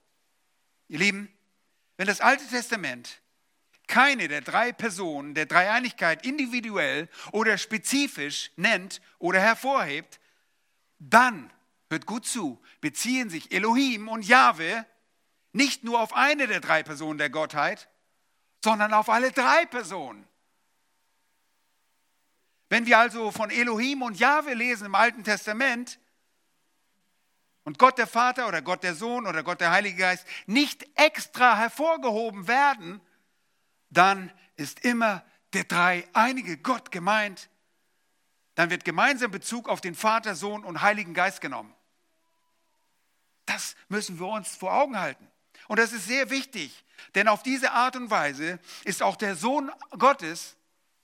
Ihr 0.87 0.99
Lieben, 0.99 1.31
wenn 1.97 2.07
das 2.07 2.21
Alte 2.21 2.47
Testament 2.47 3.21
keine 3.87 4.27
der 4.27 4.41
drei 4.41 4.71
Personen 4.71 5.33
der 5.33 5.47
Dreieinigkeit 5.47 6.25
individuell 6.25 7.09
oder 7.31 7.57
spezifisch 7.57 8.51
nennt 8.55 9.01
oder 9.17 9.39
hervorhebt, 9.41 10.19
dann, 10.99 11.51
hört 11.89 12.05
gut 12.05 12.25
zu, 12.25 12.61
beziehen 12.81 13.29
sich 13.29 13.51
Elohim 13.51 14.07
und 14.07 14.25
Jahwe 14.25 14.85
nicht 15.51 15.83
nur 15.83 15.99
auf 15.99 16.13
eine 16.13 16.47
der 16.47 16.59
drei 16.59 16.83
Personen 16.83 17.17
der 17.17 17.31
Gottheit, 17.31 17.89
sondern 18.63 18.93
auf 18.93 19.09
alle 19.09 19.31
drei 19.31 19.65
Personen. 19.65 20.28
Wenn 22.69 22.85
wir 22.85 22.99
also 22.99 23.31
von 23.31 23.49
Elohim 23.49 24.03
und 24.03 24.19
Jahwe 24.19 24.53
lesen 24.53 24.85
im 24.85 24.95
Alten 24.95 25.23
Testament 25.23 25.99
und 27.63 27.79
Gott 27.79 27.97
der 27.97 28.07
Vater 28.07 28.47
oder 28.47 28.61
Gott 28.61 28.83
der 28.83 28.93
Sohn 28.93 29.25
oder 29.25 29.43
Gott 29.43 29.59
der 29.59 29.71
Heilige 29.71 29.97
Geist 29.97 30.25
nicht 30.45 30.87
extra 30.95 31.57
hervorgehoben 31.57 32.47
werden, 32.47 33.01
dann 33.89 34.31
ist 34.55 34.85
immer 34.85 35.25
der 35.53 35.63
dreieinige 35.63 36.57
Gott 36.57 36.91
gemeint. 36.91 37.49
Dann 38.53 38.69
wird 38.69 38.85
gemeinsam 38.85 39.31
Bezug 39.31 39.67
auf 39.67 39.81
den 39.81 39.95
Vater, 39.95 40.35
Sohn 40.35 40.63
und 40.63 40.81
Heiligen 40.81 41.15
Geist 41.15 41.41
genommen. 41.41 41.73
Das 43.45 43.75
müssen 43.87 44.19
wir 44.19 44.27
uns 44.27 44.55
vor 44.55 44.73
Augen 44.73 44.99
halten. 44.99 45.27
Und 45.67 45.79
das 45.79 45.91
ist 45.91 46.05
sehr 46.05 46.29
wichtig, 46.29 46.85
denn 47.15 47.27
auf 47.27 47.41
diese 47.41 47.71
Art 47.71 47.95
und 47.95 48.11
Weise 48.11 48.59
ist 48.83 49.01
auch 49.01 49.15
der 49.15 49.35
Sohn 49.35 49.71
Gottes, 49.97 50.55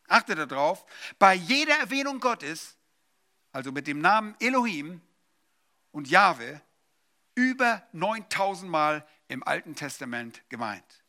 achte 0.08 0.36
darauf, 0.36 0.86
bei 1.20 1.34
jeder 1.34 1.78
Erwähnung 1.78 2.20
Gottes, 2.20 2.78
also 3.52 3.72
mit 3.72 3.88
dem 3.88 4.00
Namen 4.00 4.36
Elohim 4.40 5.02
und 5.92 6.08
Jahwe, 6.08 6.62
über 7.36 7.84
9000 7.92 8.70
Mal 8.70 9.06
im 9.28 9.44
Alten 9.44 9.76
Testament 9.76 10.42
gemeint. 10.50 11.04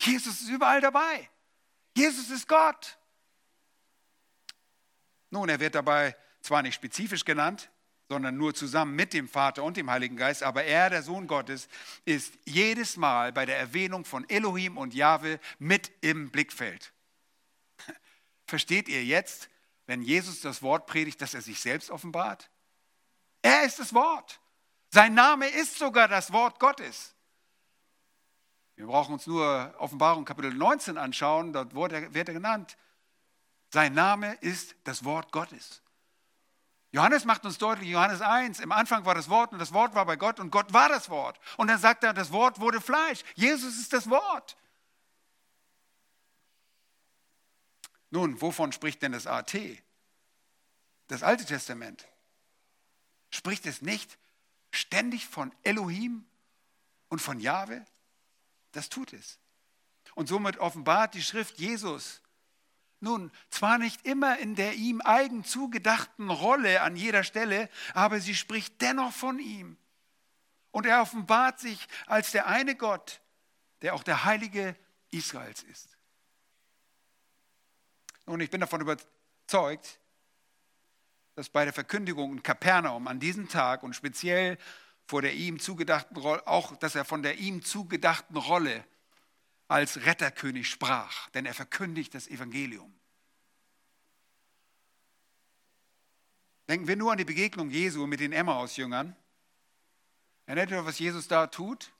Jesus 0.00 0.40
ist 0.40 0.48
überall 0.48 0.80
dabei. 0.80 1.28
Jesus 1.96 2.30
ist 2.30 2.48
Gott. 2.48 2.98
Nun, 5.30 5.48
er 5.48 5.60
wird 5.60 5.74
dabei 5.74 6.16
zwar 6.40 6.62
nicht 6.62 6.74
spezifisch 6.74 7.24
genannt, 7.24 7.70
sondern 8.08 8.36
nur 8.36 8.54
zusammen 8.54 8.96
mit 8.96 9.12
dem 9.12 9.28
Vater 9.28 9.62
und 9.62 9.76
dem 9.76 9.90
Heiligen 9.90 10.16
Geist. 10.16 10.42
Aber 10.42 10.64
er, 10.64 10.90
der 10.90 11.02
Sohn 11.02 11.26
Gottes, 11.26 11.68
ist 12.04 12.34
jedes 12.44 12.96
Mal 12.96 13.32
bei 13.32 13.46
der 13.46 13.58
Erwähnung 13.58 14.04
von 14.04 14.28
Elohim 14.28 14.78
und 14.78 14.94
Jahwe 14.94 15.38
mit 15.58 15.92
im 16.00 16.30
Blickfeld. 16.30 16.92
Versteht 18.50 18.88
ihr 18.88 19.04
jetzt, 19.04 19.48
wenn 19.86 20.02
Jesus 20.02 20.40
das 20.40 20.60
Wort 20.60 20.86
predigt, 20.86 21.22
dass 21.22 21.34
er 21.34 21.40
sich 21.40 21.60
selbst 21.60 21.88
offenbart? 21.88 22.50
Er 23.42 23.62
ist 23.62 23.78
das 23.78 23.94
Wort. 23.94 24.40
Sein 24.90 25.14
Name 25.14 25.46
ist 25.46 25.78
sogar 25.78 26.08
das 26.08 26.32
Wort 26.32 26.58
Gottes. 26.58 27.14
Wir 28.74 28.86
brauchen 28.86 29.12
uns 29.12 29.24
nur 29.28 29.72
Offenbarung 29.78 30.24
Kapitel 30.24 30.52
19 30.52 30.98
anschauen, 30.98 31.52
dort 31.52 31.76
wird 31.76 32.28
er 32.28 32.34
genannt. 32.34 32.76
Sein 33.72 33.94
Name 33.94 34.34
ist 34.40 34.74
das 34.82 35.04
Wort 35.04 35.30
Gottes. 35.30 35.80
Johannes 36.90 37.24
macht 37.24 37.44
uns 37.44 37.56
deutlich, 37.56 37.88
Johannes 37.88 38.20
1, 38.20 38.58
im 38.58 38.72
Anfang 38.72 39.04
war 39.04 39.14
das 39.14 39.28
Wort 39.28 39.52
und 39.52 39.60
das 39.60 39.72
Wort 39.72 39.94
war 39.94 40.06
bei 40.06 40.16
Gott 40.16 40.40
und 40.40 40.50
Gott 40.50 40.72
war 40.72 40.88
das 40.88 41.08
Wort. 41.08 41.38
Und 41.56 41.68
dann 41.68 41.78
sagt 41.78 42.02
er, 42.02 42.12
das 42.12 42.32
Wort 42.32 42.58
wurde 42.58 42.80
Fleisch. 42.80 43.22
Jesus 43.36 43.78
ist 43.78 43.92
das 43.92 44.10
Wort. 44.10 44.56
Nun, 48.10 48.40
wovon 48.40 48.72
spricht 48.72 49.02
denn 49.02 49.12
das 49.12 49.26
AT? 49.26 49.56
Das 51.08 51.22
Alte 51.22 51.44
Testament. 51.44 52.06
Spricht 53.30 53.66
es 53.66 53.82
nicht 53.82 54.18
ständig 54.72 55.26
von 55.26 55.52
Elohim 55.62 56.24
und 57.08 57.20
von 57.20 57.40
Jahwe? 57.40 57.84
Das 58.72 58.88
tut 58.88 59.12
es. 59.12 59.38
Und 60.14 60.28
somit 60.28 60.58
offenbart 60.58 61.14
die 61.14 61.22
Schrift 61.22 61.58
Jesus 61.58 62.20
nun, 63.00 63.32
zwar 63.48 63.78
nicht 63.78 64.04
immer 64.04 64.38
in 64.38 64.54
der 64.54 64.74
ihm 64.74 65.00
eigen 65.02 65.42
zugedachten 65.42 66.28
Rolle 66.28 66.82
an 66.82 66.96
jeder 66.96 67.24
Stelle, 67.24 67.70
aber 67.94 68.20
sie 68.20 68.34
spricht 68.34 68.80
dennoch 68.82 69.12
von 69.12 69.38
ihm. 69.38 69.78
Und 70.70 70.86
er 70.86 71.00
offenbart 71.00 71.58
sich 71.58 71.88
als 72.06 72.30
der 72.30 72.46
eine 72.46 72.76
Gott, 72.76 73.22
der 73.80 73.94
auch 73.94 74.02
der 74.02 74.24
Heilige 74.24 74.76
Israels 75.10 75.62
ist. 75.62 75.96
Und 78.30 78.40
ich 78.40 78.50
bin 78.50 78.60
davon 78.60 78.80
überzeugt, 78.80 79.98
dass 81.34 81.48
bei 81.48 81.64
der 81.64 81.72
Verkündigung 81.72 82.34
in 82.34 82.42
Kapernaum 82.44 83.08
an 83.08 83.18
diesem 83.18 83.48
Tag 83.48 83.82
und 83.82 83.94
speziell 83.94 84.56
vor 85.04 85.20
der 85.20 85.34
ihm 85.34 85.58
zugedachten 85.58 86.16
Rolle, 86.16 86.46
auch 86.46 86.76
dass 86.76 86.94
er 86.94 87.04
von 87.04 87.24
der 87.24 87.38
ihm 87.38 87.64
zugedachten 87.64 88.36
Rolle 88.36 88.84
als 89.66 90.06
Retterkönig 90.06 90.68
sprach, 90.68 91.28
denn 91.30 91.44
er 91.44 91.54
verkündigt 91.54 92.14
das 92.14 92.28
Evangelium. 92.28 92.94
Denken 96.68 96.86
wir 96.86 96.94
nur 96.94 97.10
an 97.10 97.18
die 97.18 97.24
Begegnung 97.24 97.68
Jesu 97.70 98.06
mit 98.06 98.20
den 98.20 98.32
Emmaus-Jüngern. 98.32 99.16
Erinnert 100.46 100.70
ihr, 100.70 100.86
was 100.86 101.00
Jesus 101.00 101.26
da 101.26 101.48
tut? 101.48 101.90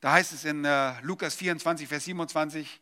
Da 0.00 0.12
heißt 0.12 0.32
es 0.32 0.44
in 0.44 0.66
äh, 0.66 1.00
Lukas 1.00 1.34
24, 1.34 1.88
Vers 1.88 2.04
27, 2.04 2.80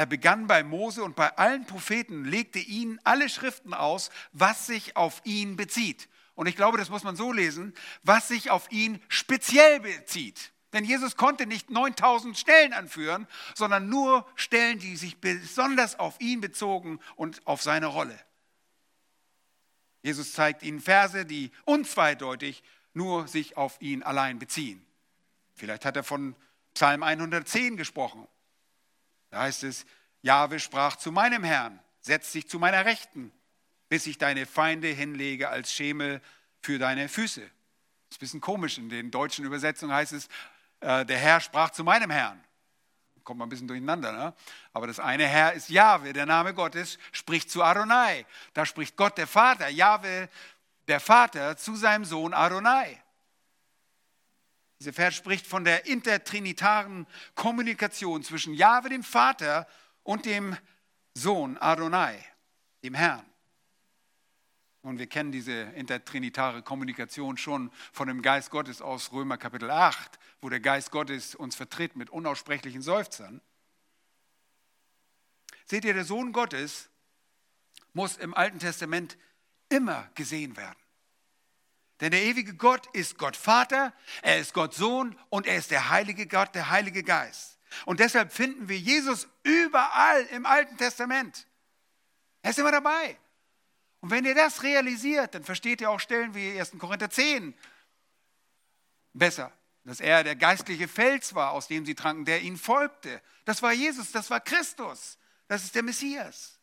er 0.00 0.06
begann 0.06 0.46
bei 0.46 0.62
Mose 0.62 1.04
und 1.04 1.14
bei 1.14 1.36
allen 1.36 1.66
Propheten, 1.66 2.24
legte 2.24 2.58
ihnen 2.58 2.98
alle 3.04 3.28
Schriften 3.28 3.74
aus, 3.74 4.08
was 4.32 4.66
sich 4.66 4.96
auf 4.96 5.20
ihn 5.24 5.56
bezieht. 5.56 6.08
Und 6.34 6.46
ich 6.46 6.56
glaube, 6.56 6.78
das 6.78 6.88
muss 6.88 7.04
man 7.04 7.16
so 7.16 7.34
lesen, 7.34 7.74
was 8.02 8.28
sich 8.28 8.48
auf 8.48 8.72
ihn 8.72 9.02
speziell 9.08 9.78
bezieht. 9.80 10.52
Denn 10.72 10.86
Jesus 10.86 11.18
konnte 11.18 11.44
nicht 11.44 11.68
9000 11.68 12.38
Stellen 12.38 12.72
anführen, 12.72 13.26
sondern 13.54 13.90
nur 13.90 14.26
Stellen, 14.36 14.78
die 14.78 14.96
sich 14.96 15.18
besonders 15.20 15.98
auf 15.98 16.18
ihn 16.18 16.40
bezogen 16.40 16.98
und 17.14 17.46
auf 17.46 17.60
seine 17.60 17.84
Rolle. 17.84 18.18
Jesus 20.00 20.32
zeigt 20.32 20.62
ihnen 20.62 20.80
Verse, 20.80 21.26
die 21.26 21.50
unzweideutig 21.66 22.62
nur 22.94 23.28
sich 23.28 23.58
auf 23.58 23.76
ihn 23.82 24.02
allein 24.02 24.38
beziehen. 24.38 24.82
Vielleicht 25.52 25.84
hat 25.84 25.96
er 25.96 26.04
von 26.04 26.34
Psalm 26.72 27.02
110 27.02 27.76
gesprochen. 27.76 28.26
Da 29.30 29.40
heißt 29.40 29.64
es, 29.64 29.86
Jahwe 30.22 30.60
sprach 30.60 30.96
zu 30.96 31.12
meinem 31.12 31.44
Herrn, 31.44 31.80
setz 32.00 32.32
dich 32.32 32.48
zu 32.48 32.58
meiner 32.58 32.84
Rechten, 32.84 33.32
bis 33.88 34.06
ich 34.06 34.18
deine 34.18 34.46
Feinde 34.46 34.88
hinlege 34.88 35.48
als 35.48 35.72
Schemel 35.72 36.20
für 36.60 36.78
deine 36.78 37.08
Füße. 37.08 37.40
Das 37.40 37.48
ist 38.10 38.16
ein 38.16 38.20
bisschen 38.20 38.40
komisch, 38.40 38.78
in 38.78 38.88
den 38.88 39.10
deutschen 39.10 39.44
Übersetzungen 39.44 39.94
heißt 39.94 40.12
es, 40.12 40.28
äh, 40.80 41.04
der 41.06 41.18
Herr 41.18 41.40
sprach 41.40 41.70
zu 41.70 41.84
meinem 41.84 42.10
Herrn. 42.10 42.42
Kommt 43.24 43.38
mal 43.38 43.46
ein 43.46 43.50
bisschen 43.50 43.68
durcheinander, 43.68 44.12
ne? 44.12 44.34
Aber 44.72 44.86
das 44.86 44.98
eine 44.98 45.26
Herr 45.26 45.52
ist 45.52 45.68
Jahwe, 45.68 46.12
der 46.12 46.26
Name 46.26 46.54
Gottes, 46.54 46.98
spricht 47.12 47.50
zu 47.50 47.62
Adonai. 47.62 48.26
Da 48.54 48.66
spricht 48.66 48.96
Gott 48.96 49.18
der 49.18 49.26
Vater, 49.26 49.68
Jahwe, 49.68 50.28
der 50.88 51.00
Vater, 51.00 51.56
zu 51.56 51.76
seinem 51.76 52.04
Sohn 52.04 52.34
Adonai. 52.34 53.00
Dieser 54.80 54.94
Vers 54.94 55.14
spricht 55.14 55.46
von 55.46 55.64
der 55.64 55.84
intertrinitaren 55.84 57.06
Kommunikation 57.34 58.22
zwischen 58.22 58.54
Jahwe, 58.54 58.88
dem 58.88 59.02
Vater, 59.02 59.68
und 60.02 60.24
dem 60.24 60.56
Sohn 61.12 61.58
Adonai, 61.58 62.18
dem 62.82 62.94
Herrn. 62.94 63.26
Und 64.80 64.98
wir 64.98 65.06
kennen 65.06 65.32
diese 65.32 65.52
intertrinitare 65.52 66.62
Kommunikation 66.62 67.36
schon 67.36 67.70
von 67.92 68.08
dem 68.08 68.22
Geist 68.22 68.50
Gottes 68.50 68.80
aus 68.80 69.12
Römer 69.12 69.36
Kapitel 69.36 69.70
8, 69.70 70.18
wo 70.40 70.48
der 70.48 70.60
Geist 70.60 70.90
Gottes 70.90 71.34
uns 71.34 71.54
vertritt 71.54 71.96
mit 71.96 72.08
unaussprechlichen 72.08 72.80
Seufzern. 72.80 73.42
Seht 75.66 75.84
ihr, 75.84 75.92
der 75.92 76.06
Sohn 76.06 76.32
Gottes 76.32 76.88
muss 77.92 78.16
im 78.16 78.32
Alten 78.32 78.58
Testament 78.58 79.18
immer 79.68 80.10
gesehen 80.14 80.56
werden. 80.56 80.78
Denn 82.00 82.12
der 82.12 82.22
ewige 82.22 82.54
Gott 82.54 82.86
ist 82.94 83.18
Gott 83.18 83.36
Vater, 83.36 83.92
er 84.22 84.38
ist 84.38 84.54
Gott 84.54 84.74
Sohn 84.74 85.18
und 85.28 85.46
er 85.46 85.56
ist 85.56 85.70
der 85.70 85.90
heilige 85.90 86.26
Gott, 86.26 86.54
der 86.54 86.70
heilige 86.70 87.02
Geist. 87.02 87.58
Und 87.84 88.00
deshalb 88.00 88.32
finden 88.32 88.68
wir 88.68 88.78
Jesus 88.78 89.28
überall 89.42 90.22
im 90.32 90.46
Alten 90.46 90.76
Testament. 90.76 91.46
Er 92.42 92.50
ist 92.50 92.58
immer 92.58 92.72
dabei. 92.72 93.18
Und 94.00 94.10
wenn 94.10 94.24
ihr 94.24 94.34
das 94.34 94.62
realisiert, 94.62 95.34
dann 95.34 95.44
versteht 95.44 95.82
ihr 95.82 95.90
auch 95.90 96.00
Stellen 96.00 96.34
wie 96.34 96.58
1. 96.58 96.72
Korinther 96.78 97.10
10 97.10 97.54
besser. 99.12 99.52
Dass 99.84 100.00
er 100.00 100.24
der 100.24 100.36
geistliche 100.36 100.88
Fels 100.88 101.34
war, 101.34 101.52
aus 101.52 101.68
dem 101.68 101.84
sie 101.84 101.94
tranken, 101.94 102.24
der 102.24 102.42
ihnen 102.42 102.56
folgte. 102.56 103.20
Das 103.44 103.62
war 103.62 103.72
Jesus, 103.72 104.12
das 104.12 104.30
war 104.30 104.40
Christus, 104.40 105.18
das 105.48 105.64
ist 105.64 105.74
der 105.74 105.82
Messias. 105.82 106.58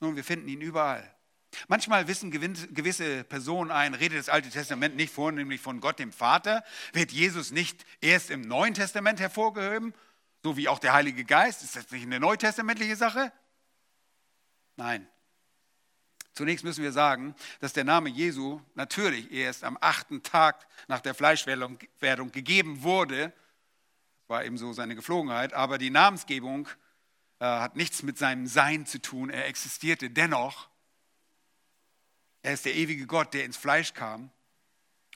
Nun, 0.00 0.14
wir 0.14 0.24
finden 0.24 0.48
ihn 0.48 0.60
überall. 0.60 1.15
Manchmal 1.68 2.08
wissen 2.08 2.30
gewisse 2.30 3.24
Personen 3.24 3.70
ein, 3.70 3.94
redet 3.94 4.18
das 4.18 4.28
Alte 4.28 4.50
Testament 4.50 4.96
nicht 4.96 5.12
vornehmlich 5.12 5.60
von 5.60 5.80
Gott 5.80 5.98
dem 5.98 6.12
Vater, 6.12 6.64
wird 6.92 7.12
Jesus 7.12 7.50
nicht 7.50 7.84
erst 8.00 8.30
im 8.30 8.42
Neuen 8.42 8.74
Testament 8.74 9.20
hervorgehoben, 9.20 9.94
so 10.42 10.56
wie 10.56 10.68
auch 10.68 10.78
der 10.78 10.92
Heilige 10.92 11.24
Geist. 11.24 11.62
Ist 11.62 11.76
das 11.76 11.90
nicht 11.90 12.04
eine 12.04 12.20
neutestamentliche 12.20 12.96
Sache? 12.96 13.32
Nein. 14.76 15.08
Zunächst 16.32 16.64
müssen 16.64 16.84
wir 16.84 16.92
sagen, 16.92 17.34
dass 17.60 17.72
der 17.72 17.84
Name 17.84 18.10
Jesu 18.10 18.60
natürlich 18.74 19.32
erst 19.32 19.64
am 19.64 19.78
achten 19.80 20.22
Tag 20.22 20.66
nach 20.86 21.00
der 21.00 21.14
Fleischwerdung 21.14 21.78
gegeben 22.30 22.82
wurde. 22.82 23.32
War 24.28 24.44
ebenso 24.44 24.74
seine 24.74 24.94
Geflogenheit. 24.94 25.54
Aber 25.54 25.78
die 25.78 25.88
Namensgebung 25.88 26.68
äh, 27.38 27.44
hat 27.46 27.76
nichts 27.76 28.02
mit 28.02 28.18
seinem 28.18 28.46
Sein 28.46 28.84
zu 28.84 29.00
tun. 29.00 29.30
Er 29.30 29.46
existierte 29.46 30.10
dennoch. 30.10 30.68
Er 32.46 32.52
ist 32.52 32.64
der 32.64 32.76
ewige 32.76 33.08
Gott, 33.08 33.34
der 33.34 33.44
ins 33.44 33.56
Fleisch 33.56 33.92
kam. 33.92 34.30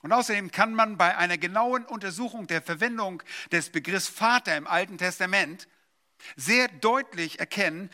Und 0.03 0.13
außerdem 0.13 0.51
kann 0.51 0.75
man 0.75 0.99
bei 0.99 1.17
einer 1.17 1.39
genauen 1.39 1.87
Untersuchung 1.87 2.49
der 2.49 2.61
Verwendung 2.61 3.23
des 3.53 3.71
Begriffs 3.71 4.09
Vater 4.09 4.57
im 4.57 4.67
Alten 4.67 4.99
Testament 4.99 5.69
sehr 6.35 6.67
deutlich 6.67 7.39
erkennen, 7.39 7.89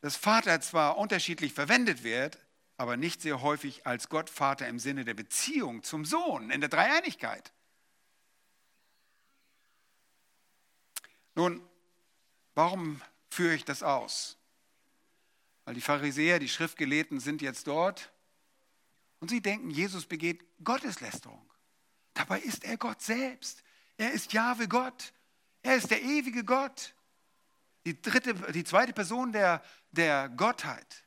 dass 0.00 0.14
Vater 0.14 0.60
zwar 0.60 0.96
unterschiedlich 0.96 1.54
verwendet 1.54 2.04
wird, 2.04 2.38
aber 2.76 2.96
nicht 2.96 3.20
sehr 3.20 3.42
häufig 3.42 3.84
als 3.84 4.08
Gott 4.10 4.30
Vater 4.30 4.68
im 4.68 4.78
Sinne 4.78 5.04
der 5.04 5.14
Beziehung 5.14 5.82
zum 5.82 6.04
Sohn 6.04 6.52
in 6.52 6.60
der 6.60 6.70
Dreieinigkeit. 6.70 7.52
Nun, 11.34 11.68
warum 12.54 13.02
führe 13.28 13.56
ich 13.56 13.64
das 13.64 13.82
aus? 13.82 14.38
Weil 15.64 15.74
die 15.74 15.80
Pharisäer, 15.80 16.38
die 16.38 16.48
Schriftgelehrten 16.48 17.18
sind 17.18 17.42
jetzt 17.42 17.66
dort 17.66 18.12
und 19.20 19.30
sie 19.30 19.40
denken, 19.40 19.70
Jesus 19.70 20.06
begeht 20.06 20.44
Gotteslästerung. 20.62 21.48
Dabei 22.14 22.40
ist 22.40 22.64
er 22.64 22.76
Gott 22.76 23.02
selbst. 23.02 23.62
Er 23.96 24.12
ist 24.12 24.32
Jahwe 24.32 24.68
Gott. 24.68 25.12
Er 25.62 25.76
ist 25.76 25.90
der 25.90 26.02
ewige 26.02 26.44
Gott. 26.44 26.94
Die, 27.84 28.00
dritte, 28.00 28.34
die 28.52 28.64
zweite 28.64 28.92
Person 28.92 29.32
der, 29.32 29.62
der 29.90 30.28
Gottheit. 30.28 31.04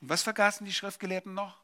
Und 0.00 0.08
was 0.08 0.22
vergaßen 0.22 0.66
die 0.66 0.72
Schriftgelehrten 0.72 1.32
noch? 1.32 1.62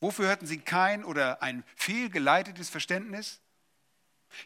Wofür 0.00 0.28
hatten 0.28 0.46
sie 0.46 0.58
kein 0.58 1.04
oder 1.04 1.42
ein 1.42 1.64
fehlgeleitetes 1.76 2.70
Verständnis? 2.70 3.40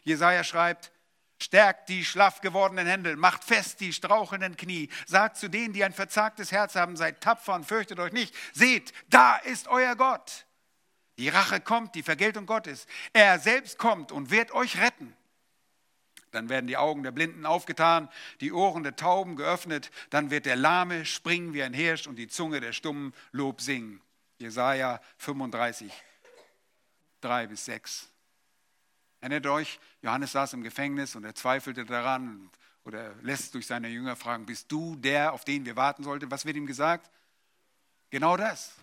Jesaja 0.03 0.43
schreibt, 0.43 0.91
Stärkt 1.39 1.89
die 1.89 2.03
schlaff 2.03 2.41
gewordenen 2.41 2.87
Hände, 2.87 3.15
macht 3.15 3.43
fest 3.43 3.79
die 3.79 3.93
strauchelnden 3.93 4.57
Knie. 4.57 4.89
Sagt 5.05 5.37
zu 5.37 5.49
denen, 5.49 5.73
die 5.73 5.83
ein 5.83 5.93
verzagtes 5.93 6.51
Herz 6.51 6.75
haben, 6.75 6.97
seid 6.97 7.21
tapfer 7.21 7.53
und 7.53 7.65
fürchtet 7.65 7.99
euch 7.99 8.11
nicht. 8.11 8.33
Seht, 8.53 8.91
da 9.09 9.37
ist 9.37 9.67
euer 9.67 9.95
Gott. 9.95 10.45
Die 11.17 11.29
Rache 11.29 11.59
kommt, 11.59 11.95
die 11.95 12.03
Vergeltung 12.03 12.45
Gottes. 12.45 12.87
Er 13.13 13.39
selbst 13.39 13.77
kommt 13.77 14.11
und 14.11 14.31
wird 14.31 14.51
euch 14.51 14.79
retten. 14.79 15.15
Dann 16.31 16.49
werden 16.49 16.67
die 16.67 16.77
Augen 16.77 17.03
der 17.03 17.11
Blinden 17.11 17.45
aufgetan, 17.45 18.09
die 18.41 18.51
Ohren 18.51 18.83
der 18.83 18.95
Tauben 18.95 19.35
geöffnet. 19.35 19.91
Dann 20.09 20.29
wird 20.29 20.45
der 20.45 20.55
Lahme 20.55 21.05
springen 21.05 21.53
wie 21.53 21.63
ein 21.63 21.73
Hirsch 21.73 22.07
und 22.07 22.17
die 22.17 22.27
Zunge 22.27 22.59
der 22.59 22.73
Stummen 22.73 23.13
Lob 23.31 23.61
singen. 23.61 24.01
Jesaja 24.37 25.01
35, 25.17 25.91
3 27.21 27.47
bis 27.47 27.65
6. 27.65 28.11
Erinnert 29.19 29.47
euch, 29.47 29.79
Johannes 30.01 30.31
saß 30.31 30.53
im 30.53 30.63
Gefängnis 30.63 31.15
und 31.15 31.23
er 31.23 31.33
zweifelte 31.33 31.85
daran 31.85 32.49
oder 32.83 33.15
lässt 33.21 33.53
durch 33.53 33.67
seine 33.67 33.89
Jünger 33.89 34.15
fragen, 34.15 34.45
bist 34.45 34.71
du 34.71 34.95
der, 34.95 35.33
auf 35.33 35.43
den 35.43 35.65
wir 35.65 35.75
warten 35.75 36.03
sollten? 36.03 36.31
Was 36.31 36.45
wird 36.45 36.55
ihm 36.55 36.67
gesagt? 36.67 37.09
Genau 38.09 38.37
das. 38.37 38.73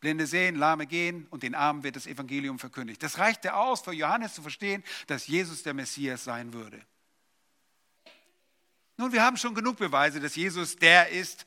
Blinde 0.00 0.26
sehen, 0.26 0.56
Lahme 0.56 0.86
gehen 0.86 1.26
und 1.30 1.42
den 1.42 1.54
Armen 1.54 1.82
wird 1.82 1.96
das 1.96 2.06
Evangelium 2.06 2.58
verkündigt. 2.58 3.02
Das 3.02 3.18
reichte 3.18 3.54
aus, 3.54 3.82
für 3.82 3.92
Johannes 3.92 4.34
zu 4.34 4.42
verstehen, 4.42 4.82
dass 5.06 5.26
Jesus 5.26 5.62
der 5.62 5.74
Messias 5.74 6.24
sein 6.24 6.52
würde. 6.52 6.80
Nun, 8.96 9.12
wir 9.12 9.22
haben 9.22 9.36
schon 9.36 9.54
genug 9.54 9.76
Beweise, 9.76 10.20
dass 10.20 10.36
Jesus 10.36 10.76
der 10.76 11.10
ist, 11.10 11.44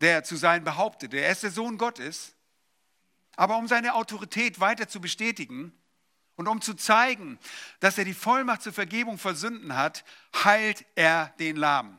der 0.00 0.24
zu 0.24 0.36
sein 0.36 0.64
behauptet. 0.64 1.14
Er 1.14 1.30
ist 1.30 1.42
der 1.42 1.50
Sohn 1.50 1.78
Gottes. 1.78 2.34
Aber 3.36 3.56
um 3.58 3.68
seine 3.68 3.94
Autorität 3.94 4.60
weiter 4.60 4.88
zu 4.88 5.00
bestätigen, 5.00 5.72
und 6.36 6.48
um 6.48 6.60
zu 6.60 6.74
zeigen, 6.74 7.38
dass 7.80 7.98
er 7.98 8.04
die 8.04 8.14
Vollmacht 8.14 8.62
zur 8.62 8.72
Vergebung 8.72 9.18
von 9.18 9.34
Sünden 9.34 9.74
hat, 9.74 10.04
heilt 10.44 10.84
er 10.94 11.34
den 11.38 11.56
Lahmen. 11.56 11.98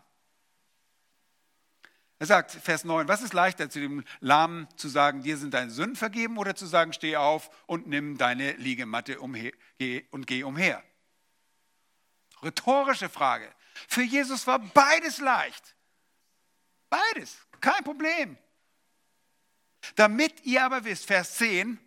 Er 2.20 2.26
sagt, 2.26 2.52
Vers 2.52 2.84
9, 2.84 3.08
was 3.08 3.22
ist 3.22 3.34
leichter 3.34 3.70
zu 3.70 3.80
dem 3.80 4.04
Lahmen 4.22 4.68
zu 4.76 4.88
sagen, 4.90 5.22
dir 5.22 5.38
sind 5.38 5.54
deine 5.54 5.70
Sünden 5.70 5.96
vergeben 5.96 6.38
oder 6.38 6.56
zu 6.56 6.66
sagen, 6.66 6.94
steh 6.94 7.16
auf 7.16 7.52
und 7.68 7.88
nimm 7.88 8.18
deine 8.18 8.54
Liegematte 8.54 9.20
umher, 9.20 9.52
geh 9.78 10.06
und 10.10 10.26
geh 10.26 10.44
umher? 10.44 10.84
Rhetorische 12.42 13.10
Frage. 13.10 13.52
Für 13.88 14.02
Jesus 14.02 14.48
war 14.48 14.60
beides 14.60 15.20
leicht. 15.20 15.76
Beides, 16.90 17.38
kein 17.62 17.84
Problem. 17.84 18.38
Damit 19.96 20.44
ihr 20.44 20.64
aber 20.64 20.84
wisst, 20.86 21.06
Vers 21.06 21.36
10, 21.36 21.80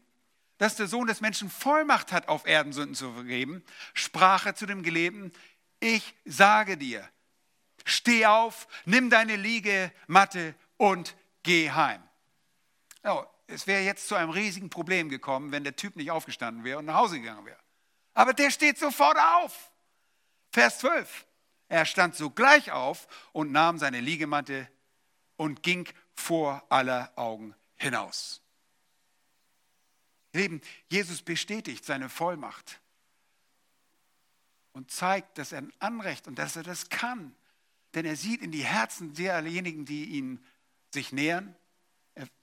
dass 0.61 0.76
der 0.76 0.88
Sohn 0.88 1.06
des 1.06 1.22
Menschen 1.22 1.48
Vollmacht 1.48 2.12
hat, 2.12 2.28
auf 2.28 2.46
Erden 2.46 2.74
Sünden 2.74 2.94
zu 2.94 3.14
vergeben, 3.14 3.64
sprach 3.94 4.44
er 4.44 4.54
zu 4.54 4.66
dem 4.66 4.82
Gelebten, 4.82 5.32
ich 5.80 6.14
sage 6.26 6.76
dir, 6.76 7.08
steh 7.86 8.26
auf, 8.26 8.68
nimm 8.84 9.08
deine 9.08 9.36
Liegematte 9.36 10.54
und 10.76 11.16
geh 11.44 11.70
heim. 11.70 12.02
Oh, 13.04 13.24
es 13.46 13.66
wäre 13.66 13.80
jetzt 13.80 14.06
zu 14.06 14.14
einem 14.16 14.28
riesigen 14.28 14.68
Problem 14.68 15.08
gekommen, 15.08 15.50
wenn 15.50 15.64
der 15.64 15.76
Typ 15.76 15.96
nicht 15.96 16.11
aufgestanden 16.11 16.62
wäre 16.62 16.80
und 16.80 16.84
nach 16.84 16.96
Hause 16.96 17.20
gegangen 17.20 17.46
wäre. 17.46 17.58
Aber 18.12 18.34
der 18.34 18.50
steht 18.50 18.78
sofort 18.78 19.16
auf. 19.18 19.70
Vers 20.52 20.80
12. 20.80 21.24
Er 21.68 21.86
stand 21.86 22.16
sogleich 22.16 22.70
auf 22.70 23.08
und 23.32 23.50
nahm 23.50 23.78
seine 23.78 24.00
Liegematte 24.00 24.68
und 25.38 25.62
ging 25.62 25.88
vor 26.12 26.62
aller 26.68 27.12
Augen 27.16 27.54
hinaus. 27.76 28.42
Leben, 30.33 30.61
Jesus 30.89 31.22
bestätigt 31.22 31.85
seine 31.85 32.09
Vollmacht 32.09 32.81
und 34.72 34.91
zeigt, 34.91 35.39
dass 35.39 35.53
er 35.53 35.59
ein 35.59 35.72
Anrecht 35.78 36.26
und 36.28 36.39
dass 36.39 36.57
er 36.57 36.62
das 36.62 36.89
kann. 36.89 37.35
Denn 37.95 38.07
er 38.07 38.16
sieht 38.16 38.43
in 38.43 38.53
die 38.53 38.64
Herzen 38.64 39.14
derjenigen, 39.14 39.85
die 39.85 40.05
ihn 40.05 40.45
sich 40.93 41.12
nähern. 41.12 41.57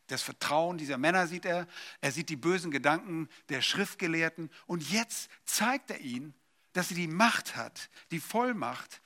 Das 0.08 0.22
Vertrauen 0.22 0.78
dieser 0.78 0.98
Männer 0.98 1.28
sieht 1.28 1.46
er. 1.46 1.68
Er 2.02 2.12
sieht 2.12 2.30
die 2.30 2.36
bösen 2.36 2.72
Gedanken 2.72 3.30
der 3.50 3.62
Schriftgelehrten. 3.62 4.50
Und 4.66 4.90
jetzt 4.90 5.30
zeigt 5.46 5.92
er 5.92 6.00
ihnen, 6.00 6.34
dass 6.74 6.92
er 6.92 6.98
die 6.98 7.08
Macht 7.08 7.56
hat, 7.56 7.90
die 8.12 8.20
Vollmacht 8.20 9.02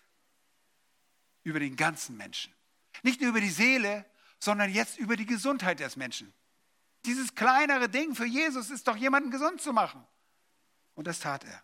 über 1.43 1.59
den 1.59 1.75
ganzen 1.75 2.17
Menschen. 2.17 2.53
Nicht 3.03 3.21
nur 3.21 3.29
über 3.29 3.41
die 3.41 3.49
Seele, 3.49 4.05
sondern 4.39 4.71
jetzt 4.71 4.97
über 4.97 5.15
die 5.15 5.25
Gesundheit 5.25 5.79
des 5.79 5.95
Menschen. 5.95 6.33
Dieses 7.05 7.35
kleinere 7.35 7.89
Ding 7.89 8.15
für 8.15 8.25
Jesus 8.25 8.69
ist 8.69 8.87
doch 8.87 8.95
jemanden 8.95 9.31
gesund 9.31 9.61
zu 9.61 9.73
machen. 9.73 10.05
Und 10.93 11.07
das 11.07 11.19
tat 11.19 11.43
er. 11.43 11.63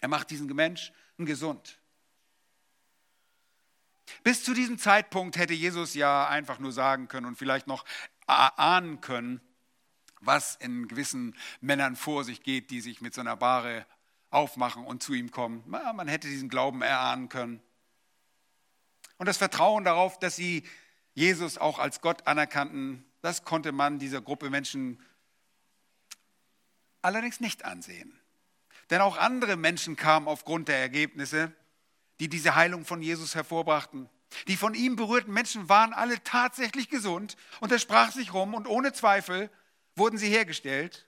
Er 0.00 0.08
macht 0.08 0.30
diesen 0.30 0.46
Menschen 0.46 0.94
gesund. 1.18 1.80
Bis 4.22 4.44
zu 4.44 4.54
diesem 4.54 4.78
Zeitpunkt 4.78 5.36
hätte 5.36 5.54
Jesus 5.54 5.94
ja 5.94 6.28
einfach 6.28 6.58
nur 6.58 6.72
sagen 6.72 7.08
können 7.08 7.26
und 7.26 7.36
vielleicht 7.36 7.66
noch 7.66 7.84
ahnen 8.26 9.00
können, 9.00 9.40
was 10.20 10.56
in 10.56 10.88
gewissen 10.88 11.36
Männern 11.60 11.96
vor 11.96 12.24
sich 12.24 12.42
geht, 12.42 12.70
die 12.70 12.80
sich 12.80 13.00
mit 13.00 13.14
so 13.14 13.20
einer 13.20 13.36
Bahre 13.36 13.86
aufmachen 14.30 14.84
und 14.84 15.02
zu 15.02 15.14
ihm 15.14 15.30
kommen. 15.30 15.62
Man 15.66 16.08
hätte 16.08 16.28
diesen 16.28 16.48
Glauben 16.48 16.82
erahnen 16.82 17.28
können. 17.28 17.60
Und 19.18 19.26
das 19.26 19.36
Vertrauen 19.36 19.84
darauf, 19.84 20.18
dass 20.18 20.36
sie 20.36 20.64
Jesus 21.14 21.58
auch 21.58 21.78
als 21.78 22.00
Gott 22.00 22.26
anerkannten, 22.26 23.04
das 23.22 23.44
konnte 23.44 23.72
man 23.72 23.98
dieser 23.98 24.20
Gruppe 24.20 24.50
Menschen 24.50 25.00
allerdings 27.00 27.40
nicht 27.40 27.64
ansehen. 27.64 28.20
Denn 28.90 29.00
auch 29.00 29.16
andere 29.16 29.56
Menschen 29.56 29.96
kamen 29.96 30.28
aufgrund 30.28 30.68
der 30.68 30.78
Ergebnisse, 30.78 31.52
die 32.20 32.28
diese 32.28 32.54
Heilung 32.54 32.84
von 32.84 33.00
Jesus 33.00 33.34
hervorbrachten. 33.34 34.08
Die 34.48 34.56
von 34.56 34.74
ihm 34.74 34.96
berührten 34.96 35.32
Menschen 35.32 35.68
waren 35.68 35.92
alle 35.92 36.22
tatsächlich 36.24 36.88
gesund 36.88 37.36
und 37.60 37.72
er 37.72 37.78
sprach 37.78 38.12
sich 38.12 38.32
rum 38.32 38.54
und 38.54 38.66
ohne 38.66 38.92
Zweifel 38.92 39.50
wurden 39.94 40.18
sie 40.18 40.28
hergestellt 40.28 41.06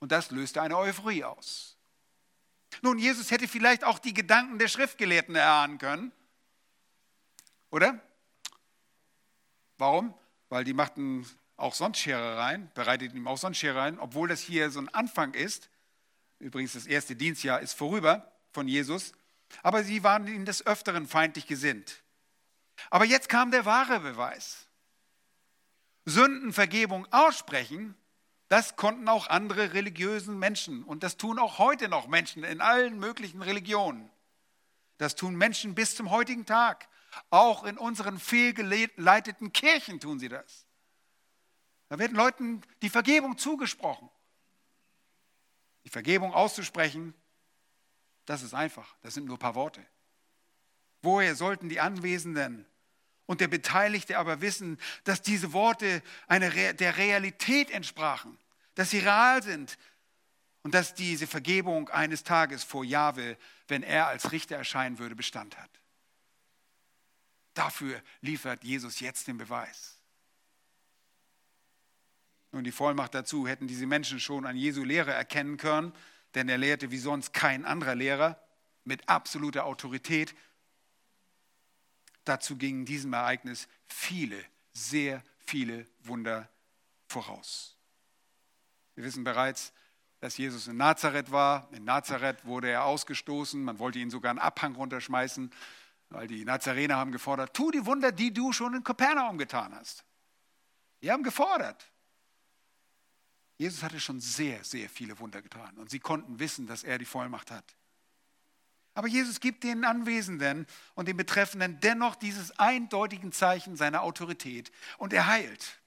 und 0.00 0.12
das 0.12 0.30
löste 0.30 0.60
eine 0.60 0.76
Euphorie 0.76 1.24
aus. 1.24 1.76
Nun, 2.82 2.98
Jesus 2.98 3.30
hätte 3.30 3.48
vielleicht 3.48 3.84
auch 3.84 3.98
die 3.98 4.12
Gedanken 4.12 4.58
der 4.58 4.68
Schriftgelehrten 4.68 5.34
erahnen 5.34 5.78
können, 5.78 6.12
oder? 7.70 8.00
Warum? 9.78 10.14
Weil 10.48 10.64
die 10.64 10.74
machten 10.74 11.26
auch 11.56 11.74
sonst 11.74 11.98
Scherereien, 11.98 12.70
bereiteten 12.74 13.16
ihm 13.16 13.26
auch 13.26 13.38
sonst 13.38 13.58
Scherereien, 13.58 13.98
obwohl 13.98 14.28
das 14.28 14.40
hier 14.40 14.70
so 14.70 14.80
ein 14.80 14.88
Anfang 14.88 15.34
ist. 15.34 15.70
Übrigens, 16.38 16.74
das 16.74 16.86
erste 16.86 17.16
Dienstjahr 17.16 17.60
ist 17.60 17.72
vorüber 17.72 18.30
von 18.52 18.68
Jesus, 18.68 19.12
aber 19.62 19.82
sie 19.82 20.02
waren 20.02 20.26
ihnen 20.26 20.44
des 20.44 20.66
Öfteren 20.66 21.06
feindlich 21.06 21.46
gesinnt. 21.46 22.02
Aber 22.90 23.04
jetzt 23.04 23.28
kam 23.28 23.50
der 23.50 23.64
wahre 23.64 24.00
Beweis. 24.00 24.66
Sündenvergebung 26.04 27.06
aussprechen, 27.10 27.96
das 28.48 28.76
konnten 28.76 29.08
auch 29.08 29.26
andere 29.26 29.72
religiösen 29.72 30.38
Menschen 30.38 30.84
und 30.84 31.02
das 31.02 31.16
tun 31.16 31.38
auch 31.38 31.58
heute 31.58 31.88
noch 31.88 32.06
Menschen 32.06 32.44
in 32.44 32.60
allen 32.60 32.98
möglichen 32.98 33.42
Religionen. 33.42 34.08
Das 34.98 35.16
tun 35.16 35.34
Menschen 35.34 35.74
bis 35.74 35.96
zum 35.96 36.10
heutigen 36.10 36.46
Tag. 36.46 36.88
Auch 37.30 37.64
in 37.64 37.78
unseren 37.78 38.18
fehlgeleiteten 38.18 39.52
Kirchen 39.52 40.00
tun 40.00 40.18
sie 40.18 40.28
das. 40.28 40.66
Da 41.88 41.98
werden 41.98 42.16
Leuten 42.16 42.62
die 42.82 42.88
Vergebung 42.88 43.38
zugesprochen. 43.38 44.08
Die 45.84 45.90
Vergebung 45.90 46.34
auszusprechen, 46.34 47.14
das 48.24 48.42
ist 48.42 48.54
einfach. 48.54 48.96
Das 49.02 49.14
sind 49.14 49.26
nur 49.26 49.36
ein 49.36 49.40
paar 49.40 49.54
Worte. 49.54 49.84
Woher 51.02 51.36
sollten 51.36 51.68
die 51.68 51.78
Anwesenden 51.78 52.66
und 53.26 53.40
der 53.40 53.48
Beteiligte 53.48 54.18
aber 54.18 54.40
wissen, 54.40 54.78
dass 55.04 55.22
diese 55.22 55.52
Worte 55.52 56.02
eine, 56.26 56.74
der 56.74 56.96
Realität 56.96 57.70
entsprachen, 57.70 58.36
dass 58.74 58.90
sie 58.90 58.98
real 58.98 59.42
sind 59.42 59.78
und 60.62 60.74
dass 60.74 60.94
diese 60.94 61.28
Vergebung 61.28 61.88
eines 61.90 62.24
Tages 62.24 62.64
vor 62.64 62.84
Jahwe, 62.84 63.36
wenn 63.68 63.84
er 63.84 64.08
als 64.08 64.32
Richter 64.32 64.56
erscheinen 64.56 64.98
würde, 64.98 65.14
Bestand 65.14 65.56
hat. 65.56 65.70
Dafür 67.56 68.02
liefert 68.20 68.64
Jesus 68.64 69.00
jetzt 69.00 69.28
den 69.28 69.38
Beweis. 69.38 69.96
Nun, 72.52 72.64
die 72.64 72.72
Vollmacht 72.72 73.14
dazu 73.14 73.48
hätten 73.48 73.66
diese 73.66 73.86
Menschen 73.86 74.20
schon 74.20 74.44
an 74.44 74.56
Jesu 74.56 74.84
Lehre 74.84 75.14
erkennen 75.14 75.56
können, 75.56 75.94
denn 76.34 76.50
er 76.50 76.58
lehrte 76.58 76.90
wie 76.90 76.98
sonst 76.98 77.32
kein 77.32 77.64
anderer 77.64 77.94
Lehrer 77.94 78.38
mit 78.84 79.08
absoluter 79.08 79.64
Autorität. 79.64 80.34
Dazu 82.24 82.56
gingen 82.56 82.84
diesem 82.84 83.14
Ereignis 83.14 83.68
viele, 83.86 84.44
sehr 84.74 85.22
viele 85.38 85.86
Wunder 86.00 86.50
voraus. 87.08 87.78
Wir 88.96 89.04
wissen 89.04 89.24
bereits, 89.24 89.72
dass 90.20 90.36
Jesus 90.36 90.68
in 90.68 90.76
Nazareth 90.76 91.30
war. 91.30 91.70
In 91.72 91.84
Nazareth 91.84 92.44
wurde 92.44 92.68
er 92.68 92.84
ausgestoßen. 92.84 93.64
Man 93.64 93.78
wollte 93.78 93.98
ihn 93.98 94.10
sogar 94.10 94.28
einen 94.28 94.40
Abhang 94.40 94.74
runterschmeißen. 94.74 95.50
Weil 96.10 96.28
die 96.28 96.44
Nazarener 96.44 96.96
haben 96.96 97.12
gefordert, 97.12 97.54
tu 97.54 97.70
die 97.70 97.84
Wunder, 97.84 98.12
die 98.12 98.32
du 98.32 98.52
schon 98.52 98.74
in 98.74 98.84
Kapernaum 98.84 99.38
getan 99.38 99.74
hast. 99.74 100.04
Die 101.02 101.10
haben 101.10 101.22
gefordert. 101.22 101.90
Jesus 103.58 103.82
hatte 103.82 103.98
schon 104.00 104.20
sehr, 104.20 104.62
sehr 104.64 104.88
viele 104.88 105.18
Wunder 105.18 105.42
getan 105.42 105.76
und 105.78 105.90
sie 105.90 106.00
konnten 106.00 106.38
wissen, 106.38 106.66
dass 106.66 106.84
er 106.84 106.98
die 106.98 107.04
Vollmacht 107.04 107.50
hat. 107.50 107.76
Aber 108.94 109.08
Jesus 109.08 109.40
gibt 109.40 109.64
den 109.64 109.84
Anwesenden 109.84 110.66
und 110.94 111.08
den 111.08 111.16
Betreffenden 111.16 111.80
dennoch 111.80 112.16
dieses 112.16 112.58
eindeutigen 112.58 113.32
Zeichen 113.32 113.76
seiner 113.76 114.02
Autorität 114.02 114.70
und 114.98 115.12
er 115.12 115.26
heilt. 115.26 115.80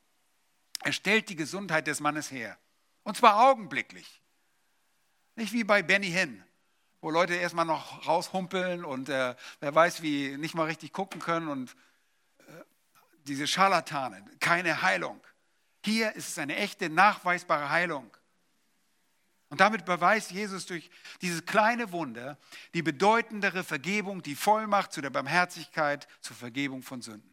Er 0.81 0.93
stellt 0.93 1.29
die 1.29 1.35
Gesundheit 1.35 1.87
des 1.87 1.99
Mannes 1.99 2.31
her. 2.31 2.57
Und 3.03 3.17
zwar 3.17 3.49
augenblicklich. 3.49 4.21
Nicht 5.35 5.53
wie 5.53 5.63
bei 5.63 5.81
Benny 5.81 6.11
Hinn 6.11 6.43
wo 7.01 7.09
Leute 7.09 7.35
erstmal 7.35 7.65
noch 7.65 8.07
raushumpeln 8.07 8.83
und 8.83 9.09
äh, 9.09 9.35
wer 9.59 9.75
weiß, 9.75 10.01
wie 10.01 10.37
nicht 10.37 10.55
mal 10.55 10.65
richtig 10.65 10.91
gucken 10.91 11.21
können 11.21 11.47
und 11.47 11.75
äh, 12.39 12.43
diese 13.25 13.47
Scharlatane, 13.47 14.23
keine 14.39 14.81
Heilung. 14.81 15.21
Hier 15.85 16.13
ist 16.15 16.29
es 16.29 16.37
eine 16.37 16.57
echte, 16.57 16.89
nachweisbare 16.89 17.69
Heilung. 17.69 18.09
Und 19.49 19.61
damit 19.61 19.85
beweist 19.85 20.31
Jesus 20.31 20.65
durch 20.67 20.91
dieses 21.21 21.45
kleine 21.45 21.91
Wunder 21.91 22.37
die 22.73 22.83
bedeutendere 22.83 23.63
Vergebung, 23.63 24.21
die 24.21 24.35
Vollmacht 24.35 24.93
zu 24.93 25.01
der 25.01 25.09
Barmherzigkeit, 25.09 26.07
zur 26.21 26.35
Vergebung 26.35 26.83
von 26.83 27.01
Sünden. 27.01 27.29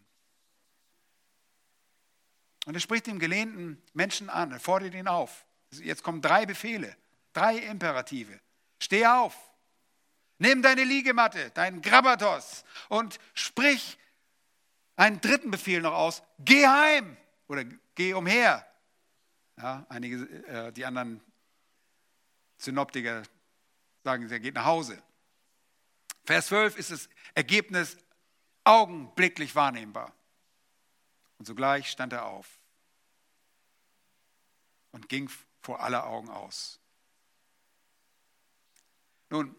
Und 2.64 2.74
er 2.74 2.80
spricht 2.80 3.06
dem 3.06 3.18
gelehnten 3.18 3.82
Menschen 3.92 4.30
an, 4.30 4.50
er 4.50 4.60
fordert 4.60 4.94
ihn 4.94 5.08
auf. 5.08 5.44
Jetzt 5.70 6.02
kommen 6.02 6.22
drei 6.22 6.46
Befehle, 6.46 6.96
drei 7.32 7.58
Imperative. 7.58 8.40
Steh 8.80 9.06
auf, 9.06 9.36
Nimm 10.38 10.62
deine 10.62 10.84
Liegematte, 10.84 11.50
deinen 11.50 11.80
Grabatos 11.80 12.64
und 12.88 13.18
sprich 13.34 13.98
einen 14.96 15.20
dritten 15.20 15.50
Befehl 15.50 15.80
noch 15.80 15.94
aus. 15.94 16.22
Geh 16.38 16.66
heim 16.66 17.16
oder 17.48 17.64
geh 17.94 18.12
umher. 18.14 18.66
Ja, 19.56 19.86
einige, 19.88 20.16
äh, 20.46 20.72
die 20.72 20.84
anderen 20.84 21.22
Synoptiker 22.58 23.22
sagen, 24.04 24.30
er 24.30 24.40
geht 24.40 24.54
nach 24.54 24.66
Hause. 24.66 25.02
Vers 26.24 26.48
12 26.48 26.76
ist 26.76 26.90
das 26.90 27.08
Ergebnis 27.34 27.96
augenblicklich 28.64 29.54
wahrnehmbar. 29.54 30.12
Und 31.38 31.46
sogleich 31.46 31.90
stand 31.90 32.12
er 32.12 32.26
auf 32.26 32.46
und 34.92 35.08
ging 35.08 35.30
vor 35.60 35.80
aller 35.80 36.06
Augen 36.06 36.30
aus. 36.30 36.78
Nun, 39.30 39.54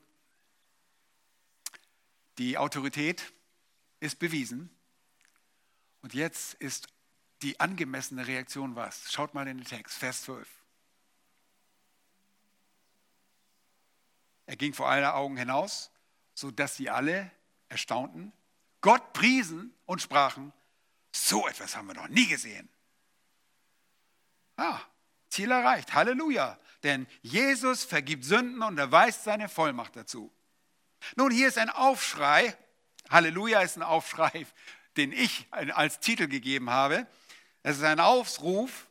die 2.38 2.57
Autorität 2.57 3.33
ist 3.99 4.19
bewiesen. 4.19 4.69
Und 6.01 6.13
jetzt 6.13 6.53
ist 6.55 6.88
die 7.41 7.59
angemessene 7.59 8.27
Reaktion 8.27 8.75
was? 8.75 9.11
Schaut 9.11 9.33
mal 9.33 9.47
in 9.47 9.57
den 9.57 9.67
Text, 9.67 9.97
Vers 9.97 10.23
12. 10.23 10.47
Er 14.45 14.55
ging 14.55 14.73
vor 14.73 14.89
aller 14.89 15.15
Augen 15.15 15.38
hinaus, 15.38 15.91
sodass 16.33 16.75
sie 16.77 16.89
alle 16.89 17.31
erstaunten, 17.69 18.31
Gott 18.81 19.11
priesen 19.13 19.73
und 19.85 20.01
sprachen, 20.01 20.53
so 21.11 21.47
etwas 21.47 21.75
haben 21.75 21.88
wir 21.88 21.95
noch 21.95 22.07
nie 22.07 22.27
gesehen. 22.27 22.69
Ah, 24.55 24.79
Ziel 25.29 25.51
erreicht, 25.51 25.93
Halleluja. 25.93 26.57
Denn 26.83 27.07
Jesus 27.21 27.83
vergibt 27.83 28.23
Sünden 28.23 28.61
und 28.61 28.77
erweist 28.77 29.23
seine 29.23 29.49
Vollmacht 29.49 29.95
dazu. 29.95 30.31
Nun, 31.15 31.31
hier 31.31 31.47
ist 31.47 31.57
ein 31.57 31.69
Aufschrei. 31.69 32.55
Halleluja 33.09 33.61
ist 33.61 33.77
ein 33.77 33.83
Aufschrei, 33.83 34.45
den 34.97 35.11
ich 35.11 35.47
als 35.51 35.99
Titel 35.99 36.27
gegeben 36.27 36.69
habe. 36.69 37.07
Es 37.63 37.77
ist 37.77 37.83
ein 37.83 37.99
Aufruf, 37.99 38.87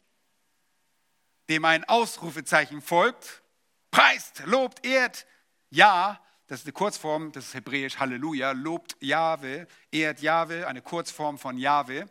dem 1.48 1.64
ein 1.64 1.84
Ausrufezeichen 1.84 2.82
folgt. 2.82 3.42
Preist, 3.90 4.42
lobt, 4.46 4.84
ehrt, 4.84 5.26
ja. 5.70 6.20
Das 6.48 6.60
ist 6.60 6.66
eine 6.66 6.74
Kurzform, 6.74 7.32
das 7.32 7.46
ist 7.46 7.54
hebräisch 7.54 7.98
Halleluja, 7.98 8.52
lobt 8.52 8.96
Jahwe, 9.00 9.66
ehrt 9.90 10.20
Jahwe, 10.20 10.68
eine 10.68 10.80
Kurzform 10.80 11.38
von 11.38 11.58
Jahwe. 11.58 12.08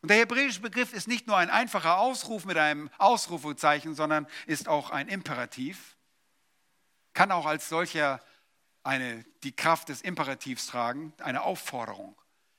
Und 0.00 0.10
der 0.10 0.18
hebräische 0.18 0.60
Begriff 0.60 0.92
ist 0.92 1.08
nicht 1.08 1.26
nur 1.26 1.36
ein 1.36 1.50
einfacher 1.50 1.98
Ausruf 1.98 2.44
mit 2.44 2.56
einem 2.56 2.90
Ausrufezeichen, 2.98 3.94
sondern 3.94 4.26
ist 4.46 4.68
auch 4.68 4.90
ein 4.90 5.08
Imperativ. 5.08 5.96
Kann 7.14 7.30
auch 7.32 7.46
als 7.46 7.68
solcher 7.68 8.20
eine, 8.88 9.22
die 9.42 9.52
Kraft 9.52 9.90
des 9.90 10.00
Imperativs 10.00 10.66
tragen, 10.66 11.12
eine 11.18 11.42
Aufforderung. 11.42 12.16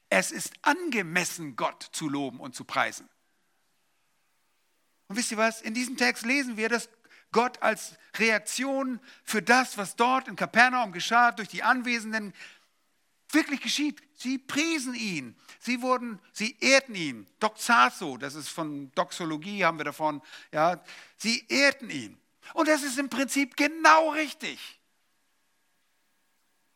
Es 0.10 0.32
ist 0.32 0.54
angemessen, 0.62 1.56
Gott 1.56 1.90
zu 1.92 2.08
loben 2.08 2.40
und 2.40 2.54
zu 2.54 2.66
preisen. 2.66 3.10
Und 5.08 5.16
wisst 5.16 5.32
ihr 5.32 5.38
was? 5.38 5.60
In 5.64 5.74
diesem 5.74 5.98
Text 5.98 6.28
lesen 6.28 6.56
wir, 6.56 6.70
dass 6.70 6.88
Gott 7.32 7.64
als 7.64 7.96
Reaktion 8.18 9.00
für 9.24 9.42
das, 9.42 9.80
was 9.80 9.96
dort 9.96 10.28
in 10.28 10.36
Kapernaum 10.36 10.92
geschah, 10.92 11.32
durch 11.32 11.48
die 11.48 11.64
Anwesenden 11.64 12.32
wirklich 13.32 13.62
geschieht. 13.62 14.00
Sie 14.14 14.38
priesen 14.38 14.94
ihn. 14.94 15.36
Sie 15.60 15.82
wurden, 15.82 16.20
sie 16.32 16.56
ehrten 16.60 16.94
ihn. 16.94 17.26
Doxazo, 17.40 18.18
das 18.18 18.36
ist 18.36 18.50
von 18.50 18.92
Doxologie, 18.94 19.66
haben 19.66 19.80
wir 19.80 19.86
davon. 19.86 20.22
Ja, 20.52 20.84
sie 21.18 21.44
ehrten 21.50 21.90
ihn. 21.90 22.20
Und 22.54 22.68
das 22.68 22.84
ist 22.84 23.00
im 23.00 23.10
Prinzip 23.10 23.58
genau 23.58 24.12
richtig. 24.12 24.79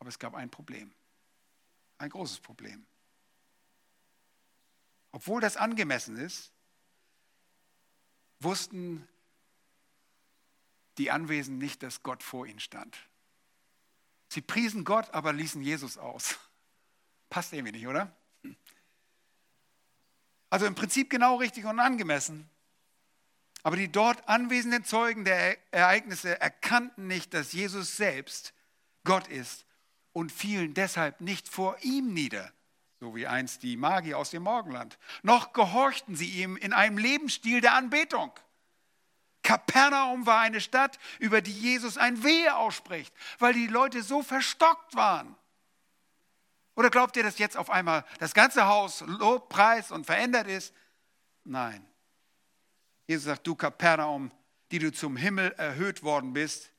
Aber 0.04 0.10
es 0.10 0.20
gab 0.20 0.36
ein 0.36 0.50
Problem, 0.50 0.94
ein 1.98 2.10
großes 2.10 2.42
Problem. 2.42 2.86
Obwohl 5.14 5.40
das 5.40 5.56
angemessen 5.56 6.18
ist, 6.18 6.52
wussten 8.42 9.08
die 10.98 11.10
Anwesenden 11.10 11.60
nicht, 11.60 11.84
dass 11.84 12.04
Gott 12.04 12.22
vor 12.22 12.46
ihnen 12.46 12.60
stand. 12.60 13.00
Sie 14.28 14.42
priesen 14.42 14.84
Gott, 14.84 15.10
aber 15.12 15.32
ließen 15.32 15.62
Jesus 15.62 15.98
aus. 15.98 16.38
passt 17.30 17.54
irgendwie 17.54 17.72
nicht, 17.72 17.88
oder? 17.88 18.14
Also 20.50 20.66
im 20.66 20.76
Prinzip 20.76 21.10
genau 21.12 21.38
richtig 21.38 21.64
und 21.64 21.80
angemessen. 21.80 22.50
Aber 23.62 23.78
die 23.78 23.90
dort 23.90 24.28
anwesenden 24.28 24.84
Zeugen 24.84 25.24
der 25.24 25.58
Ereignisse 25.74 26.42
erkannten 26.42 27.08
nicht, 27.08 27.34
dass 27.34 27.54
Jesus 27.54 27.96
selbst 27.96 28.54
Gott 29.06 29.30
ist 29.30 29.66
und 30.14 30.32
fielen 30.32 30.74
deshalb 30.74 31.20
nicht 31.22 31.50
vor 31.50 31.78
ihm 31.82 32.14
nieder, 32.14 32.52
so 33.00 33.16
wie 33.16 33.28
einst 33.28 33.64
die 33.64 33.76
Magier 33.76 34.18
aus 34.18 34.30
dem 34.30 34.44
Morgenland. 34.44 34.98
Noch 35.24 35.54
gehorchten 35.54 36.16
sie 36.16 36.30
ihm 36.30 36.56
in 36.56 36.72
einem 36.72 36.98
Lebensstil 36.98 37.62
der 37.62 37.74
Anbetung. 37.74 38.32
Kapernaum 39.44 40.26
war 40.26 40.40
eine 40.40 40.62
Stadt, 40.62 40.98
über 41.20 41.42
die 41.42 41.52
Jesus 41.52 41.98
ein 41.98 42.24
Wehe 42.24 42.56
ausspricht, 42.56 43.14
weil 43.40 43.54
die 43.54 43.68
Leute 43.68 44.02
so 44.02 44.24
verstockt 44.24 44.96
waren. 44.96 45.36
Oder 46.76 46.90
glaubt 46.90 47.18
ihr, 47.18 47.24
dass 47.24 47.38
jetzt 47.38 47.58
auf 47.58 47.70
einmal 47.70 48.06
das 48.20 48.34
ganze 48.34 48.66
Haus 48.66 49.02
Lobpreis 49.02 49.92
und 49.92 50.06
verändert 50.06 50.48
ist? 50.48 50.74
Nein. 51.44 51.86
Jesus 53.06 53.26
sagt, 53.26 53.46
du 53.46 53.54
Kapernaum, 53.54 54.32
die 54.72 54.80
du 54.80 54.92
zum 54.92 55.18
Himmel 55.18 55.52
erhöht 55.58 56.04
worden 56.04 56.34
bist. 56.34 56.72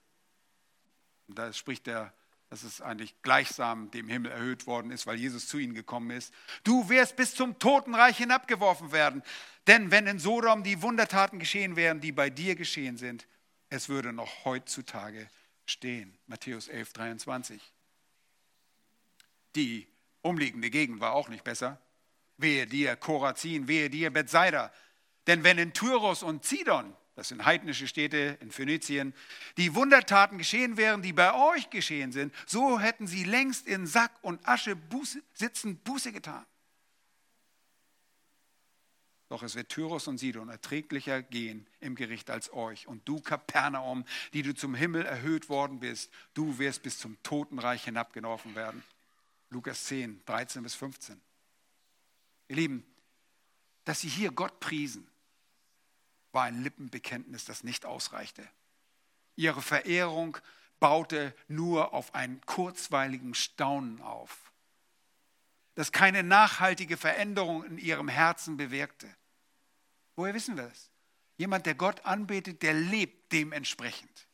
Da 1.28 1.53
spricht 1.53 1.87
er, 1.87 2.12
dass 2.55 2.63
es 2.63 2.81
eigentlich 2.81 3.21
gleichsam 3.23 3.91
dem 3.91 4.09
Himmel 4.09 4.31
erhöht 4.31 4.69
worden 4.69 4.93
ist, 4.93 5.09
weil 5.09 5.19
Jesus 5.19 5.49
zu 5.49 5.59
ihnen 5.59 5.75
gekommen 5.75 6.13
ist. 6.13 6.33
Du 6.63 6.89
wirst 6.89 7.17
bis 7.17 7.35
zum 7.35 7.59
Totenreich 7.59 8.17
hinabgeworfen 8.17 8.93
werden. 8.93 9.25
Denn 9.67 9.91
wenn 9.91 10.07
in 10.07 10.21
Sodom 10.21 10.63
die 10.63 10.81
Wundertaten 10.81 11.41
geschehen 11.41 11.75
wären, 11.75 12.01
die 12.01 12.13
bei 12.13 12.31
dir 12.31 12.55
geschehen 12.55 12.97
sind, 12.97 13.27
es 13.71 13.89
würde 13.89 14.13
noch 14.13 14.45
heutzutage 14.45 15.29
stehen. 15.67 16.17
Matthäus 16.29 16.69
11, 16.69 16.93
23. 16.93 17.73
Die 19.57 19.89
umliegende 20.23 20.71
Gegend 20.71 21.01
war 21.01 21.15
auch 21.15 21.29
nicht 21.29 21.43
besser. 21.43 21.81
Wehe 22.37 22.69
dir, 22.69 22.95
Korazin, 22.95 23.67
wehe 23.67 23.91
dir, 23.91 24.13
Bethsaida. 24.13 24.73
Denn 25.27 25.43
wenn 25.43 25.59
in 25.59 25.73
Tyros 25.73 26.23
und 26.23 26.45
Zidon, 26.45 26.95
das 27.15 27.29
sind 27.29 27.45
heidnische 27.45 27.87
Städte 27.87 28.39
in 28.41 28.51
Phönizien, 28.51 29.15
die 29.57 29.75
Wundertaten 29.75 30.39
geschehen 30.39 30.77
wären, 30.77 31.03
die 31.03 31.12
bei 31.12 31.33
euch 31.33 31.71
geschehen 31.71 32.11
sind, 32.11 32.35
so 32.47 32.81
hätten 32.81 33.07
sie 33.07 33.25
längst 33.25 33.67
in 33.67 33.87
Sack 33.87 34.12
und 34.23 34.47
Asche 34.49 34.75
Buße, 34.75 35.23
sitzend 35.33 35.85
Buße 35.85 36.12
getan. 36.12 36.45
Doch 39.29 39.43
es 39.43 39.55
wird 39.55 39.69
Tyros 39.69 40.07
und 40.07 40.19
Sidon 40.19 40.49
erträglicher 40.49 41.23
gehen 41.23 41.67
im 41.81 41.95
Gericht 41.95 42.31
als 42.31 42.53
euch. 42.53 42.87
Und 42.87 43.09
du, 43.09 43.21
Kapernaum, 43.21 44.05
die 44.33 44.43
du 44.43 44.55
zum 44.55 44.75
Himmel 44.75 45.05
erhöht 45.05 45.49
worden 45.49 45.81
bist, 45.81 46.12
du 46.35 46.59
wirst 46.59 46.83
bis 46.83 46.99
zum 46.99 47.21
Totenreich 47.23 47.85
hinabgeworfen 47.85 48.55
werden. 48.55 48.83
Lukas 49.51 49.85
10, 49.85 50.23
13 50.27 50.62
bis 50.62 50.75
15. 50.75 51.21
Ihr 52.49 52.57
Lieben, 52.57 52.87
dass 53.85 54.01
sie 54.03 54.09
hier 54.09 54.31
Gott 54.31 54.61
priesen, 54.61 55.07
war 56.35 56.45
ein 56.45 56.62
Lippenbekenntnis, 56.62 57.45
das 57.45 57.64
nicht 57.64 57.87
ausreichte. 57.87 58.47
Ihre 59.37 59.62
Verehrung 59.62 60.37
baute 60.80 61.35
nur 61.49 61.95
auf 61.95 62.14
einen 62.14 62.41
kurzweiligen 62.43 63.35
Staunen 63.35 64.01
auf, 64.01 64.53
das 65.74 65.93
keine 65.93 66.22
nachhaltige 66.22 66.97
Veränderung 66.97 67.64
in 67.64 67.78
ihrem 67.78 68.09
Herzen 68.09 68.57
bewirkte. 68.57 69.09
Woher 70.16 70.35
wissen 70.35 70.57
wir 70.57 70.64
das? 70.64 70.91
Jemand, 71.37 71.66
der 71.66 71.74
Gott 71.74 72.05
anbetet, 72.05 72.62
der 72.62 72.74
lebt 72.74 73.32
dementsprechend. 73.32 74.28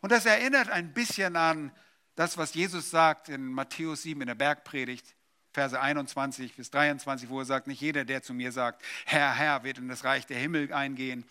Und 0.00 0.10
das 0.10 0.26
erinnert 0.26 0.68
ein 0.68 0.92
bisschen 0.92 1.36
an 1.36 1.70
das, 2.16 2.36
was 2.38 2.54
Jesus 2.54 2.90
sagt 2.90 3.28
in 3.28 3.52
Matthäus 3.52 4.02
7 4.02 4.20
in 4.20 4.26
der 4.26 4.34
Bergpredigt. 4.34 5.14
Verse 5.54 5.80
21 5.80 6.56
bis 6.56 6.70
23, 6.72 7.28
wo 7.28 7.38
er 7.38 7.44
sagt, 7.44 7.68
nicht 7.68 7.80
jeder, 7.80 8.04
der 8.04 8.22
zu 8.22 8.34
mir 8.34 8.50
sagt, 8.50 8.82
Herr, 9.06 9.32
Herr, 9.32 9.62
wird 9.62 9.78
in 9.78 9.88
das 9.88 10.02
Reich 10.02 10.26
der 10.26 10.36
Himmel 10.36 10.72
eingehen, 10.72 11.24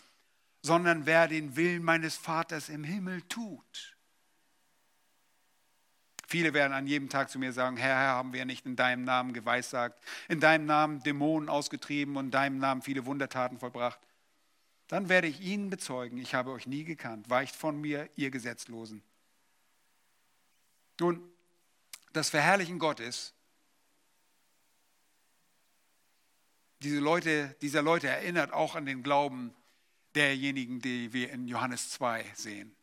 sondern 0.62 1.04
wer 1.04 1.28
den 1.28 1.56
Willen 1.56 1.84
meines 1.84 2.16
Vaters 2.16 2.70
im 2.70 2.84
Himmel 2.84 3.20
tut. 3.28 3.94
Viele 6.26 6.54
werden 6.54 6.72
an 6.72 6.86
jedem 6.86 7.10
Tag 7.10 7.28
zu 7.28 7.38
mir 7.38 7.52
sagen, 7.52 7.76
Herr, 7.76 7.98
Herr, 7.98 8.14
haben 8.14 8.32
wir 8.32 8.46
nicht 8.46 8.64
in 8.64 8.76
deinem 8.76 9.04
Namen 9.04 9.34
geweissagt, 9.34 10.02
in 10.28 10.40
deinem 10.40 10.64
Namen 10.64 11.02
Dämonen 11.02 11.50
ausgetrieben 11.50 12.16
und 12.16 12.26
in 12.26 12.30
deinem 12.30 12.58
Namen 12.58 12.80
viele 12.80 13.04
Wundertaten 13.04 13.58
vollbracht. 13.58 14.00
Dann 14.88 15.10
werde 15.10 15.28
ich 15.28 15.42
ihnen 15.42 15.68
bezeugen, 15.68 16.16
ich 16.16 16.34
habe 16.34 16.50
euch 16.50 16.66
nie 16.66 16.84
gekannt, 16.84 17.28
weicht 17.28 17.54
von 17.54 17.78
mir, 17.78 18.08
ihr 18.16 18.30
Gesetzlosen. 18.30 19.02
Nun, 20.98 21.22
das 22.14 22.30
Verherrlichen 22.30 22.78
Gottes 22.78 23.34
diese 26.84 27.00
Leute, 27.00 27.56
dieser 27.62 27.82
Leute 27.82 28.08
erinnert 28.08 28.52
auch 28.52 28.74
an 28.74 28.84
den 28.84 29.02
Glauben 29.02 29.54
derjenigen, 30.14 30.80
die 30.80 31.12
wir 31.12 31.30
in 31.30 31.48
Johannes 31.48 31.90
2 31.90 32.24
sehen. 32.34 32.76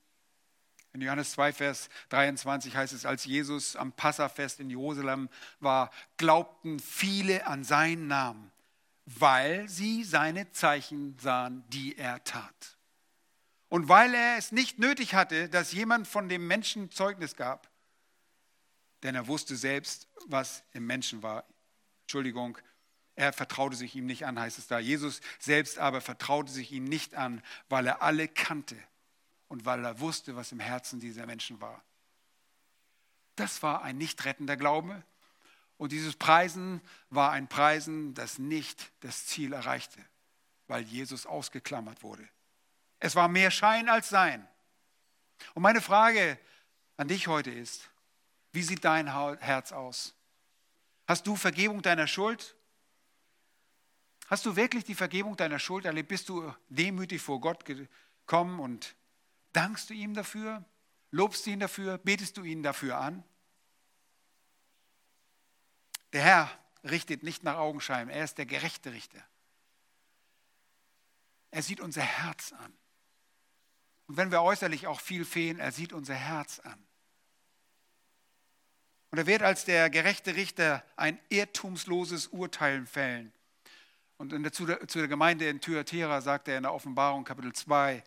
In 0.93 1.01
Johannes 1.01 1.31
2, 1.31 1.53
Vers 1.53 1.89
23 2.09 2.75
heißt 2.75 2.93
es, 2.93 3.05
als 3.05 3.23
Jesus 3.23 3.75
am 3.75 3.93
Passafest 3.93 4.59
in 4.59 4.69
Jerusalem 4.69 5.29
war, 5.59 5.91
glaubten 6.17 6.79
viele 6.79 7.47
an 7.47 7.63
seinen 7.63 8.07
Namen, 8.07 8.51
weil 9.05 9.69
sie 9.69 10.03
seine 10.03 10.51
Zeichen 10.51 11.17
sahen, 11.19 11.63
die 11.69 11.97
er 11.97 12.23
tat. 12.23 12.77
Und 13.69 13.87
weil 13.87 14.13
er 14.13 14.37
es 14.37 14.51
nicht 14.51 14.79
nötig 14.79 15.13
hatte, 15.13 15.47
dass 15.47 15.71
jemand 15.71 16.07
von 16.07 16.27
dem 16.27 16.45
Menschen 16.45 16.91
Zeugnis 16.91 17.37
gab, 17.37 17.69
denn 19.03 19.15
er 19.15 19.27
wusste 19.27 19.55
selbst, 19.55 20.09
was 20.25 20.63
im 20.73 20.85
Menschen 20.85 21.23
war. 21.23 21.45
Entschuldigung, 22.01 22.57
er 23.15 23.33
vertraute 23.33 23.75
sich 23.75 23.95
ihm 23.95 24.05
nicht 24.05 24.25
an, 24.25 24.39
heißt 24.39 24.57
es 24.57 24.67
da. 24.67 24.79
Jesus 24.79 25.21
selbst 25.39 25.77
aber 25.79 26.01
vertraute 26.01 26.51
sich 26.51 26.71
ihm 26.71 26.85
nicht 26.85 27.15
an, 27.15 27.41
weil 27.69 27.87
er 27.87 28.01
alle 28.01 28.27
kannte 28.27 28.77
und 29.47 29.65
weil 29.65 29.83
er 29.83 29.99
wusste, 29.99 30.35
was 30.35 30.51
im 30.51 30.59
Herzen 30.59 30.99
dieser 30.99 31.25
Menschen 31.25 31.59
war. 31.59 31.83
Das 33.35 33.61
war 33.63 33.81
ein 33.83 33.97
nicht 33.97 34.23
rettender 34.25 34.57
Glaube. 34.57 35.03
Und 35.77 35.91
dieses 35.91 36.15
Preisen 36.15 36.81
war 37.09 37.31
ein 37.31 37.47
Preisen, 37.47 38.13
das 38.13 38.37
nicht 38.37 38.91
das 39.01 39.25
Ziel 39.25 39.53
erreichte, 39.53 39.99
weil 40.67 40.83
Jesus 40.83 41.25
ausgeklammert 41.25 42.03
wurde. 42.03 42.27
Es 42.99 43.15
war 43.15 43.27
mehr 43.27 43.51
Schein 43.51 43.89
als 43.89 44.09
Sein. 44.09 44.47
Und 45.55 45.63
meine 45.63 45.81
Frage 45.81 46.37
an 46.97 47.07
dich 47.07 47.27
heute 47.27 47.49
ist, 47.49 47.89
wie 48.51 48.61
sieht 48.61 48.85
dein 48.85 49.07
Herz 49.39 49.71
aus? 49.71 50.13
Hast 51.07 51.25
du 51.25 51.35
Vergebung 51.35 51.81
deiner 51.81 52.07
Schuld? 52.07 52.55
Hast 54.31 54.45
du 54.45 54.55
wirklich 54.55 54.85
die 54.85 54.95
Vergebung 54.95 55.35
deiner 55.35 55.59
Schuld 55.59 55.83
erlebt? 55.83 56.07
Bist 56.07 56.29
du 56.29 56.55
demütig 56.69 57.21
vor 57.21 57.41
Gott 57.41 57.65
gekommen 57.65 58.61
und 58.61 58.95
dankst 59.51 59.89
du 59.89 59.93
ihm 59.93 60.13
dafür? 60.13 60.63
Lobst 61.11 61.45
du 61.45 61.49
ihn 61.49 61.59
dafür? 61.59 61.97
Betest 61.97 62.37
du 62.37 62.43
ihn 62.43 62.63
dafür 62.63 62.97
an? 62.97 63.25
Der 66.13 66.21
Herr 66.21 66.49
richtet 66.85 67.23
nicht 67.23 67.43
nach 67.43 67.57
Augenschein, 67.57 68.07
er 68.07 68.23
ist 68.23 68.37
der 68.37 68.45
gerechte 68.45 68.93
Richter. 68.93 69.21
Er 71.51 71.61
sieht 71.61 71.81
unser 71.81 72.01
Herz 72.01 72.53
an. 72.53 72.73
Und 74.07 74.15
wenn 74.15 74.31
wir 74.31 74.41
äußerlich 74.43 74.87
auch 74.87 75.01
viel 75.01 75.25
fehlen, 75.25 75.59
er 75.59 75.73
sieht 75.73 75.91
unser 75.91 76.15
Herz 76.15 76.59
an. 76.59 76.81
Und 79.09 79.17
er 79.17 79.27
wird 79.27 79.43
als 79.43 79.65
der 79.65 79.89
gerechte 79.89 80.35
Richter 80.35 80.85
ein 80.95 81.19
irrtumsloses 81.27 82.27
Urteil 82.27 82.85
fällen. 82.85 83.33
Und 84.21 84.29
der, 84.43 84.51
zu, 84.51 84.67
der, 84.67 84.87
zu 84.87 84.99
der 84.99 85.07
Gemeinde 85.07 85.49
in 85.49 85.59
Thyatira 85.59 86.21
sagt 86.21 86.47
er 86.47 86.57
in 86.57 86.61
der 86.61 86.75
Offenbarung 86.75 87.23
Kapitel 87.23 87.53
2, 87.53 88.03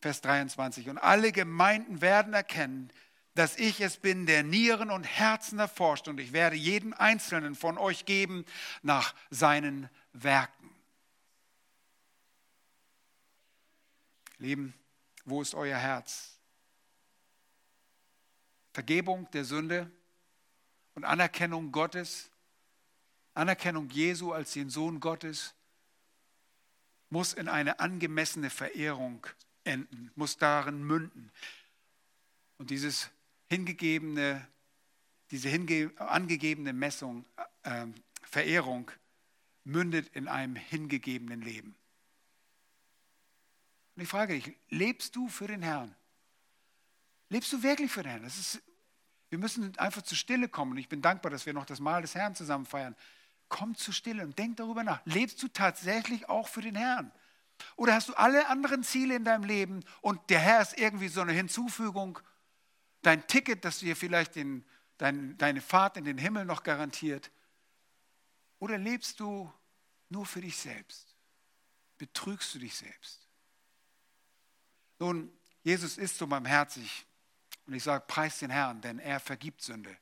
Vers 0.00 0.22
23, 0.22 0.88
und 0.88 0.96
alle 0.96 1.32
Gemeinden 1.32 2.00
werden 2.00 2.32
erkennen, 2.32 2.90
dass 3.34 3.58
ich 3.58 3.82
es 3.82 3.98
bin, 3.98 4.24
der 4.24 4.42
Nieren 4.42 4.90
und 4.90 5.04
Herzen 5.04 5.58
erforscht, 5.58 6.08
und 6.08 6.18
ich 6.18 6.32
werde 6.32 6.56
jedem 6.56 6.94
Einzelnen 6.94 7.54
von 7.54 7.76
euch 7.76 8.06
geben 8.06 8.46
nach 8.80 9.14
seinen 9.28 9.90
Werken. 10.14 10.74
Lieben, 14.38 14.72
wo 15.26 15.42
ist 15.42 15.54
euer 15.54 15.76
Herz? 15.76 16.38
Vergebung 18.72 19.30
der 19.32 19.44
Sünde 19.44 19.90
und 20.94 21.04
Anerkennung 21.04 21.70
Gottes 21.70 22.30
Anerkennung 23.38 23.88
Jesu 23.90 24.32
als 24.32 24.52
den 24.52 24.68
Sohn 24.68 25.00
Gottes 25.00 25.54
muss 27.10 27.32
in 27.32 27.48
eine 27.48 27.80
angemessene 27.80 28.50
Verehrung 28.50 29.26
enden, 29.64 30.10
muss 30.14 30.36
darin 30.36 30.82
münden. 30.82 31.30
Und 32.58 32.70
dieses 32.70 33.10
hingegebene, 33.48 34.46
diese 35.30 35.48
hinge 35.48 35.92
angegebene 35.96 36.72
Messung, 36.72 37.24
äh, 37.62 37.86
Verehrung 38.22 38.90
mündet 39.64 40.08
in 40.14 40.28
einem 40.28 40.56
hingegebenen 40.56 41.40
Leben. 41.40 41.76
Und 43.94 44.02
ich 44.02 44.08
frage 44.08 44.34
dich, 44.34 44.56
lebst 44.68 45.14
du 45.16 45.28
für 45.28 45.46
den 45.46 45.62
Herrn? 45.62 45.94
Lebst 47.30 47.52
du 47.52 47.62
wirklich 47.62 47.90
für 47.90 48.02
den 48.02 48.10
Herrn? 48.10 48.22
Das 48.22 48.38
ist 48.38 48.62
Wir 49.30 49.38
müssen 49.38 49.76
einfach 49.78 50.02
zur 50.02 50.16
Stille 50.16 50.48
kommen. 50.48 50.72
Und 50.72 50.78
ich 50.78 50.88
bin 50.88 51.02
dankbar, 51.02 51.30
dass 51.30 51.46
wir 51.46 51.52
noch 51.52 51.66
das 51.66 51.80
Mahl 51.80 52.02
des 52.02 52.14
Herrn 52.14 52.34
zusammen 52.34 52.64
feiern. 52.64 52.96
Komm 53.48 53.74
zur 53.74 53.94
Stille 53.94 54.22
und 54.24 54.38
denk 54.38 54.56
darüber 54.56 54.84
nach. 54.84 55.00
Lebst 55.04 55.42
du 55.42 55.48
tatsächlich 55.48 56.28
auch 56.28 56.48
für 56.48 56.60
den 56.60 56.74
Herrn? 56.74 57.12
Oder 57.76 57.94
hast 57.94 58.08
du 58.08 58.14
alle 58.14 58.48
anderen 58.48 58.82
Ziele 58.82 59.16
in 59.16 59.24
deinem 59.24 59.44
Leben 59.44 59.84
und 60.00 60.30
der 60.30 60.38
Herr 60.38 60.62
ist 60.62 60.78
irgendwie 60.78 61.08
so 61.08 61.20
eine 61.20 61.32
Hinzufügung, 61.32 62.18
dein 63.02 63.26
Ticket, 63.26 63.64
das 63.64 63.78
dir 63.78 63.96
vielleicht 63.96 64.36
den, 64.36 64.64
dein, 64.96 65.36
deine 65.38 65.60
Fahrt 65.60 65.96
in 65.96 66.04
den 66.04 66.18
Himmel 66.18 66.44
noch 66.44 66.62
garantiert? 66.62 67.30
Oder 68.58 68.78
lebst 68.78 69.20
du 69.20 69.52
nur 70.08 70.26
für 70.26 70.40
dich 70.40 70.56
selbst? 70.56 71.16
Betrügst 71.96 72.54
du 72.54 72.58
dich 72.58 72.76
selbst? 72.76 73.28
Nun, 74.98 75.32
Jesus 75.62 75.98
ist 75.98 76.18
so 76.18 76.26
barmherzig. 76.26 77.06
Und 77.66 77.74
ich 77.74 77.82
sage, 77.82 78.04
preis 78.06 78.38
den 78.38 78.50
Herrn, 78.50 78.80
denn 78.80 78.98
er 78.98 79.20
vergibt 79.20 79.62
Sünde. 79.62 79.96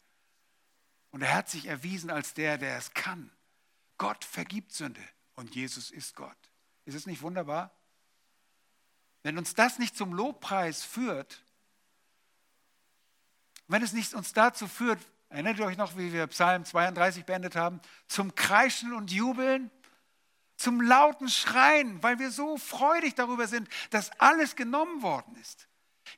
Und 1.11 1.23
er 1.23 1.35
hat 1.35 1.49
sich 1.49 1.67
erwiesen 1.67 2.11
als 2.11 2.35
der, 2.35 2.59
der 2.59 2.77
es 2.77 2.93
kann. 2.95 3.31
Gott 3.99 4.25
vergibt 4.25 4.73
Sünde 4.73 5.03
und 5.35 5.55
Jesus 5.55 5.91
ist 5.91 6.15
Gott. 6.15 6.37
Ist 6.85 6.95
es 6.95 7.07
nicht 7.07 7.23
wunderbar? 7.23 7.71
Wenn 9.23 9.39
uns 9.39 9.55
das 9.55 9.79
nicht 9.79 9.97
zum 9.97 10.13
Lobpreis 10.13 10.85
führt, 10.85 11.43
wenn 13.69 13.83
es 13.83 13.93
nicht 13.93 14.15
uns 14.15 14.33
dazu 14.33 14.69
führt, 14.69 15.01
erinnert 15.29 15.59
ihr 15.59 15.67
euch 15.67 15.77
noch, 15.77 15.97
wie 15.97 16.13
wir 16.13 16.27
Psalm 16.29 16.65
32 16.65 17.25
beendet 17.25 17.57
haben, 17.57 17.81
zum 18.07 18.35
Kreischen 18.35 18.93
und 18.93 19.11
Jubeln, 19.11 19.71
zum 20.57 20.81
lauten 20.81 21.29
Schreien, 21.29 22.03
weil 22.03 22.19
wir 22.19 22.31
so 22.31 22.57
freudig 22.57 23.15
darüber 23.15 23.47
sind, 23.47 23.69
dass 23.91 24.11
alles 24.21 24.57
genommen 24.57 25.03
worden 25.03 25.37
ist. 25.37 25.67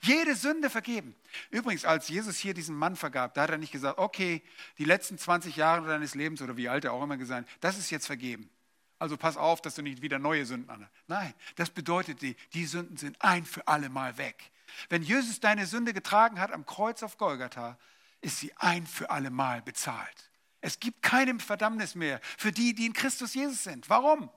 Jede 0.01 0.35
Sünde 0.35 0.71
vergeben. 0.71 1.15
Übrigens, 1.51 1.85
als 1.85 2.09
Jesus 2.09 2.39
hier 2.39 2.55
diesen 2.55 2.77
Mann 2.77 2.97
vergab, 2.97 3.35
da 3.35 3.43
hat 3.43 3.51
er 3.51 3.59
nicht 3.59 3.73
gesagt, 3.73 3.99
okay, 3.99 4.43
die 4.79 4.85
letzten 4.85 5.19
20 5.19 5.57
Jahre 5.57 5.87
deines 5.87 6.15
Lebens 6.15 6.43
oder 6.43 6.57
wie 6.57 6.69
alt 6.69 6.85
er 6.85 6.93
auch 6.93 7.03
immer 7.03 7.17
gesagt, 7.17 7.49
das 7.61 7.79
ist 7.79 7.91
jetzt 7.91 8.07
vergeben. 8.07 8.51
Also 8.99 9.17
pass 9.17 9.37
auf, 9.37 9.61
dass 9.61 9.77
du 9.77 9.83
nicht 9.83 10.03
wieder 10.03 10.19
neue 10.19 10.45
Sünden 10.45 10.71
an. 10.71 10.89
Nein, 11.07 11.33
das 11.57 11.71
bedeutet, 11.71 12.21
die, 12.21 12.35
die 12.53 12.67
Sünden 12.67 12.97
sind 12.97 13.21
ein 13.23 13.45
für 13.45 13.67
alle 13.69 13.89
Mal 13.89 14.19
weg. 14.19 14.51
Wenn 14.89 15.03
Jesus 15.03 15.41
deine 15.41 15.67
Sünde 15.67 15.93
getragen 15.93 16.41
hat 16.41 16.53
am 16.53 16.67
Kreuz 16.67 17.03
auf 17.03 17.17
Golgatha, 17.17 17.79
ist 18.21 18.39
sie 18.39 18.53
ein 18.57 18.87
für 18.87 19.11
alle 19.11 19.31
Mal 19.31 19.63
bezahlt. 19.63 20.31
Es 20.61 20.81
gibt 20.81 21.03
keine 21.03 21.39
Verdammnis 21.39 21.95
mehr 21.95 22.21
für 22.37 22.51
die, 22.51 22.75
die 22.75 22.87
in 22.87 22.93
Christus 22.93 23.35
Jesus 23.35 23.63
sind. 23.63 23.89
Warum? 23.89 24.29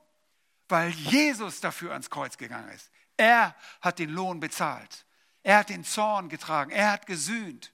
Weil 0.69 0.91
Jesus 0.91 1.59
dafür 1.59 1.91
ans 1.91 2.09
Kreuz 2.09 2.37
gegangen 2.37 2.69
ist. 2.69 2.91
Er 3.17 3.55
hat 3.81 3.99
den 3.99 4.11
Lohn 4.11 4.39
bezahlt. 4.39 5.05
Er 5.43 5.57
hat 5.57 5.69
den 5.69 5.83
Zorn 5.83 6.29
getragen. 6.29 6.71
Er 6.71 6.91
hat 6.91 7.05
gesühnt. 7.05 7.73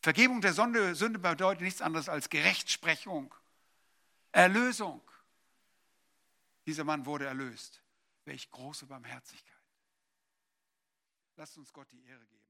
Vergebung 0.00 0.42
der 0.42 0.52
Sünde, 0.52 0.94
Sünde 0.94 1.18
bedeutet 1.18 1.62
nichts 1.62 1.80
anderes 1.80 2.10
als 2.10 2.28
Gerechtsprechung, 2.28 3.34
Erlösung. 4.32 5.00
Dieser 6.66 6.84
Mann 6.84 7.06
wurde 7.06 7.26
erlöst. 7.26 7.80
Welch 8.26 8.50
große 8.50 8.86
Barmherzigkeit. 8.86 9.54
Lasst 11.36 11.56
uns 11.56 11.72
Gott 11.72 11.90
die 11.90 12.04
Ehre 12.04 12.24
geben. 12.26 12.43